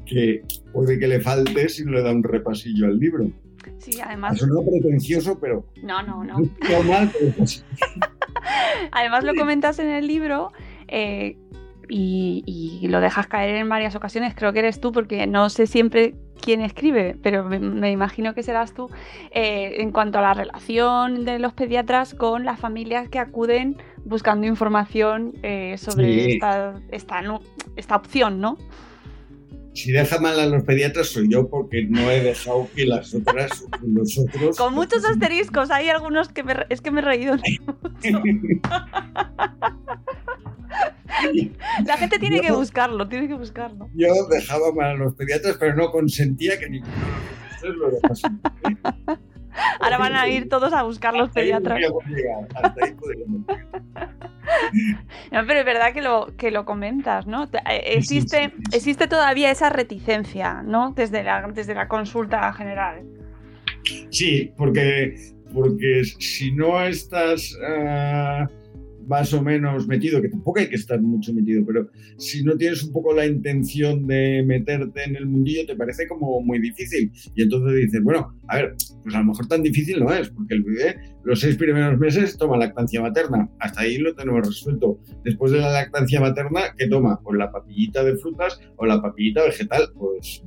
que 0.07 0.43
puede 0.73 0.99
que 0.99 1.07
le 1.07 1.21
falte 1.21 1.69
si 1.69 1.85
no 1.85 1.93
le 1.93 2.03
da 2.03 2.11
un 2.13 2.23
repasillo 2.23 2.87
al 2.87 2.99
libro. 2.99 3.31
Sí, 3.79 4.01
además. 4.01 4.37
Eso 4.37 4.47
no 4.47 4.63
pretencioso, 4.63 5.39
pero. 5.41 5.67
No, 5.83 6.03
no, 6.03 6.25
no. 6.25 6.39
Normal, 6.71 7.11
pero... 7.13 7.33
además, 8.93 9.25
lo 9.25 9.35
comentas 9.35 9.79
en 9.79 9.89
el 9.89 10.07
libro. 10.07 10.53
Eh, 10.89 11.37
y, 11.91 12.87
lo 12.89 13.01
dejas 13.01 13.27
caer 13.27 13.57
en 13.57 13.69
varias 13.69 13.95
ocasiones, 13.95 14.35
creo 14.35 14.53
que 14.53 14.61
eres 14.61 14.81
tú, 14.81 14.93
porque 14.93 15.27
no 15.27 15.51
sé 15.51 15.67
siempre 15.67 16.15
quién 16.41 16.63
escribe, 16.63 17.17
pero 17.23 17.45
me, 17.45 17.91
imagino 17.91 18.35
que 18.35 18.43
serás 18.43 18.73
tú, 18.73 18.89
eh, 19.33 19.77
en 19.79 19.91
cuanto 19.93 20.19
a 20.19 20.23
la 20.23 20.35
relación 20.35 21.25
de 21.25 21.39
los 21.39 21.53
pediatras 21.53 22.15
con 22.15 22.45
las 22.45 22.59
familias 22.59 23.09
que 23.09 23.19
acuden 23.19 23.77
buscando 24.05 24.47
información 24.47 25.35
eh, 25.43 25.77
sobre 25.79 26.35
esta, 26.35 26.81
esta, 26.91 27.41
esta 27.77 27.97
opción, 27.97 28.41
¿no? 28.41 28.57
Si 29.73 29.93
deja 29.93 30.19
mal 30.19 30.39
a 30.41 30.47
los 30.47 30.65
pediatras 30.65 31.09
soy 31.09 31.29
yo 31.31 31.49
porque 31.49 31.85
no 31.85 32.11
he 32.11 32.21
dejado 32.21 32.69
que 32.75 32.87
las 32.87 33.15
otras, 33.15 33.65
los 33.83 34.19
otros... 34.19 34.57
Con 34.57 34.75
muchos 34.75 35.05
asteriscos, 35.05 35.71
hay 35.71 35.89
algunos 35.89 36.29
que 36.29 36.43
me, 36.43 36.55
es 36.69 36.81
que 36.81 36.91
me 36.91 37.01
he 37.01 37.05
reído 37.05 37.37
La 41.85 41.97
gente 41.97 42.19
tiene 42.19 42.41
que 42.41 42.53
buscarlo, 42.53 43.09
tiene 43.09 43.29
que 43.29 43.35
buscarlo. 43.35 43.89
Yo 43.95 44.09
dejaba 44.31 44.73
mal 44.73 44.91
a 44.91 44.95
los 44.95 45.15
pediatras, 45.15 45.57
pero 45.59 45.75
no 45.75 45.91
consentía 45.91 46.59
que 46.59 46.71
ninguno 46.71 46.95
de 47.61 47.69
los 47.69 47.77
lo 47.77 47.91
dejase. 47.91 48.29
Ahora 49.81 49.99
van 49.99 50.17
a 50.17 50.29
ir 50.29 50.49
todos 50.49 50.73
a 50.73 50.83
buscar 50.83 51.15
los 51.15 51.31
pediatras. 51.31 51.81
No, 55.31 55.47
pero 55.47 55.61
es 55.61 55.65
verdad 55.65 55.93
que 55.93 56.03
lo, 56.03 56.35
que 56.37 56.51
lo 56.51 56.65
comentas, 56.65 57.27
¿no? 57.27 57.45
Eh, 57.45 57.83
existe, 57.85 58.53
existe 58.73 59.07
todavía 59.07 59.51
esa 59.51 59.71
reticencia, 59.71 60.63
¿no? 60.63 60.93
Desde 60.97 61.23
la, 61.23 61.47
desde 61.55 61.75
la 61.75 61.87
consulta 61.87 62.53
general. 62.53 63.03
Sí, 64.11 64.53
porque, 64.57 65.15
porque 65.53 66.03
si 66.05 66.53
no 66.53 66.83
estás 66.83 67.57
ah, 67.65 68.49
más 69.07 69.33
o 69.35 69.43
menos 69.43 69.87
metido, 69.87 70.21
que 70.21 70.29
tampoco 70.29 70.61
hay 70.61 70.69
que 70.69 70.77
estar 70.77 71.01
mucho 71.01 71.33
metido, 71.33 71.65
pero 71.67 71.89
si 72.19 72.45
no 72.45 72.57
tienes 72.57 72.83
un 72.85 72.93
poco 72.93 73.15
la 73.15 73.27
intención 73.27 74.07
de 74.07 74.43
meterte 74.47 75.05
en 75.05 75.17
el 75.17 75.27
mundillo, 75.27 75.67
te 75.67 75.77
parece 75.77 76.07
como 76.07 76.41
muy 76.41 76.61
difícil. 76.61 77.11
Y 77.35 77.43
entonces 77.43 77.77
dices, 77.77 78.03
bueno, 78.03 78.35
a 78.49 78.57
ver, 78.57 78.75
pues 79.03 79.15
a 79.15 79.19
lo 79.19 79.27
mejor 79.27 79.47
tan 79.49 79.63
difícil 79.63 80.01
no 80.01 80.13
es, 80.13 80.31
porque 80.31 80.55
el 80.55 80.63
bebé 80.63 80.97
los 81.25 81.41
seis 81.41 81.57
primeros 81.57 81.99
meses 81.99 82.37
toma 82.39 82.57
lactancia 82.57 83.01
materna. 83.03 83.49
Hasta 83.59 83.83
ahí 83.83 83.99
lo 83.99 84.15
tenemos 84.15 84.47
resuelto. 84.47 84.99
Después 85.25 85.53
de 85.53 85.59
la 85.59 85.71
lactancia 85.71 86.21
materna, 86.21 86.75
¿qué 86.77 86.89
toma? 86.89 87.21
Pues 87.23 87.39
la 87.39 87.53
papillita 87.53 88.03
de 88.03 88.17
frutas 88.17 88.59
o 88.77 88.87
la 88.87 89.03
papillita 89.03 89.45
vegetal. 89.45 89.89
Pues 89.95 90.43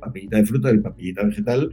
papillita 0.00 0.36
de 0.38 0.46
fruta 0.46 0.72
y 0.72 0.78
papillita 0.78 1.24
vegetal 1.24 1.70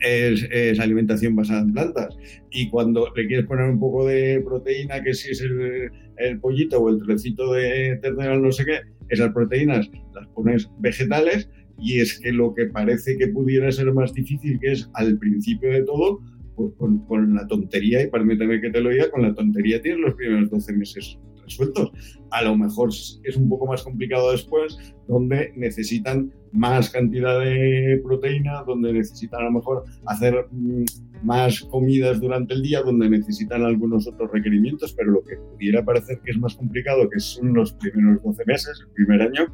es, 0.00 0.80
alimentación 0.80 1.36
basada 1.36 1.62
en 1.62 1.72
plantas. 1.72 2.16
Y 2.50 2.68
cuando 2.70 3.12
le 3.14 3.26
quieres 3.26 3.46
poner 3.46 3.68
un 3.68 3.78
poco 3.78 4.06
de 4.06 4.42
proteína, 4.44 5.02
que 5.02 5.14
si 5.14 5.30
es 5.30 5.42
el, 5.42 6.40
pollito 6.40 6.80
o 6.80 6.88
el 6.88 7.02
trecito 7.02 7.52
de 7.52 7.98
ternera, 8.02 8.36
no 8.38 8.52
sé 8.52 8.64
qué, 8.64 8.80
esas 9.08 9.32
proteínas 9.32 9.90
las 10.14 10.26
pones 10.28 10.68
vegetales 10.78 11.48
y 11.78 12.00
es 12.00 12.18
que 12.20 12.32
lo 12.32 12.54
que 12.54 12.66
parece 12.66 13.16
que 13.18 13.28
pudiera 13.28 13.70
ser 13.70 13.92
más 13.92 14.12
difícil, 14.14 14.58
que 14.60 14.72
es 14.72 14.90
al 14.94 15.18
principio 15.18 15.70
de 15.70 15.82
todo, 15.82 16.20
pues 16.56 16.72
con, 16.78 17.06
con 17.06 17.34
la 17.34 17.46
tontería, 17.46 18.02
y 18.02 18.08
permíteme 18.08 18.60
que 18.60 18.70
te 18.70 18.80
lo 18.80 18.88
diga, 18.88 19.10
con 19.10 19.22
la 19.22 19.34
tontería 19.34 19.80
tienes 19.82 20.00
los 20.00 20.14
primeros 20.14 20.50
12 20.50 20.72
meses 20.72 21.18
resueltos. 21.46 21.92
A 22.30 22.42
lo 22.42 22.56
mejor 22.56 22.90
es 22.90 23.36
un 23.36 23.48
poco 23.48 23.66
más 23.66 23.82
complicado 23.82 24.32
después, 24.32 24.76
donde 25.08 25.52
necesitan 25.56 26.32
más 26.52 26.90
cantidad 26.90 27.38
de 27.40 28.00
proteína, 28.04 28.62
donde 28.66 28.92
necesitan 28.92 29.42
a 29.42 29.44
lo 29.44 29.52
mejor 29.52 29.84
hacer 30.06 30.46
mm, 30.50 30.84
más 31.22 31.60
comidas 31.60 32.20
durante 32.20 32.54
el 32.54 32.62
día, 32.62 32.82
donde 32.82 33.08
necesitan 33.08 33.62
algunos 33.62 34.06
otros 34.06 34.30
requerimientos, 34.32 34.92
pero 34.92 35.10
lo 35.10 35.22
que 35.22 35.36
pudiera 35.36 35.84
parecer 35.84 36.20
que 36.24 36.30
es 36.30 36.38
más 36.38 36.54
complicado, 36.54 37.08
que 37.08 37.20
son 37.20 37.54
los 37.54 37.72
primeros 37.74 38.22
12 38.22 38.44
meses, 38.46 38.80
el 38.86 38.92
primer 38.92 39.22
año, 39.22 39.52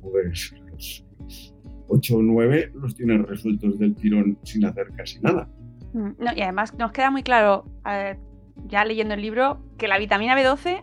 pues 0.00 0.54
los 0.70 1.04
8 1.88 2.16
o 2.16 2.22
9 2.22 2.72
los 2.74 2.94
tienes 2.94 3.22
resueltos 3.26 3.78
del 3.78 3.94
tirón 3.94 4.38
sin 4.42 4.64
hacer 4.64 4.88
casi 4.96 5.20
nada. 5.20 5.48
Mm, 5.92 6.10
y 6.36 6.42
además 6.42 6.74
nos 6.74 6.92
queda 6.92 7.10
muy 7.10 7.22
claro, 7.22 7.64
eh, 7.88 8.18
ya 8.66 8.84
leyendo 8.84 9.14
el 9.14 9.22
libro, 9.22 9.60
que 9.78 9.88
la 9.88 9.98
vitamina 9.98 10.36
B12... 10.36 10.82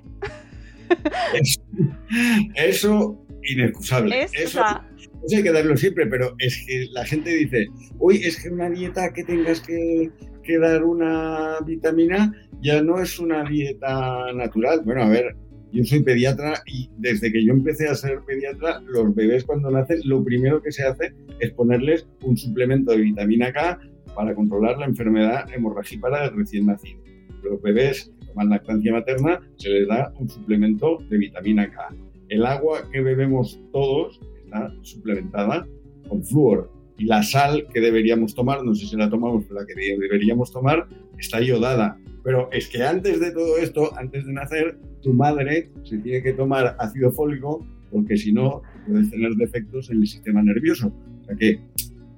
eso, 2.55 3.26
inexcusable. 3.43 4.28
eso, 4.34 4.61
hay 4.63 5.43
que 5.43 5.51
darlo 5.51 5.78
siempre, 5.78 6.07
pero 6.07 6.36
es 6.39 6.63
que 6.65 6.88
la 6.91 7.05
gente 7.05 7.30
dice, 7.30 7.67
uy, 7.99 8.17
es 8.17 8.41
que 8.41 8.49
una 8.49 8.69
dieta 8.69 9.13
que 9.13 9.24
tengas 9.24 9.61
que, 9.61 10.09
que 10.43 10.57
dar 10.57 10.84
una 10.84 11.59
vitamina 11.65 12.34
ya 12.61 12.82
no 12.82 13.01
es 13.01 13.19
una 13.19 13.43
dieta 13.43 14.34
natural. 14.34 14.82
Bueno, 14.84 15.03
a 15.03 15.09
ver, 15.09 15.36
yo 15.72 15.84
soy 15.86 16.03
pediatra 16.03 16.61
y 16.65 16.89
desde 16.97 17.32
que 17.32 17.45
yo 17.45 17.53
empecé 17.53 17.88
a 17.88 17.95
ser 17.95 18.19
pediatra, 18.26 18.82
los 18.86 19.15
bebés 19.15 19.45
cuando 19.45 19.72
nacen, 19.72 19.99
lo 20.03 20.24
primero 20.24 20.61
que 20.61 20.72
se 20.72 20.84
hace 20.84 21.13
es 21.39 21.51
ponerles 21.51 22.07
un 22.24 22.38
suplemento 22.38 22.91
de 22.91 22.97
vitamina 22.97 23.51
K 23.53 23.80
para 24.15 24.36
controlar 24.36 24.78
la 24.78 24.86
enfermedad 24.86 25.51
hemorragípara 25.53 26.24
del 26.24 26.38
recién 26.38 26.65
nacido. 26.65 27.01
Los 27.44 27.62
bebés 27.62 28.12
que 28.20 28.28
toman 28.28 28.50
lactancia 28.50 28.92
materna 28.92 29.42
se 29.58 29.70
les 29.70 29.88
da 29.88 30.14
un 30.20 30.30
suplemento 30.30 30.98
de 31.10 31.18
vitamina 31.18 31.70
K. 31.72 31.96
El 32.30 32.46
agua 32.46 32.89
que 32.92 33.02
bebemos 33.02 33.60
todos 33.72 34.20
está 34.44 34.74
suplementada 34.82 35.68
con 36.08 36.24
flúor. 36.24 36.72
Y 36.98 37.06
la 37.06 37.24
sal 37.24 37.68
que 37.74 37.82
deberíamos 37.82 38.36
tomar, 38.36 38.64
no 38.64 38.76
sé 38.76 38.86
si 38.86 38.96
la 38.96 39.10
tomamos, 39.10 39.46
pero 39.46 39.62
la 39.62 39.66
que 39.66 39.74
deberíamos 39.76 40.52
tomar 40.52 40.88
está 41.18 41.42
iodada. 41.42 41.98
Pero 42.24 42.50
es 42.52 42.68
que 42.68 42.84
antes 42.84 43.20
de 43.20 43.32
todo 43.32 43.58
esto, 43.58 43.98
antes 43.98 44.26
de 44.26 44.34
nacer, 44.34 44.78
tu 45.02 45.14
madre 45.14 45.72
se 45.84 45.98
tiene 45.98 46.22
que 46.22 46.34
tomar 46.34 46.76
ácido 46.80 47.12
fólico 47.12 47.66
porque 47.92 48.18
si 48.18 48.32
no 48.32 48.62
puedes 48.88 49.10
tener 49.10 49.34
defectos 49.34 49.89
en 49.89 49.98
el 49.98 50.08
sistema 50.08 50.42
nervioso. 50.42 50.94
O 51.22 51.26
sea 51.26 51.36
que, 51.36 51.60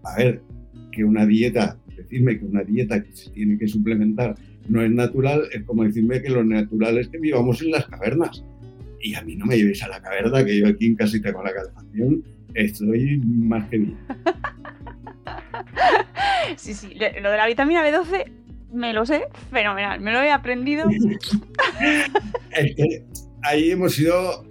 a 0.04 0.18
ver, 0.18 0.42
que 0.92 1.04
una 1.04 1.26
dieta, 1.26 1.80
decirme 1.96 2.40
que 2.40 2.46
una 2.46 2.64
dieta 2.64 3.04
que 3.04 3.16
se 3.16 3.32
tiene 3.32 3.58
que 3.58 3.68
suplementar 3.68 4.36
no 4.70 4.82
es 4.82 4.92
natural, 4.92 5.44
es 5.52 5.64
como 5.64 5.84
decirme 5.84 6.22
que 6.22 6.30
lo 6.30 6.44
natural 6.44 6.98
es 6.98 7.10
que 7.10 7.20
vivamos 7.20 7.62
en 7.62 7.72
las 7.72 7.86
cavernas. 7.88 8.44
Y 9.02 9.16
a 9.16 9.22
mí 9.22 9.36
no 9.36 9.46
me 9.46 9.58
llevéis 9.58 9.84
a 9.84 9.90
la 9.90 10.02
caverna, 10.02 10.46
que 10.46 10.58
yo 10.58 10.68
aquí 10.68 10.86
en 10.86 10.96
casita 10.96 11.34
con 11.34 11.44
la 11.44 11.54
calefacción 11.54 12.24
estoy 12.54 13.18
más 13.26 13.68
que 13.70 13.78
bien. 13.78 13.98
Sí, 16.58 16.74
sí, 16.74 16.94
lo 16.94 17.32
de 17.32 17.38
la 17.38 17.48
vitamina 17.48 17.84
B12 17.88 18.26
me 18.74 18.94
lo 18.94 19.06
sé 19.06 19.24
fenomenal, 19.52 20.00
me 20.02 20.12
lo 20.12 20.22
he 20.22 20.32
aprendido. 20.32 20.90
es 22.52 22.76
que 22.76 23.06
ahí 23.44 23.72
hemos 23.72 23.94
sido 23.94 24.46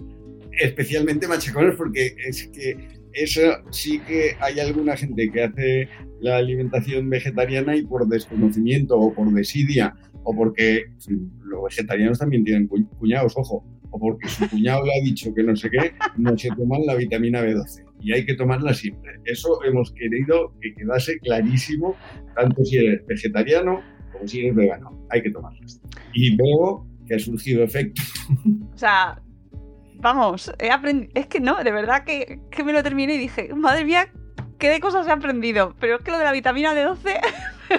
especialmente 0.51 1.27
machacones 1.27 1.75
porque 1.75 2.15
es 2.25 2.47
que 2.47 2.77
eso 3.13 3.41
sí 3.71 3.99
que 3.99 4.35
hay 4.39 4.59
alguna 4.59 4.95
gente 4.95 5.29
que 5.31 5.43
hace 5.43 5.89
la 6.23 6.37
alimentación 6.37 7.09
vegetariana 7.09 7.75
y 7.75 7.83
por 7.83 8.07
desconocimiento 8.07 8.97
o 8.97 9.13
por 9.13 9.31
desidia 9.33 9.93
o 10.23 10.33
porque 10.33 10.85
los 11.43 11.65
vegetarianos 11.65 12.17
también 12.17 12.45
tienen 12.45 12.67
cuñados, 12.67 13.33
ojo, 13.35 13.65
o 13.91 13.99
porque 13.99 14.29
su 14.29 14.49
cuñado 14.49 14.85
le 14.85 14.91
ha 14.91 15.03
dicho 15.03 15.33
que 15.33 15.43
no 15.43 15.53
sé 15.53 15.69
qué, 15.69 15.91
no 16.17 16.37
se 16.37 16.47
toman 16.49 16.85
la 16.85 16.95
vitamina 16.95 17.43
B12 17.43 17.83
y 17.99 18.13
hay 18.13 18.25
que 18.25 18.35
tomarla 18.35 18.73
siempre. 18.73 19.19
Eso 19.25 19.61
hemos 19.65 19.91
querido 19.91 20.53
que 20.61 20.73
quedase 20.73 21.19
clarísimo, 21.19 21.95
tanto 22.35 22.63
si 22.63 22.77
eres 22.77 23.05
vegetariano 23.05 23.81
como 24.13 24.25
si 24.25 24.39
eres 24.39 24.55
vegano. 24.55 25.05
Hay 25.09 25.21
que 25.21 25.29
tomarlas. 25.29 25.81
Y 26.13 26.37
veo 26.37 26.87
que 27.05 27.15
ha 27.15 27.19
surgido 27.19 27.63
efecto. 27.63 28.01
O 28.73 28.77
sea, 28.77 29.21
vamos, 29.95 30.51
he 30.57 30.71
aprendido. 30.71 31.11
Es 31.15 31.27
que 31.27 31.41
no, 31.41 31.61
de 31.61 31.71
verdad 31.71 32.05
que, 32.05 32.39
que 32.49 32.63
me 32.63 32.71
lo 32.71 32.81
terminé 32.81 33.15
y 33.15 33.17
dije, 33.17 33.53
madre 33.53 33.83
mía, 33.83 34.07
qué 34.63 34.69
de 34.69 34.79
cosas 34.79 35.05
he 35.07 35.11
aprendido. 35.11 35.75
Pero 35.77 35.97
es 35.97 36.03
que 36.03 36.11
lo 36.11 36.17
de 36.17 36.23
la 36.23 36.31
vitamina 36.31 36.73
D12 36.73 37.19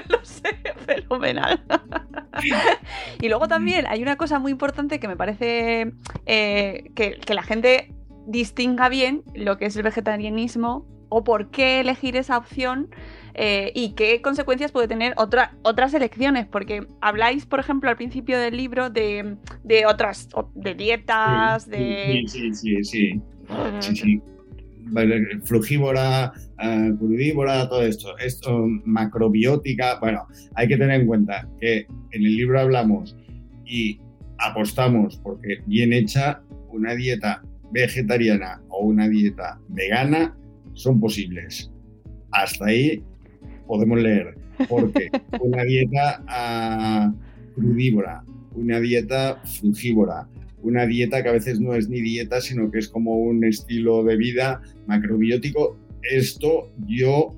lo 0.10 0.22
sé, 0.22 0.54
fenomenal. 0.84 1.64
y 3.22 3.28
luego 3.30 3.48
también 3.48 3.86
hay 3.88 4.02
una 4.02 4.16
cosa 4.16 4.38
muy 4.38 4.52
importante 4.52 5.00
que 5.00 5.08
me 5.08 5.16
parece 5.16 5.94
eh, 6.26 6.90
que, 6.94 7.18
que 7.20 7.32
la 7.32 7.42
gente 7.42 7.94
distinga 8.26 8.90
bien 8.90 9.22
lo 9.34 9.56
que 9.56 9.64
es 9.64 9.76
el 9.76 9.82
vegetarianismo 9.82 10.86
o 11.08 11.24
por 11.24 11.50
qué 11.50 11.80
elegir 11.80 12.16
esa 12.16 12.36
opción 12.36 12.90
eh, 13.32 13.72
y 13.74 13.94
qué 13.94 14.20
consecuencias 14.20 14.70
puede 14.70 14.86
tener 14.86 15.14
otra, 15.16 15.56
otras 15.62 15.94
elecciones, 15.94 16.46
porque 16.46 16.86
habláis, 17.00 17.46
por 17.46 17.60
ejemplo, 17.60 17.88
al 17.88 17.96
principio 17.96 18.38
del 18.38 18.58
libro 18.58 18.90
de, 18.90 19.38
otras, 19.88 20.28
de 20.54 20.74
dietas, 20.74 21.66
de... 21.66 22.24
Sí, 22.26 22.52
sí, 22.52 22.84
sí, 22.84 23.22
sí. 23.94 24.22
Frugívora, 25.44 26.34
uh, 26.62 26.96
crudívora, 26.96 27.68
todo 27.68 27.82
esto. 27.82 28.16
Esto, 28.18 28.66
macrobiótica. 28.84 29.98
Bueno, 30.00 30.26
hay 30.54 30.68
que 30.68 30.76
tener 30.76 31.00
en 31.00 31.06
cuenta 31.06 31.48
que 31.60 31.86
en 32.12 32.24
el 32.24 32.36
libro 32.36 32.60
hablamos 32.60 33.16
y 33.64 33.98
apostamos 34.38 35.16
porque 35.18 35.58
bien 35.66 35.92
hecha 35.92 36.42
una 36.68 36.94
dieta 36.94 37.42
vegetariana 37.70 38.60
o 38.68 38.84
una 38.84 39.08
dieta 39.08 39.58
vegana 39.68 40.36
son 40.74 41.00
posibles. 41.00 41.70
Hasta 42.30 42.66
ahí 42.66 43.02
podemos 43.66 44.00
leer, 44.00 44.36
porque 44.68 45.10
una 45.40 45.62
dieta 45.64 46.22
uh, 46.28 47.54
crudívora, 47.54 48.24
una 48.54 48.80
dieta 48.80 49.40
frugívora, 49.44 50.28
una 50.62 50.86
dieta 50.86 51.22
que 51.22 51.28
a 51.28 51.32
veces 51.32 51.60
no 51.60 51.74
es 51.74 51.88
ni 51.88 52.00
dieta, 52.00 52.40
sino 52.40 52.70
que 52.70 52.78
es 52.78 52.88
como 52.88 53.18
un 53.18 53.44
estilo 53.44 54.02
de 54.02 54.16
vida 54.16 54.62
macrobiótico, 54.86 55.76
esto 56.10 56.72
yo 56.86 57.34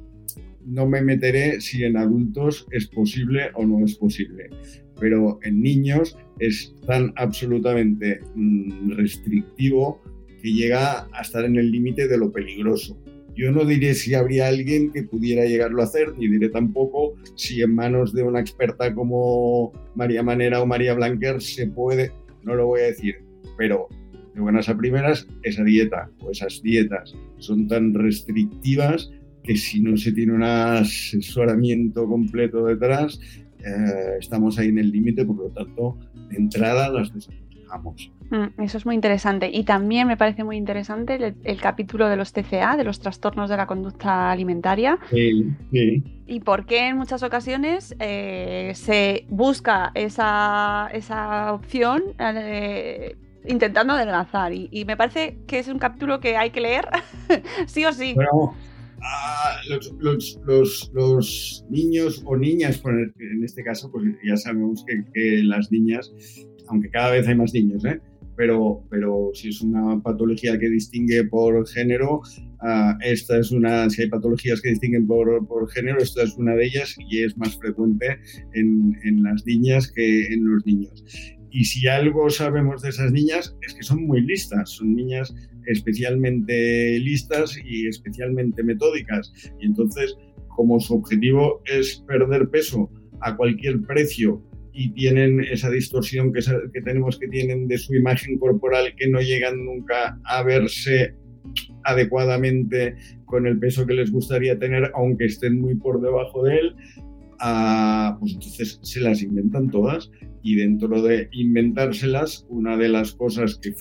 no 0.65 0.87
me 0.87 1.01
meteré 1.01 1.61
si 1.61 1.85
en 1.85 1.97
adultos 1.97 2.67
es 2.73 2.89
posible 2.89 3.51
o 3.55 3.65
no 3.65 3.85
es 3.85 3.95
posible, 3.95 4.51
pero 4.99 5.39
en 5.43 5.63
niños 5.63 6.17
es 6.39 6.75
tan 6.87 7.13
absolutamente 7.17 8.21
mm, 8.35 8.93
restrictivo 8.93 10.03
que 10.43 10.53
llega 10.53 11.09
a 11.13 11.23
estar 11.23 11.45
en 11.45 11.57
el 11.57 11.71
límite 11.71 12.09
de 12.09 12.19
lo 12.19 12.33
peligroso. 12.33 12.99
Yo 13.37 13.53
no 13.53 13.65
diré 13.65 13.95
si 13.95 14.15
habría 14.15 14.49
alguien 14.49 14.91
que 14.93 15.03
pudiera 15.03 15.45
llegarlo 15.45 15.83
a 15.83 15.85
hacer, 15.85 16.17
ni 16.17 16.27
diré 16.27 16.49
tampoco 16.49 17.15
si 17.35 17.61
en 17.61 17.75
manos 17.75 18.15
de 18.15 18.23
una 18.23 18.41
experta 18.41 18.95
como 18.95 19.73
María 19.95 20.23
Manera 20.23 20.63
o 20.63 20.67
María 20.67 20.95
Blanquer 20.95 21.43
se 21.43 21.67
puede, 21.67 22.13
no 22.43 22.55
lo 22.55 22.67
voy 22.67 22.81
a 22.81 22.85
decir, 22.85 23.17
pero 23.59 23.89
de 24.37 24.43
buenas 24.43 24.69
a 24.69 24.77
primeras, 24.77 25.27
esa 25.43 25.65
dieta 25.65 26.11
o 26.21 26.31
esas 26.31 26.63
dietas 26.63 27.17
son 27.39 27.67
tan 27.69 27.95
restrictivas 27.95 29.11
que 29.43 29.57
si 29.57 29.81
no 29.81 29.97
se 29.97 30.13
tiene 30.13 30.35
un 30.35 30.43
asesoramiento 30.43 32.07
completo 32.07 32.67
detrás, 32.67 33.19
eh, 33.61 34.17
estamos 34.21 34.59
ahí 34.59 34.69
en 34.69 34.79
el 34.79 34.91
límite, 34.91 35.25
por 35.25 35.37
lo 35.37 35.49
tanto, 35.49 35.99
de 36.29 36.37
entrada 36.37 36.91
las 36.91 37.15
desaconsejamos. 37.15 38.13
Mm, 38.31 38.61
eso 38.63 38.77
es 38.77 38.85
muy 38.85 38.95
interesante. 38.95 39.49
Y 39.51 39.65
también 39.65 40.07
me 40.07 40.19
parece 40.19 40.45
muy 40.45 40.59
interesante 40.59 41.35
el, 41.43 41.61
capítulo 41.61 42.07
de 42.09 42.17
los 42.17 42.35
TCA, 42.35 42.77
de 42.77 42.85
los 42.85 43.01
trastornos 43.01 43.49
de 43.49 43.57
la 43.57 43.67
conducta 43.67 44.31
alimentaria. 44.31 44.99
Sí, 45.11 45.51
sí. 45.73 46.03
Y 46.27 46.41
por 46.41 46.67
qué 46.67 46.89
en 46.89 46.99
muchas 46.99 47.23
ocasiones 47.23 47.95
eh, 48.01 48.73
se 48.75 49.25
busca 49.31 49.93
esa, 49.95 50.91
esa 50.93 51.55
opción 51.55 52.03
eh, 52.19 53.17
intentando 53.49 53.95
adelgazar. 53.95 54.53
Y, 54.53 54.85
me 54.87 54.97
parece 54.97 55.39
que 55.47 55.59
es 55.59 55.69
un 55.69 55.79
capítulo 55.79 56.21
que 56.21 56.37
hay 56.37 56.51
que 56.51 56.61
leer, 56.61 56.87
sí 57.67 57.85
o 57.85 57.93
sí. 57.93 58.15
Bueno, 58.15 58.55
ah, 59.03 59.57
los, 59.69 60.41
los, 60.47 60.91
los, 60.93 61.65
niños 61.71 62.23
o 62.25 62.37
niñas, 62.37 62.81
en 62.85 63.45
este 63.45 63.63
caso, 63.63 63.91
pues 63.91 64.05
ya 64.25 64.37
sabemos 64.37 64.85
que, 64.87 65.05
que 65.13 65.43
las 65.43 65.71
niñas, 65.71 66.13
aunque 66.69 66.91
cada 66.91 67.11
vez 67.11 67.27
hay 67.27 67.35
más 67.35 67.53
niños, 67.53 67.85
¿eh? 67.85 68.01
pero, 68.37 68.85
pero 68.91 69.31
si 69.33 69.49
es 69.49 69.63
una 69.63 70.01
patología 70.03 70.59
que 70.59 70.69
distingue 70.69 71.25
por 71.25 71.67
género, 71.67 72.21
uh, 72.61 72.93
esta 73.01 73.39
es 73.39 73.51
una, 73.51 73.89
si 73.89 74.03
hay 74.03 74.09
patologías 74.09 74.61
que 74.61 74.71
distinguen 74.71 75.07
por, 75.07 75.47
por, 75.49 75.71
género, 75.71 75.99
esta 75.99 76.23
es 76.23 76.37
una 76.37 76.55
de 76.55 76.67
ellas 76.67 76.95
y 76.99 77.23
es 77.23 77.37
más 77.39 77.57
frecuente 77.57 78.19
en, 78.53 78.97
en 79.05 79.23
las 79.23 79.45
niñas 79.47 79.91
que 79.91 80.27
en 80.27 80.47
los 80.49 80.65
niños. 80.67 81.05
Y 81.57 81.65
si 81.65 81.89
algo 81.89 82.29
sabemos 82.29 82.83
de 82.83 82.91
esas 82.91 83.13
niñas 83.13 83.57
es 83.67 83.73
que 83.73 83.83
son 83.83 84.07
muy 84.07 84.21
listas, 84.21 84.73
son 84.73 84.95
niñas 84.95 85.35
especialmente 85.65 86.99
listas 86.99 87.59
y 87.65 87.87
especialmente 87.87 88.63
metódicas. 88.63 89.33
Y 89.59 89.65
entonces, 89.65 90.15
como 90.49 90.79
su 90.81 90.97
objetivo 90.97 91.63
es 91.65 92.05
perder 92.07 92.51
peso 92.51 92.91
a 93.23 93.35
cualquier 93.39 93.81
precio 93.87 94.45
y 94.75 94.91
tienen 94.93 95.41
esa 95.41 95.71
distorsión 95.71 96.31
que, 96.31 96.41
que 96.75 96.83
tenemos 96.83 97.19
que 97.19 97.29
tienen 97.29 97.69
de 97.69 97.79
su 97.79 97.95
imagen 97.95 98.39
corporal 98.39 98.95
que 98.95 99.09
no 99.09 99.23
llegan 99.23 99.65
nunca 99.65 100.21
a 100.27 100.43
verse 100.43 101.15
adecuadamente 101.85 102.97
con 103.25 103.47
el 103.47 103.59
peso 103.59 103.87
que 103.87 103.95
les 103.95 104.13
gustaría 104.13 104.59
tener, 104.59 104.91
aunque 104.95 105.25
estén 105.25 105.59
muy 105.59 105.75
por 105.77 106.03
debajo 106.03 106.45
de 106.45 106.59
él, 106.59 106.77
ah, 107.41 108.17
pues 108.19 108.35
entonces 108.35 108.79
se 108.83 109.01
las 109.01 109.23
inventan 109.23 109.71
todas 109.71 110.11
y 110.43 110.57
dentro 110.57 111.03
de 111.03 111.29
inventárselas, 111.33 112.47
una 112.49 112.77
de 112.77 112.89
las 112.89 113.13
cosas 113.13 113.59
que 113.61 113.75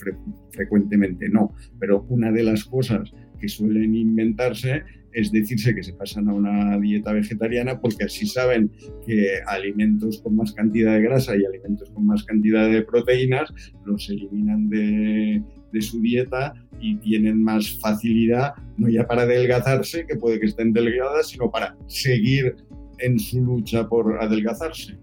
frecuentemente 0.50 1.28
no, 1.28 1.54
pero 1.78 2.04
una 2.08 2.32
de 2.32 2.42
las 2.42 2.64
cosas 2.64 3.12
que 3.38 3.48
suelen 3.48 3.94
inventarse 3.94 4.82
es 5.16 5.32
decirse 5.32 5.74
que 5.74 5.82
se 5.82 5.94
pasan 5.94 6.28
a 6.28 6.34
una 6.34 6.78
dieta 6.78 7.10
vegetariana 7.12 7.80
porque 7.80 8.04
así 8.04 8.26
saben 8.26 8.70
que 9.06 9.38
alimentos 9.46 10.20
con 10.20 10.36
más 10.36 10.52
cantidad 10.52 10.92
de 10.92 11.02
grasa 11.02 11.34
y 11.34 11.44
alimentos 11.44 11.90
con 11.90 12.04
más 12.04 12.22
cantidad 12.24 12.70
de 12.70 12.82
proteínas 12.82 13.52
los 13.86 14.10
eliminan 14.10 14.68
de, 14.68 15.42
su 15.80 16.00
dieta 16.00 16.54
y 16.80 16.96
tienen 16.96 17.42
más 17.42 17.78
facilidad, 17.80 18.54
no 18.78 18.88
ya 18.88 19.06
para 19.06 19.22
adelgazarse, 19.22 20.06
que 20.06 20.16
puede 20.16 20.40
que 20.40 20.46
estén 20.46 20.72
delgadas, 20.72 21.28
sino 21.28 21.50
para 21.50 21.76
seguir 21.86 22.56
en 22.98 23.18
su 23.18 23.40
lucha 23.40 23.88
por 23.88 24.22
adelgazarse. 24.22 24.98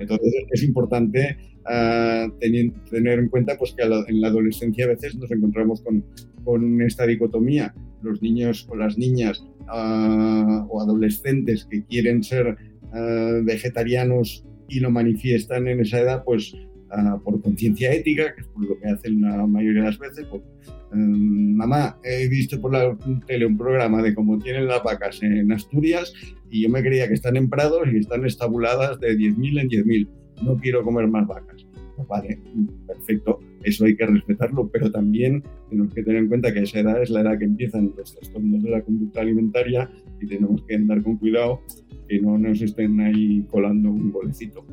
Entonces 0.00 0.32
es 0.50 0.62
importante 0.62 1.36
uh, 1.66 2.30
tener, 2.38 3.18
en 3.18 3.28
cuenta 3.28 3.58
pues, 3.58 3.74
que 3.74 3.82
en 3.82 4.20
la 4.20 4.28
adolescencia 4.28 4.86
a 4.86 4.88
veces 4.88 5.14
nos 5.16 5.30
encontramos 5.30 5.82
con, 5.82 6.02
con 6.42 6.80
esta 6.80 7.06
dicotomía 7.06 7.74
los 8.02 8.22
niños 8.22 8.66
o 8.70 8.76
las 8.76 8.96
niñas 8.96 9.44
ah, 9.68 10.66
o 10.68 10.80
adolescentes 10.80 11.66
que 11.70 11.84
quieren 11.84 12.22
ser 12.22 12.56
ah, 12.92 13.40
vegetarianos 13.42 14.44
y 14.68 14.80
lo 14.80 14.90
manifiestan 14.90 15.66
en 15.68 15.80
esa 15.80 16.00
edad, 16.00 16.24
pues 16.24 16.54
ah, 16.90 17.18
por 17.22 17.40
conciencia 17.42 17.92
ética, 17.92 18.34
que 18.34 18.42
es 18.42 18.46
por 18.48 18.64
lo 18.64 18.78
que 18.78 18.88
hacen 18.88 19.20
la 19.20 19.46
mayoría 19.46 19.82
de 19.82 19.88
las 19.88 19.98
veces. 19.98 20.26
Pues, 20.30 20.42
em, 20.92 21.54
mamá, 21.54 21.98
he 22.04 22.28
visto 22.28 22.60
por 22.60 22.72
la 22.72 22.96
tele 23.26 23.46
un 23.46 23.56
programa 23.56 24.02
de 24.02 24.14
cómo 24.14 24.38
tienen 24.38 24.66
las 24.66 24.82
vacas 24.82 25.22
en 25.22 25.50
Asturias 25.52 26.12
y 26.50 26.62
yo 26.62 26.68
me 26.68 26.82
creía 26.82 27.08
que 27.08 27.14
están 27.14 27.36
en 27.36 27.48
prados 27.48 27.88
y 27.92 27.98
están 27.98 28.24
estabuladas 28.24 28.98
de 29.00 29.16
10.000 29.16 29.60
en 29.60 29.68
10.000. 29.68 30.08
No 30.42 30.56
quiero 30.56 30.82
comer 30.82 31.08
más 31.08 31.26
vacas. 31.26 31.66
Pues 31.96 32.08
vale, 32.08 32.40
perfecto 32.86 33.40
eso 33.62 33.84
hay 33.84 33.96
que 33.96 34.06
respetarlo, 34.06 34.68
pero 34.72 34.90
también 34.90 35.42
tenemos 35.68 35.92
que 35.92 36.02
tener 36.02 36.22
en 36.22 36.28
cuenta 36.28 36.52
que 36.52 36.60
esa 36.60 36.80
edad 36.80 37.02
es 37.02 37.10
la 37.10 37.20
edad 37.20 37.38
que 37.38 37.44
empiezan 37.44 37.92
los 37.96 38.14
trastornos 38.14 38.62
de 38.62 38.70
la 38.70 38.82
conducta 38.82 39.20
alimentaria 39.20 39.90
y 40.20 40.26
tenemos 40.26 40.62
que 40.64 40.74
andar 40.74 41.02
con 41.02 41.16
cuidado 41.16 41.60
que 42.08 42.20
no 42.20 42.38
nos 42.38 42.62
estén 42.62 42.98
ahí 43.00 43.44
colando 43.50 43.90
un 43.90 44.10
golecito. 44.10 44.64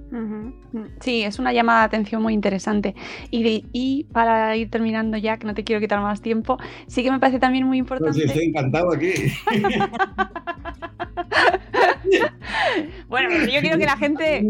Sí, 1.01 1.23
es 1.23 1.37
una 1.37 1.51
llamada 1.51 1.81
de 1.81 1.85
atención 1.85 2.21
muy 2.21 2.33
interesante. 2.33 2.95
Y, 3.29 3.65
y, 3.73 4.05
para 4.05 4.55
ir 4.55 4.69
terminando 4.69 5.17
ya, 5.17 5.37
que 5.37 5.45
no 5.45 5.53
te 5.53 5.65
quiero 5.65 5.81
quitar 5.81 6.01
más 6.01 6.21
tiempo, 6.21 6.57
sí 6.87 7.03
que 7.03 7.11
me 7.11 7.19
parece 7.19 7.39
también 7.39 7.65
muy 7.65 7.77
importante. 7.77 8.13
Pues 8.13 8.25
estoy 8.25 8.45
encantado 8.45 8.93
aquí. 8.93 9.11
bueno, 13.07 13.29
yo 13.45 13.61
quiero 13.61 13.77
que 13.77 13.85
la 13.85 13.97
gente. 13.97 14.45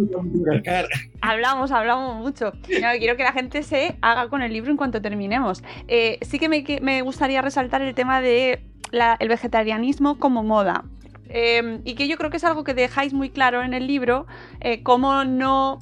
Hablamos, 1.21 1.71
hablamos 1.71 2.21
mucho. 2.21 2.53
quiero 2.61 3.17
que 3.17 3.23
la 3.23 3.31
gente 3.31 3.63
se 3.63 3.97
haga 4.01 4.29
con 4.29 4.41
el 4.41 4.53
libro 4.53 4.71
en 4.71 4.77
cuanto 4.77 5.01
terminemos. 5.01 5.63
Eh, 5.87 6.19
sí 6.21 6.39
que 6.39 6.49
me, 6.49 7.01
gustaría 7.01 7.41
resaltar 7.41 7.81
el 7.81 7.93
tema 7.95 8.21
de 8.21 8.61
vegetarianismo 9.27 10.19
como 10.19 10.43
moda. 10.43 10.85
Em, 11.27 11.81
y 11.83 11.95
que 11.95 12.07
yo 12.07 12.17
creo 12.17 12.29
que 12.29 12.37
es 12.37 12.43
algo 12.43 12.63
que 12.63 12.73
dejáis 12.73 13.11
muy 13.11 13.29
claro 13.29 13.63
en 13.63 13.73
el 13.73 13.87
libro, 13.87 14.27
eh, 14.61 14.83
cómo 14.83 15.25
no, 15.25 15.79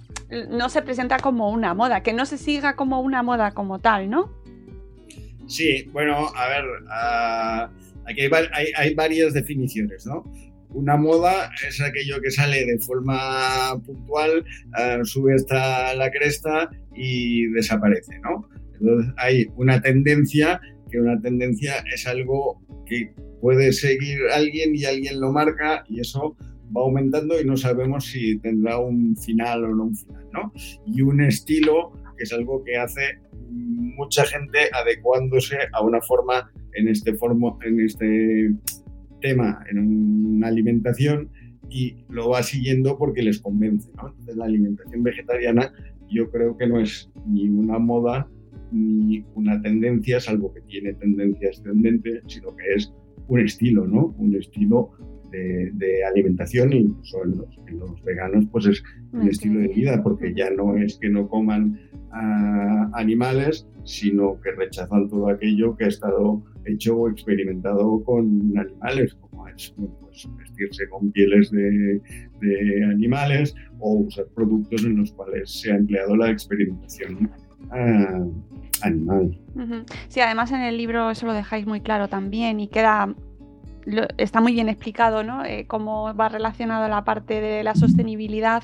no 0.49 0.69
se 0.69 0.81
presenta 0.81 1.19
como 1.19 1.49
una 1.51 1.73
moda, 1.73 2.01
que 2.01 2.13
no 2.13 2.25
se 2.25 2.37
siga 2.37 2.75
como 2.75 3.01
una 3.01 3.23
moda 3.23 3.51
como 3.51 3.79
tal, 3.79 4.09
¿no? 4.09 4.31
Sí, 5.47 5.83
bueno, 5.91 6.29
a 6.35 6.47
ver, 6.47 6.65
ah, 6.89 7.69
aquí 8.05 8.21
hay, 8.77 8.93
varias 8.95 9.33
definiciones, 9.33 10.05
¿no? 10.05 10.23
Una 10.73 10.97
moda 10.97 11.51
es 11.67 11.81
aquello 11.81 12.19
que 12.21 12.31
sale 12.31 12.65
de 12.65 12.79
forma 12.79 13.79
puntual, 13.85 14.43
ah, 14.73 14.99
sube 15.03 15.35
hasta 15.35 15.93
la 15.95 16.09
cresta 16.11 16.69
y 16.95 17.47
desaparece, 17.47 18.19
¿no? 18.19 18.49
Entonces 18.79 19.13
hay 19.17 19.47
una 19.55 19.81
tendencia, 19.81 20.59
que 20.89 20.99
una 20.99 21.19
tendencia 21.21 21.83
es 21.93 22.07
algo 22.07 22.61
que 22.85 23.13
puede 23.41 23.71
seguir 23.73 24.19
alguien 24.33 24.75
y 24.75 24.85
alguien 24.85 25.19
lo 25.19 25.31
marca 25.31 25.83
y 25.89 25.99
eso 25.99 26.35
va 26.75 26.81
aumentando 26.81 27.39
y 27.39 27.45
no 27.45 27.55
sabemos 27.55 28.05
si 28.05 28.39
tendrá 28.39 28.79
un 28.79 29.15
final 29.17 29.65
o 29.65 29.75
no 29.75 29.83
un 29.83 29.95
final, 29.95 30.27
¿no? 30.33 30.53
Y 30.85 31.01
un 31.01 31.21
estilo 31.21 31.93
que 32.17 32.23
es 32.23 32.33
algo 32.33 32.63
que 32.63 32.77
hace 32.77 33.19
mucha 33.49 34.25
gente 34.25 34.57
adecuándose 34.73 35.57
a 35.71 35.81
una 35.81 36.01
forma 36.01 36.51
en 36.73 36.87
este, 36.87 37.13
formo, 37.15 37.59
en 37.63 37.79
este 37.79 38.51
tema, 39.23 39.63
en 39.71 39.79
una 39.79 40.47
alimentación 40.49 41.29
y 41.69 41.95
lo 42.09 42.29
va 42.29 42.43
siguiendo 42.43 42.97
porque 42.97 43.23
les 43.23 43.39
convence. 43.39 43.89
Entonces 43.89 44.35
la 44.35 44.45
alimentación 44.45 45.01
vegetariana 45.01 45.71
yo 46.09 46.29
creo 46.29 46.55
que 46.57 46.67
no 46.67 46.79
es 46.79 47.09
ni 47.25 47.49
una 47.49 47.79
moda 47.79 48.27
ni 48.71 49.23
una 49.35 49.61
tendencia, 49.61 50.19
salvo 50.19 50.53
que 50.53 50.61
tiene 50.61 50.93
tendencia 50.93 51.49
ascendente, 51.49 52.21
sino 52.27 52.55
que 52.55 52.73
es 52.75 52.93
un 53.27 53.39
estilo, 53.39 53.87
¿no? 53.87 54.13
Un 54.17 54.35
estilo 54.35 54.91
de, 55.33 56.05
alimentación, 56.05 56.73
incluso 56.73 57.23
en 57.23 57.79
los, 57.79 58.03
veganos, 58.03 58.45
pues 58.51 58.65
es 58.67 58.83
un 59.11 59.27
estilo 59.27 59.59
de 59.59 59.67
vida, 59.69 60.01
porque 60.03 60.33
ya 60.33 60.49
no 60.51 60.77
es 60.77 60.97
que 60.97 61.09
no 61.09 61.27
coman 61.27 61.79
ah, 62.11 62.89
animales, 62.93 63.67
sino 63.83 64.39
que 64.41 64.51
rechazan 64.51 65.09
todo 65.09 65.29
aquello 65.29 65.75
que 65.75 65.85
ha 65.85 65.87
estado 65.87 66.43
hecho 66.65 66.95
o 66.97 67.09
experimentado 67.09 68.03
con 68.03 68.53
animales, 68.57 69.15
como 69.15 69.47
es 69.47 69.73
pues, 69.77 70.27
vestirse 70.37 70.87
con 70.89 71.11
pieles 71.11 71.51
de, 71.51 72.01
animales 72.91 73.55
o 73.79 73.99
usar 73.99 74.25
productos 74.35 74.83
en 74.83 74.97
los 74.97 75.11
cuales 75.13 75.49
se 75.49 75.71
ha 75.71 75.75
empleado 75.75 76.15
la 76.15 76.29
experimentación 76.29 77.31
ah, 77.71 78.25
animal. 78.81 79.39
Sí, 80.09 80.19
además 80.19 80.51
en 80.51 80.61
el 80.61 80.77
libro 80.77 81.09
eso 81.09 81.25
lo 81.25 81.33
dejáis 81.33 81.65
muy 81.65 81.79
claro 81.79 82.09
también 82.09 82.59
y 82.59 82.67
queda 82.67 83.15
está 84.17 84.41
muy 84.41 84.53
bien 84.53 84.69
explicado, 84.69 85.23
¿no? 85.23 85.45
Eh, 85.45 85.65
cómo 85.67 86.13
va 86.15 86.29
relacionado 86.29 86.87
la 86.87 87.03
parte 87.03 87.41
de 87.41 87.63
la 87.63 87.75
sostenibilidad 87.75 88.63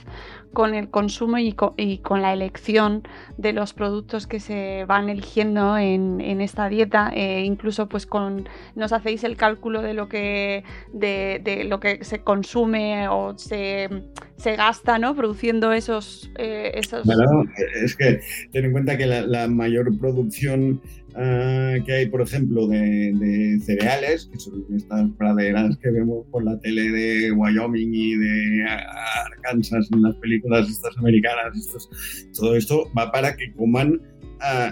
con 0.54 0.74
el 0.74 0.90
consumo 0.90 1.38
y 1.38 1.54
con, 1.54 2.22
la 2.22 2.34
elección 2.34 3.04
de 3.38 3.54
los 3.54 3.74
productos 3.74 4.28
que 4.28 4.40
se 4.40 4.86
van 4.86 5.10
eligiendo 5.10 5.78
en, 5.78 6.42
esta 6.42 6.70
dieta. 6.70 7.12
Eh, 7.14 7.44
incluso, 7.46 7.88
pues, 7.88 8.06
con 8.06 8.48
nos 8.76 8.92
hacéis 8.94 9.24
el 9.24 9.36
cálculo 9.36 9.82
de 9.82 9.94
lo 9.94 10.10
que 10.10 10.64
se 12.02 12.20
consume 12.24 13.08
o 13.10 13.38
se, 13.38 13.90
gasta, 14.58 14.98
¿no? 14.98 15.16
Produciendo 15.16 15.72
esos, 15.72 16.32
eh, 16.38 16.72
esos. 16.76 17.08
es 17.84 17.96
que 17.96 18.22
ten 18.52 18.66
en 18.66 18.72
cuenta 18.72 18.98
que 18.98 19.06
la 19.06 19.48
mayor 19.48 19.98
producción 20.00 20.82
Ah, 21.22 21.76
que 21.86 21.92
hay, 21.92 22.06
por 22.06 22.22
ejemplo, 22.22 22.66
de, 22.66 23.60
cereales, 23.62 24.30
que 24.32 24.40
son 24.40 24.64
estas 24.74 25.12
praderas 25.18 25.76
que 25.80 25.92
vemos 25.92 26.26
por 26.32 26.46
la 26.46 26.58
tele 26.62 26.90
de 26.92 27.34
Wyoming 27.34 27.94
y 27.94 28.16
de 28.16 28.66
Arkansas 29.26 29.90
en 29.92 30.04
las 30.04 30.16
películas 30.16 30.70
estas 30.70 30.98
americanas. 30.98 31.88
todo 32.34 32.56
esto 32.56 32.90
va 32.98 33.12
para 33.12 33.36
que 33.36 33.52
coman 33.52 34.02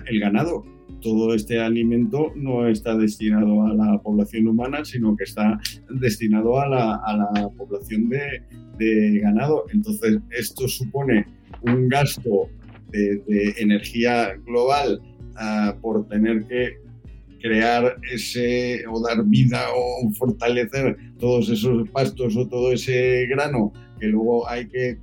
el 0.05 0.19
ganado. 0.21 0.63
Todo 1.01 1.33
este 1.33 1.59
alimento 1.59 2.31
no 2.37 2.65
está 2.65 2.95
destinado 2.95 3.63
a 3.63 3.73
la 3.73 4.01
población 4.01 4.47
humana, 4.47 4.85
sino 4.85 5.17
que 5.17 5.25
está 5.25 5.59
destinado 5.89 6.61
a 6.61 6.69
la, 6.69 7.49
población 7.57 8.07
de, 8.07 9.19
ganado. 9.19 9.65
Entonces, 9.73 10.19
esto 10.29 10.69
supone 10.69 11.27
un 11.63 11.89
gasto 11.89 12.47
de, 12.91 13.53
energía 13.57 14.33
global 14.45 15.01
por 15.81 16.07
tener 16.07 16.45
que 16.47 16.77
crear 17.41 17.97
ese 18.11 18.83
o 18.87 18.99
dar 19.01 19.23
vida 19.23 19.61
o 19.75 20.09
fortalecer 20.11 20.97
todos 21.19 21.49
esos 21.49 21.87
pastos 21.89 22.35
o 22.35 22.47
todo 22.47 22.71
ese 22.71 23.27
grano 23.27 23.71
que 23.99 24.07
luego 24.07 24.47
hay 24.49 24.67
que 24.67 24.97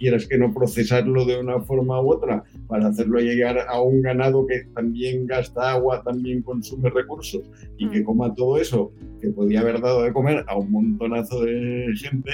quieras 0.00 0.26
que 0.26 0.38
no 0.38 0.52
procesarlo 0.52 1.26
de 1.26 1.38
una 1.38 1.60
forma 1.60 2.00
u 2.00 2.12
otra 2.12 2.42
para 2.66 2.88
hacerlo 2.88 3.20
llegar 3.20 3.58
a 3.68 3.80
un 3.82 4.00
ganado 4.00 4.46
que 4.46 4.64
también 4.74 5.26
gasta 5.26 5.72
agua, 5.72 6.02
también 6.02 6.42
consume 6.42 6.88
recursos 6.88 7.42
y 7.76 7.86
que 7.90 8.00
mm. 8.00 8.04
coma 8.04 8.34
todo 8.34 8.56
eso 8.58 8.92
que 9.20 9.28
podía 9.28 9.60
haber 9.60 9.80
dado 9.80 10.02
de 10.02 10.12
comer 10.12 10.42
a 10.48 10.56
un 10.56 10.72
montonazo 10.72 11.44
de 11.44 11.92
gente 11.96 12.30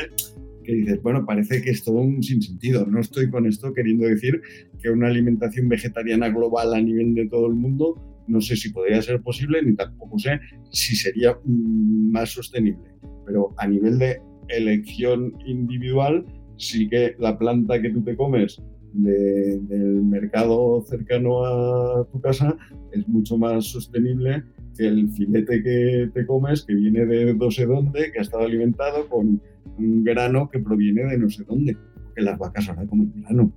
que 0.66 0.74
dices, 0.74 1.00
bueno, 1.02 1.24
parece 1.24 1.62
que 1.62 1.70
es 1.70 1.82
todo 1.82 2.00
un 2.00 2.22
sinsentido. 2.22 2.84
No 2.84 3.00
estoy 3.00 3.30
con 3.30 3.46
esto 3.46 3.72
queriendo 3.72 4.06
decir 4.06 4.42
que 4.82 4.90
una 4.90 5.06
alimentación 5.06 5.68
vegetariana 5.68 6.28
global 6.28 6.74
a 6.74 6.80
nivel 6.80 7.14
de 7.14 7.28
todo 7.28 7.46
el 7.46 7.54
mundo 7.54 8.16
no 8.28 8.40
sé 8.40 8.56
si 8.56 8.70
podría 8.70 9.00
ser 9.02 9.20
posible 9.22 9.62
ni 9.62 9.74
tampoco 9.74 10.18
sé 10.18 10.40
si 10.70 10.96
sería 10.96 11.38
mm, 11.44 12.10
más 12.10 12.30
sostenible. 12.30 12.90
Pero 13.24 13.54
a 13.56 13.66
nivel 13.66 13.98
de 13.98 14.20
elección 14.48 15.34
individual, 15.46 16.24
sí 16.56 16.88
que 16.88 17.14
la 17.18 17.38
planta 17.38 17.80
que 17.80 17.90
tú 17.90 18.02
te 18.02 18.16
comes 18.16 18.62
del 18.92 20.02
mercado 20.04 20.82
cercano 20.88 21.44
a 21.44 22.08
tu 22.10 22.20
casa 22.20 22.56
es 22.92 23.06
mucho 23.08 23.36
más 23.36 23.66
sostenible 23.66 24.42
que 24.76 24.86
el 24.86 25.10
filete 25.10 25.62
que 25.62 26.10
te 26.14 26.26
comes 26.26 26.64
que 26.64 26.74
viene 26.74 27.04
de 27.04 27.34
no 27.34 27.50
sé 27.50 27.66
dónde, 27.66 28.10
que 28.10 28.20
ha 28.20 28.22
estado 28.22 28.44
alimentado 28.44 29.06
con 29.08 29.40
un 29.78 30.04
grano 30.04 30.48
que 30.48 30.58
proviene 30.58 31.04
de 31.04 31.18
no 31.18 31.28
sé 31.28 31.44
dónde. 31.44 31.76
Porque 32.04 32.22
las 32.22 32.38
vacas 32.38 32.68
ahora 32.68 32.86
comen 32.86 33.12
grano. 33.22 33.52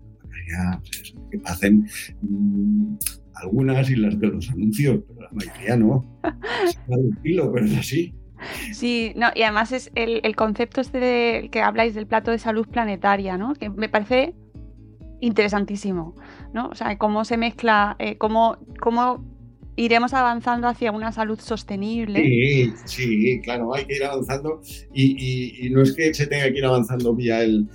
Ya, 0.52 0.82
pues 0.82 1.14
que 1.30 1.40
hacen 1.46 1.88
mm, 2.22 2.96
algunas 3.36 3.90
y 3.90 3.96
las 3.96 4.20
de 4.20 4.28
los 4.28 4.50
anuncios, 4.50 5.02
pero 5.08 5.22
la 5.22 5.30
mayoría 5.32 5.78
no. 5.78 6.20
Es 6.66 6.80
un 6.88 7.18
kilo, 7.22 7.52
pero 7.52 7.66
es 7.66 7.78
así. 7.78 8.14
Sí, 8.72 9.14
no, 9.16 9.28
y 9.36 9.44
además 9.44 9.72
es 9.72 9.92
el, 9.96 10.36
concepto 10.36 10.82
este 10.82 11.00
de, 11.00 11.50
que 11.52 11.62
habláis 11.62 11.94
del 11.94 12.08
plato 12.08 12.32
de 12.32 12.40
salud 12.40 12.68
planetaria, 12.68 13.38
¿no? 13.38 13.54
Que 13.54 13.70
me 13.70 13.90
parece 13.90 14.34
interesantísimo, 15.20 16.16
¿no? 16.54 16.70
O 16.70 16.76
sea, 16.76 16.98
cómo 16.98 17.26
se 17.26 17.38
mezcla, 17.38 17.96
eh, 18.00 18.18
cómo, 18.18 18.58
cómo 18.80 19.29
iremos 19.80 20.14
avanzando 20.14 20.68
hacia 20.68 20.92
una 20.92 21.12
salud 21.14 21.40
sostenible. 21.40 22.22
Sí, 22.22 22.74
sí, 22.86 23.42
claro, 23.42 23.74
hay 23.74 23.86
que 23.86 23.96
ir 23.96 24.04
avanzando 24.04 24.62
y, 24.94 25.70
no 25.72 25.82
es 25.82 25.94
que 25.96 26.14
se 26.14 26.28
tenga 26.28 26.52
que 26.52 26.58
ir 26.58 26.66
avanzando 26.66 27.16
vía 27.16 27.44
el, 27.44 27.68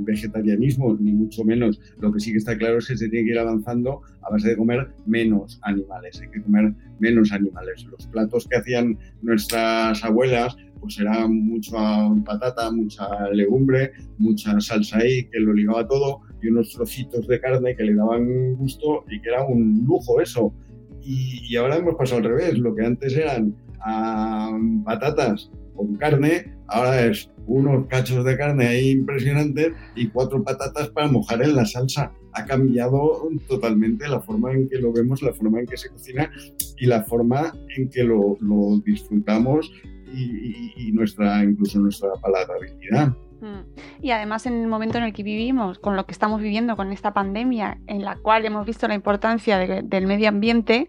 vegetarianismo, 0.00 0.96
ni 0.98 1.12
mucho 1.12 1.44
menos. 1.44 1.80
Lo 1.98 2.12
que 2.12 2.20
sí 2.20 2.32
que 2.32 2.38
está 2.38 2.56
claro 2.56 2.78
es 2.78 2.88
que 2.88 2.96
se 2.96 3.08
tiene 3.08 3.26
que 3.26 3.32
ir 3.32 3.38
avanzando 3.38 4.00
a 4.22 4.30
base 4.30 4.50
de 4.50 4.56
comer 4.56 4.88
menos 5.06 5.58
animales, 5.62 6.20
hay 6.20 6.28
que 6.30 6.42
comer 6.42 6.74
menos 6.98 7.32
animales. 7.32 7.84
Los 7.90 8.06
platos 8.06 8.46
que 8.48 8.56
hacían 8.56 8.98
nuestras 9.20 10.02
abuelas 10.02 10.56
pues 10.80 10.98
eran 10.98 11.34
mucha 11.34 11.76
patata, 12.24 12.70
mucha 12.70 13.06
legumbre, 13.32 13.92
mucha 14.18 14.60
salsa 14.60 14.98
ahí 14.98 15.24
que 15.24 15.40
lo 15.40 15.52
ligaba 15.52 15.86
todo 15.86 16.20
y 16.40 16.48
unos 16.48 16.72
trocitos 16.72 17.26
de 17.26 17.40
carne 17.40 17.74
que 17.76 17.82
le 17.82 17.94
daban 17.94 18.54
gusto 18.54 19.04
y 19.10 19.20
que 19.20 19.28
era 19.28 19.44
un 19.44 19.84
lujo 19.86 20.20
eso. 20.20 20.54
Y, 21.02 21.56
ahora 21.56 21.76
hemos 21.76 21.94
pasado 21.94 22.18
al 22.18 22.24
revés. 22.24 22.58
Lo 22.58 22.74
que 22.74 22.84
antes 22.84 23.16
eran 23.16 23.54
ah, 23.80 24.58
patatas 24.84 25.50
con 25.74 25.94
carne, 25.96 26.52
ahora 26.66 27.06
es 27.06 27.30
unos 27.46 27.86
cachos 27.86 28.24
de 28.24 28.36
carne 28.36 28.66
ahí 28.66 28.90
impresionantes 28.90 29.72
y 29.96 30.08
cuatro 30.08 30.42
patatas 30.44 30.88
para 30.90 31.08
mojar 31.08 31.42
en 31.42 31.56
la 31.56 31.64
salsa. 31.64 32.12
Ha 32.34 32.44
cambiado 32.44 33.28
totalmente 33.48 34.06
la 34.06 34.20
forma 34.20 34.52
en 34.52 34.68
que 34.68 34.78
lo 34.78 34.92
vemos, 34.92 35.22
la 35.22 35.32
forma 35.32 35.60
en 35.60 35.66
que 35.66 35.76
se 35.76 35.88
cocina 35.88 36.30
y 36.76 36.86
la 36.86 37.02
forma 37.04 37.52
en 37.76 37.88
que 37.88 38.04
lo, 38.04 38.36
disfrutamos 38.84 39.72
y, 40.12 40.92
nuestra 40.92 41.42
incluso 41.44 41.80
nuestra 41.80 42.10
palatabilidad. 42.20 43.14
Mm. 43.40 44.02
Y 44.02 44.10
además 44.10 44.46
en 44.46 44.60
el 44.60 44.66
momento 44.66 44.98
en 44.98 45.04
el 45.04 45.12
que 45.12 45.22
vivimos, 45.22 45.78
con 45.78 45.96
lo 45.96 46.06
que 46.06 46.12
estamos 46.12 46.40
viviendo 46.40 46.76
con 46.76 46.92
esta 46.92 47.12
pandemia, 47.12 47.78
en 47.86 48.04
la 48.04 48.16
cual 48.16 48.44
hemos 48.44 48.66
visto 48.66 48.88
la 48.88 48.94
importancia 48.94 49.58
del 49.58 50.06
medio 50.06 50.28
ambiente, 50.28 50.88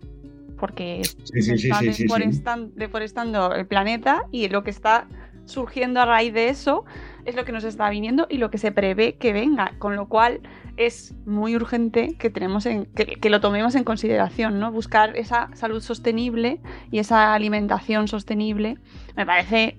porque 0.58 1.02
se 1.24 1.54
está 1.54 2.58
deforestando 2.76 3.54
el 3.54 3.66
planeta 3.66 4.24
y 4.32 4.50
lo 4.50 4.64
que 4.64 4.72
está 4.72 5.08
surgiendo 5.45 6.02
a 6.02 6.06
raíz 6.06 6.34
de 6.34 6.50
eso 6.50 6.86
es 7.26 7.36
lo 7.36 7.43
que 7.43 7.52
nos 7.52 7.64
está 7.64 7.89
viniendo 7.89 8.28
y 8.30 8.38
lo 8.38 8.52
que 8.52 8.58
se 8.58 8.72
prevé 8.72 9.16
que 9.16 9.34
venga, 9.34 9.74
con 9.80 9.95
lo 9.95 10.08
cual 10.08 10.41
es 10.78 11.14
muy 11.26 11.56
urgente 11.56 12.16
que, 12.18 12.30
tenemos 12.30 12.66
en, 12.66 12.86
que, 12.86 13.30
lo 13.30 13.41
tomemos 13.41 13.76
en 13.76 13.84
consideración, 13.84 14.60
¿no? 14.60 14.72
Buscar 14.72 15.18
esa 15.18 15.50
salud 15.54 15.82
sostenible 15.82 16.62
y 16.91 17.00
esa 17.00 17.34
alimentación 17.34 18.08
sostenible 18.08 18.78
me 19.16 19.26
parece 19.26 19.78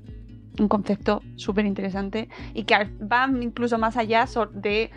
un 0.58 0.68
concepto 0.68 1.22
súper 1.36 1.66
interesante 1.66 2.28
y 2.54 2.64
que 2.64 2.74
va 3.00 3.30
incluso 3.40 3.78
más 3.78 3.96
allá 3.96 4.26
de, 4.54 4.90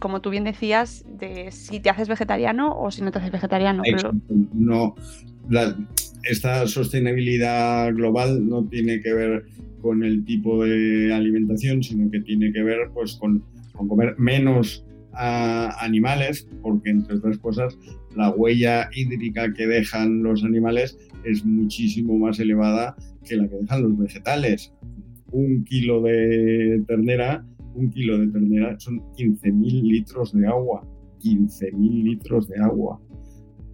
como 0.00 0.20
tú 0.20 0.30
bien 0.30 0.44
decías, 0.44 1.04
de 1.08 1.50
si 1.50 1.80
te 1.80 1.90
haces 1.90 2.08
vegetariano 2.08 2.78
o 2.78 2.90
si 2.90 3.02
no 3.02 3.10
te 3.10 3.18
haces 3.18 3.32
vegetariano. 3.32 3.82
No, 4.54 4.94
esta 6.24 6.66
sostenibilidad 6.66 7.92
global 7.94 8.48
no 8.48 8.64
tiene 8.64 9.00
que 9.00 9.12
ver 9.12 9.46
con 9.80 10.02
el 10.04 10.24
tipo 10.24 10.64
de 10.64 11.12
alimentación, 11.12 11.82
sino 11.82 12.10
que 12.10 12.20
tiene 12.20 12.52
que 12.52 12.62
ver 12.62 12.90
pues, 12.92 13.14
con, 13.14 13.42
comer 13.72 14.16
menos 14.18 14.84
animales, 15.18 16.48
porque 16.62 16.90
entre 16.90 17.16
otras 17.16 17.38
cosas 17.38 17.78
la 18.14 18.30
huella 18.30 18.88
hídrica 18.94 19.52
que 19.52 19.66
dejan 19.66 20.22
los 20.22 20.44
animales 20.44 20.98
es 21.24 21.44
muchísimo 21.44 22.16
más 22.18 22.38
elevada 22.40 22.96
que 23.24 23.36
la 23.36 23.48
que 23.48 23.56
dejan 23.56 23.82
los 23.82 23.98
vegetales. 23.98 24.72
Un 25.30 25.64
kilo 25.64 26.00
de 26.02 26.82
ternera, 26.86 27.44
un 27.74 27.90
kilo 27.90 28.18
de 28.18 28.28
ternera 28.28 28.78
son 28.80 29.00
15.000 29.14 29.82
litros 29.82 30.32
de 30.32 30.46
agua. 30.46 30.86
15.000 31.20 32.02
litros 32.04 32.48
de 32.48 32.56
agua. 32.60 33.00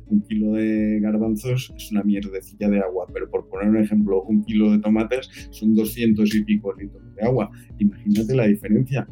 Un 0.07 0.21
kilo 0.23 0.53
de 0.53 1.01
garbanzos 1.01 1.73
es 1.77 1.91
una 1.93 2.03
mierdecilla 2.03 2.69
de 2.69 2.81
agua, 2.81 3.07
pero 3.13 3.31
por 3.31 3.49
poner 3.49 3.69
un 3.69 3.79
ejemplo, 3.79 4.23
un 4.25 4.45
kilo 4.45 4.73
de 4.73 4.79
tomates 4.79 5.31
son 5.51 5.75
200 5.75 6.35
y 6.35 6.45
pico 6.45 6.75
litros 6.75 7.15
de 7.15 7.23
agua. 7.23 7.51
Imagínate 7.79 8.35
la 8.35 8.47
diferencia. 8.47 9.07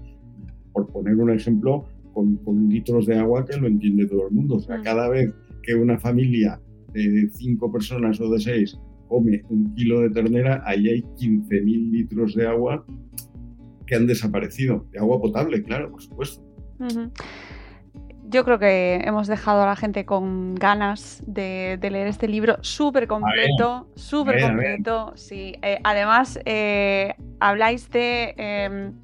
Por 0.73 0.91
poner 0.93 1.17
un 1.17 1.31
ejemplo, 1.31 1.87
con, 2.13 2.37
con 2.39 2.69
litros 2.69 3.07
de 3.07 3.19
agua 3.19 3.45
que 3.45 3.57
lo 3.57 3.67
entiende 3.67 4.07
todo 4.07 4.29
el 4.29 4.35
mundo. 4.35 4.57
O 4.57 4.61
sea, 4.61 4.81
cada 4.83 5.09
vez 5.09 5.33
que 5.63 5.75
una 5.75 5.99
familia 5.99 6.61
de 6.93 7.29
cinco 7.33 7.73
personas 7.73 8.21
o 8.21 8.31
de 8.31 8.41
seis 8.41 8.79
come 9.09 9.43
un 9.51 9.75
kilo 9.75 10.01
de 10.01 10.11
ternera, 10.11 10.63
ahí 10.65 10.89
hay 10.89 11.03
15.000 11.03 11.91
litros 11.91 12.35
de 12.35 12.47
agua 12.47 12.85
que 13.87 13.95
han 13.95 14.07
desaparecido, 14.07 14.87
de 14.91 14.99
agua 15.01 15.21
potable, 15.21 15.63
claro, 15.63 15.91
por 15.91 16.03
supuesto. 16.03 16.43
Yo 18.25 18.45
creo 18.45 18.59
que 18.59 19.03
hemos 19.05 19.27
dejado 19.27 19.63
a 19.63 19.67
la 19.67 19.77
gente 19.77 20.07
con 20.07 20.55
ganas 20.55 21.23
de, 21.27 21.79
leer 21.83 22.07
este 22.07 22.27
libro 22.27 22.57
súper 22.63 23.07
completo, 23.07 23.87
súper 23.95 24.41
completo. 24.41 25.13
Sí, 25.15 25.57
eh, 25.61 25.79
además 25.85 26.41
eh, 26.47 27.13
habláis 27.41 27.91
de 27.91 28.35
em, 28.39 28.95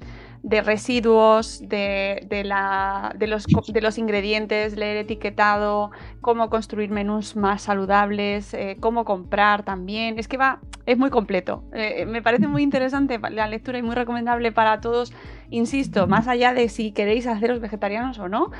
de 0.43 0.61
residuos, 0.61 1.61
de, 1.67 2.25
la, 2.45 3.13
de, 3.17 3.27
los, 3.27 3.45
de, 3.45 3.81
los, 3.81 3.97
ingredientes, 3.97 4.75
leer 4.77 4.97
etiquetado, 4.97 5.91
cómo 6.21 6.49
construir 6.49 6.89
menús 6.89 7.35
más 7.35 7.63
saludables, 7.63 8.53
eh, 8.53 8.77
cómo 8.79 9.05
comprar 9.05 9.63
también. 9.63 10.17
Es 10.17 10.27
que 10.27 10.37
va, 10.37 10.59
es 10.85 10.97
muy 10.97 11.09
completo. 11.09 11.63
Eh, 11.73 12.05
me 12.05 12.21
parece 12.21 12.47
muy 12.47 12.63
interesante 12.63 13.19
la 13.31 13.47
lectura 13.47 13.77
y 13.77 13.81
muy 13.81 13.95
recomendable 13.95 14.51
para 14.51 14.81
todos 14.81 15.13
insisto, 15.51 16.07
más 16.07 16.27
allá 16.27 16.53
de 16.53 16.69
si 16.69 16.91
queréis 16.91 17.27
haceros 17.27 17.59
vegetarianos 17.59 18.19
o 18.19 18.29
no, 18.29 18.51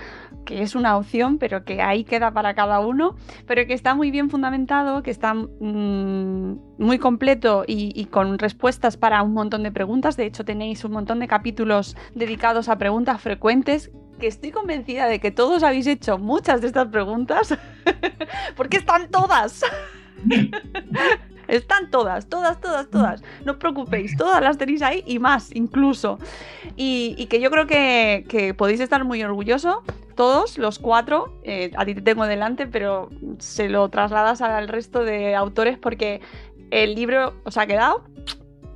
que 0.46 0.62
es 0.62 0.76
una 0.76 0.98
opción, 0.98 1.38
pero 1.38 1.64
que 1.64 1.82
ahí 1.82 2.04
queda 2.04 2.32
para 2.32 2.54
cada 2.54 2.80
uno, 2.80 3.16
pero 3.46 3.66
que 3.66 3.74
está 3.74 3.96
muy 3.96 4.12
bien 4.12 4.30
fundamentado, 4.30 5.04
que 5.04 5.12
está 5.12 5.34
mm, 5.34 6.60
muy 6.78 6.98
completo 7.00 7.64
y, 7.68 8.06
con 8.06 8.40
respuestas 8.40 8.98
para 8.98 9.22
un 9.22 9.34
montón 9.34 9.64
de 9.64 9.72
preguntas. 9.72 10.18
De 10.18 10.26
hecho, 10.26 10.46
tenéis 10.46 10.84
un 10.84 10.92
montón 10.92 11.20
de 11.20 11.28
capítulos 11.28 11.96
dedicados 12.16 12.70
a 12.70 12.78
preguntas 12.78 13.22
frecuentes 13.22 13.92
que 14.20 14.28
estoy 14.28 14.52
convencida 14.52 15.08
de 15.08 15.20
que 15.20 15.32
todos 15.32 15.64
habéis 15.64 15.88
hecho 15.88 16.18
muchas 16.18 16.62
de 16.62 16.68
estas 16.68 16.88
preguntas, 16.90 17.58
porque 18.56 18.78
están 18.78 19.10
todas. 19.10 19.64
Están 21.50 21.90
todas, 21.90 22.30
todas, 22.30 22.62
todas, 22.62 22.90
todas. 22.90 23.24
No 23.44 23.54
os 23.54 23.58
preocupéis, 23.58 24.16
todas 24.16 24.42
las 24.42 24.58
tenéis 24.58 24.82
ahí 24.82 25.04
y 25.06 25.20
más 25.20 25.54
incluso. 25.56 26.20
Y, 26.76 27.26
que 27.26 27.42
yo 27.42 27.50
creo 27.50 27.66
que, 27.68 28.54
podéis 28.58 28.80
estar 28.80 29.04
muy 29.04 29.24
orgullosos 29.24 29.78
todos, 30.16 30.58
los 30.58 30.80
cuatro. 30.80 31.34
Eh, 31.44 31.72
a 31.76 31.86
ti 31.86 31.96
te 31.96 32.02
tengo 32.02 32.26
delante, 32.26 32.68
pero 32.68 33.10
se 33.40 33.68
lo 33.68 33.90
trasladas 33.90 34.42
al 34.42 34.68
resto 34.68 35.04
de 35.04 35.36
autores 35.36 35.78
porque 35.78 36.22
el 36.72 36.94
libro 36.94 37.34
os 37.44 37.58
ha 37.58 37.66
quedado 37.66 38.04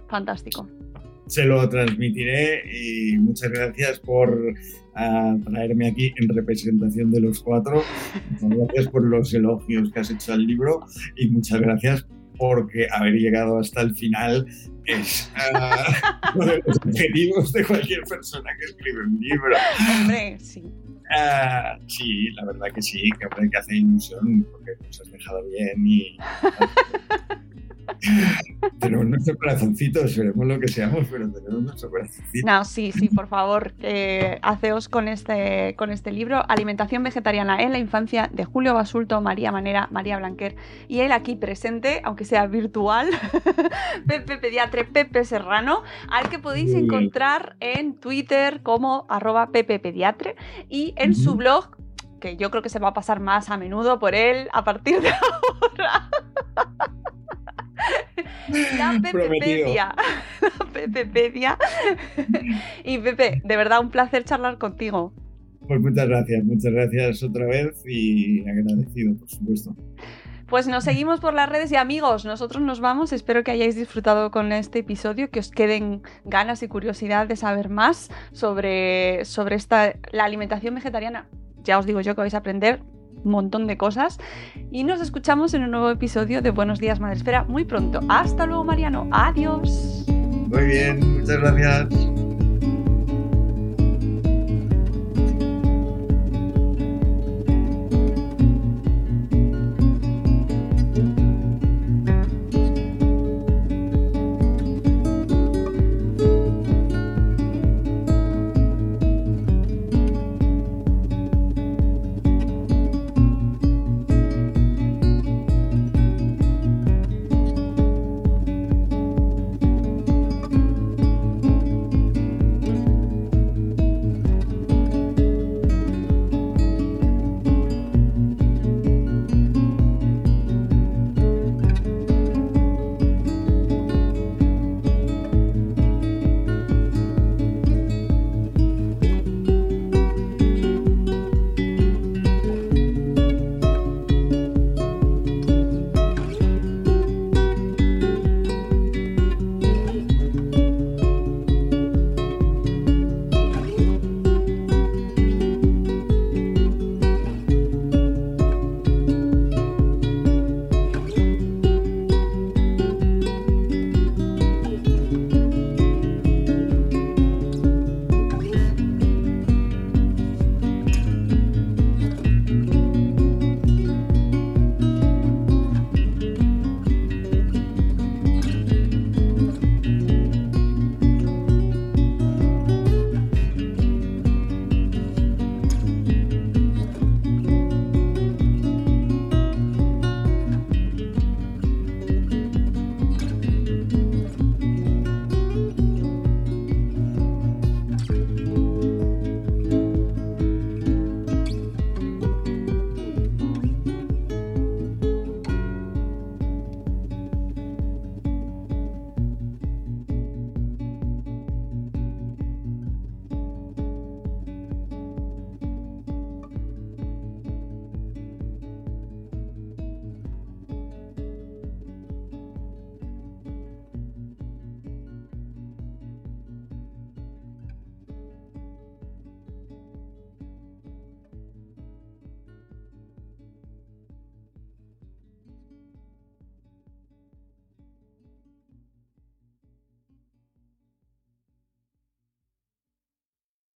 fantástico. 0.08 0.68
Se 1.28 1.46
lo 1.46 1.68
transmitiré 1.70 2.64
y 2.72 3.18
muchas 3.18 3.52
gracias 3.52 4.00
por 4.00 4.54
ah, 4.96 5.36
traerme 5.46 5.88
aquí 5.88 6.14
en 6.18 6.30
representación 6.30 7.12
de 7.12 7.22
los 7.22 7.42
cuatro. 7.42 7.84
Muchas 8.42 8.58
gracias 8.58 8.88
por 8.88 9.04
los 9.04 9.34
elogios 9.34 9.92
que 9.92 10.00
has 10.00 10.12
hecho 10.12 10.34
al 10.34 10.46
libro 10.46 10.82
y 11.16 11.30
muchas 11.30 11.62
gracias 11.62 12.06
porque 12.38 12.88
haber 12.92 13.14
llegado 13.14 13.60
hasta 13.60 13.82
el 13.82 13.96
final 13.96 14.48
es 14.86 15.32
uh, 15.36 16.36
uno 16.36 16.46
de 16.48 16.64
los 16.66 16.78
objetivos 16.78 17.54
de 17.54 17.66
cualquier 17.66 18.04
persona 18.04 18.52
que 18.60 18.66
escribe 18.66 19.04
un 19.04 19.20
libro. 19.20 19.56
Hombre, 20.00 20.38
sí. 20.40 20.64
Uh, 20.64 21.80
sí, 21.88 22.30
la 22.32 22.46
verdad 22.46 22.68
que 22.74 22.82
sí, 22.82 23.10
que, 23.20 23.50
que 23.50 23.58
hace 23.58 23.76
ilusión 23.76 24.48
porque 24.52 24.72
nos 24.84 25.02
has 25.02 25.12
dejado 25.12 25.44
bien 25.50 25.86
y 25.86 26.18
tenemos 28.80 29.06
nuestro 29.06 29.38
corazoncito, 29.38 30.08
seremos 30.08 30.46
lo 30.46 30.60
que 30.60 30.68
seamos, 30.68 31.08
pero 31.10 31.32
tenemos 31.32 31.64
nuestro 31.64 31.90
corazoncito. 31.90 32.46
No, 32.46 32.64
sí, 32.66 32.92
sí, 32.92 33.10
por 33.10 33.28
favor, 33.28 33.74
eh, 33.82 34.40
haceos 34.42 34.90
con 34.90 35.08
este, 35.08 35.76
con 35.78 35.92
este 35.92 36.12
libro, 36.12 36.44
Alimentación 36.48 37.04
Vegetariana 37.04 37.62
en 37.62 37.72
la 37.72 37.80
Infancia, 37.80 38.30
de 38.32 38.46
Julio 38.46 38.74
Basulto, 38.74 39.22
María 39.22 39.52
Manera, 39.52 39.88
María 39.92 40.18
Blanquer, 40.18 40.56
y 40.88 41.00
él 41.00 41.12
aquí 41.12 41.36
presente, 41.36 42.02
aunque 42.04 42.26
sea 42.26 42.48
virtual, 42.48 43.10
Pepe 44.08 44.38
Pediatre, 44.38 44.86
Pepe 44.86 45.26
Serrano, 45.26 45.84
al 46.10 46.30
que 46.30 46.40
podéis 46.40 46.74
encontrar 46.74 47.56
en 47.60 47.96
Twitter 47.96 48.62
como 48.62 49.06
arroba 49.10 49.52
Pepe 49.52 49.80
Pediatre 49.80 50.36
y 50.70 50.94
en 50.98 51.16
su 51.16 51.36
blog 51.36 51.78
que 52.24 52.38
yo 52.38 52.50
creo 52.50 52.64
que 52.64 52.70
se 52.70 52.80
va 52.80 52.88
a 52.88 52.94
pasar 52.94 53.20
más 53.20 53.50
a 53.50 53.58
menudo 53.58 54.00
por 54.00 54.16
él 54.16 54.48
a 54.54 54.64
partir 54.64 55.02
de 55.02 55.10
ahora. 55.62 56.10
La 58.78 59.00
Pepepedia. 59.02 59.96
La 60.42 60.66
Pepepedia. 60.74 61.58
Y 62.84 62.98
Pepe, 62.98 63.42
de 63.44 63.56
verdad 63.58 63.80
un 63.80 63.90
placer 63.90 64.24
charlar 64.24 64.58
contigo. 64.58 65.14
Pues 65.68 65.80
muchas 65.80 66.08
gracias, 66.08 66.44
muchas 66.44 66.74
gracias 66.74 67.24
otra 67.24 67.46
vez 67.46 67.82
y 67.86 68.42
agradecido, 68.42 69.16
por 69.16 69.30
supuesto. 69.30 69.76
Pues 70.48 70.68
nos 70.68 70.84
seguimos 70.84 71.20
por 71.20 71.34
las 71.34 71.50
redes 71.50 71.72
y 71.72 71.78
amigos, 71.78 72.26
nosotros 72.26 72.62
nos 72.62 72.82
vamos. 72.82 73.14
Espero 73.14 73.44
que 73.44 73.52
hayáis 73.52 73.76
disfrutado 73.76 74.30
con 74.30 74.52
este 74.52 74.80
episodio, 74.80 75.30
que 75.30 75.40
os 75.40 75.50
queden 75.50 76.02
ganas 76.26 76.62
y 76.64 76.68
curiosidad 76.68 77.28
de 77.28 77.38
saber 77.38 77.70
más 77.70 78.12
sobre, 78.34 79.24
sobre 79.26 79.56
esta, 79.56 79.94
la 80.12 80.26
alimentación 80.26 80.76
vegetariana. 80.76 81.28
Ya 81.64 81.80
os 81.80 81.86
digo 81.86 82.02
yo 82.02 82.14
que 82.14 82.22
vais 82.22 82.34
a 82.34 82.40
aprender 82.40 82.82
montón 83.32 83.68
de 83.68 83.78
cosas. 83.78 84.20
Y 84.72 84.84
nos 84.84 85.02
escuchamos 85.02 85.54
en 85.54 85.64
un 85.64 85.72
nuevo 85.72 85.90
episodio 85.90 86.42
de 86.42 86.52
Buenos 86.52 86.80
Días 86.80 87.00
Madresfera 87.00 87.44
muy 87.44 87.66
pronto. 87.66 88.00
Hasta 88.10 88.46
luego, 88.46 88.64
Mariano. 88.64 89.08
Adiós. 89.12 90.06
Muy 90.08 90.66
bien, 90.66 91.20
muchas 91.20 91.40
gracias. 91.40 91.88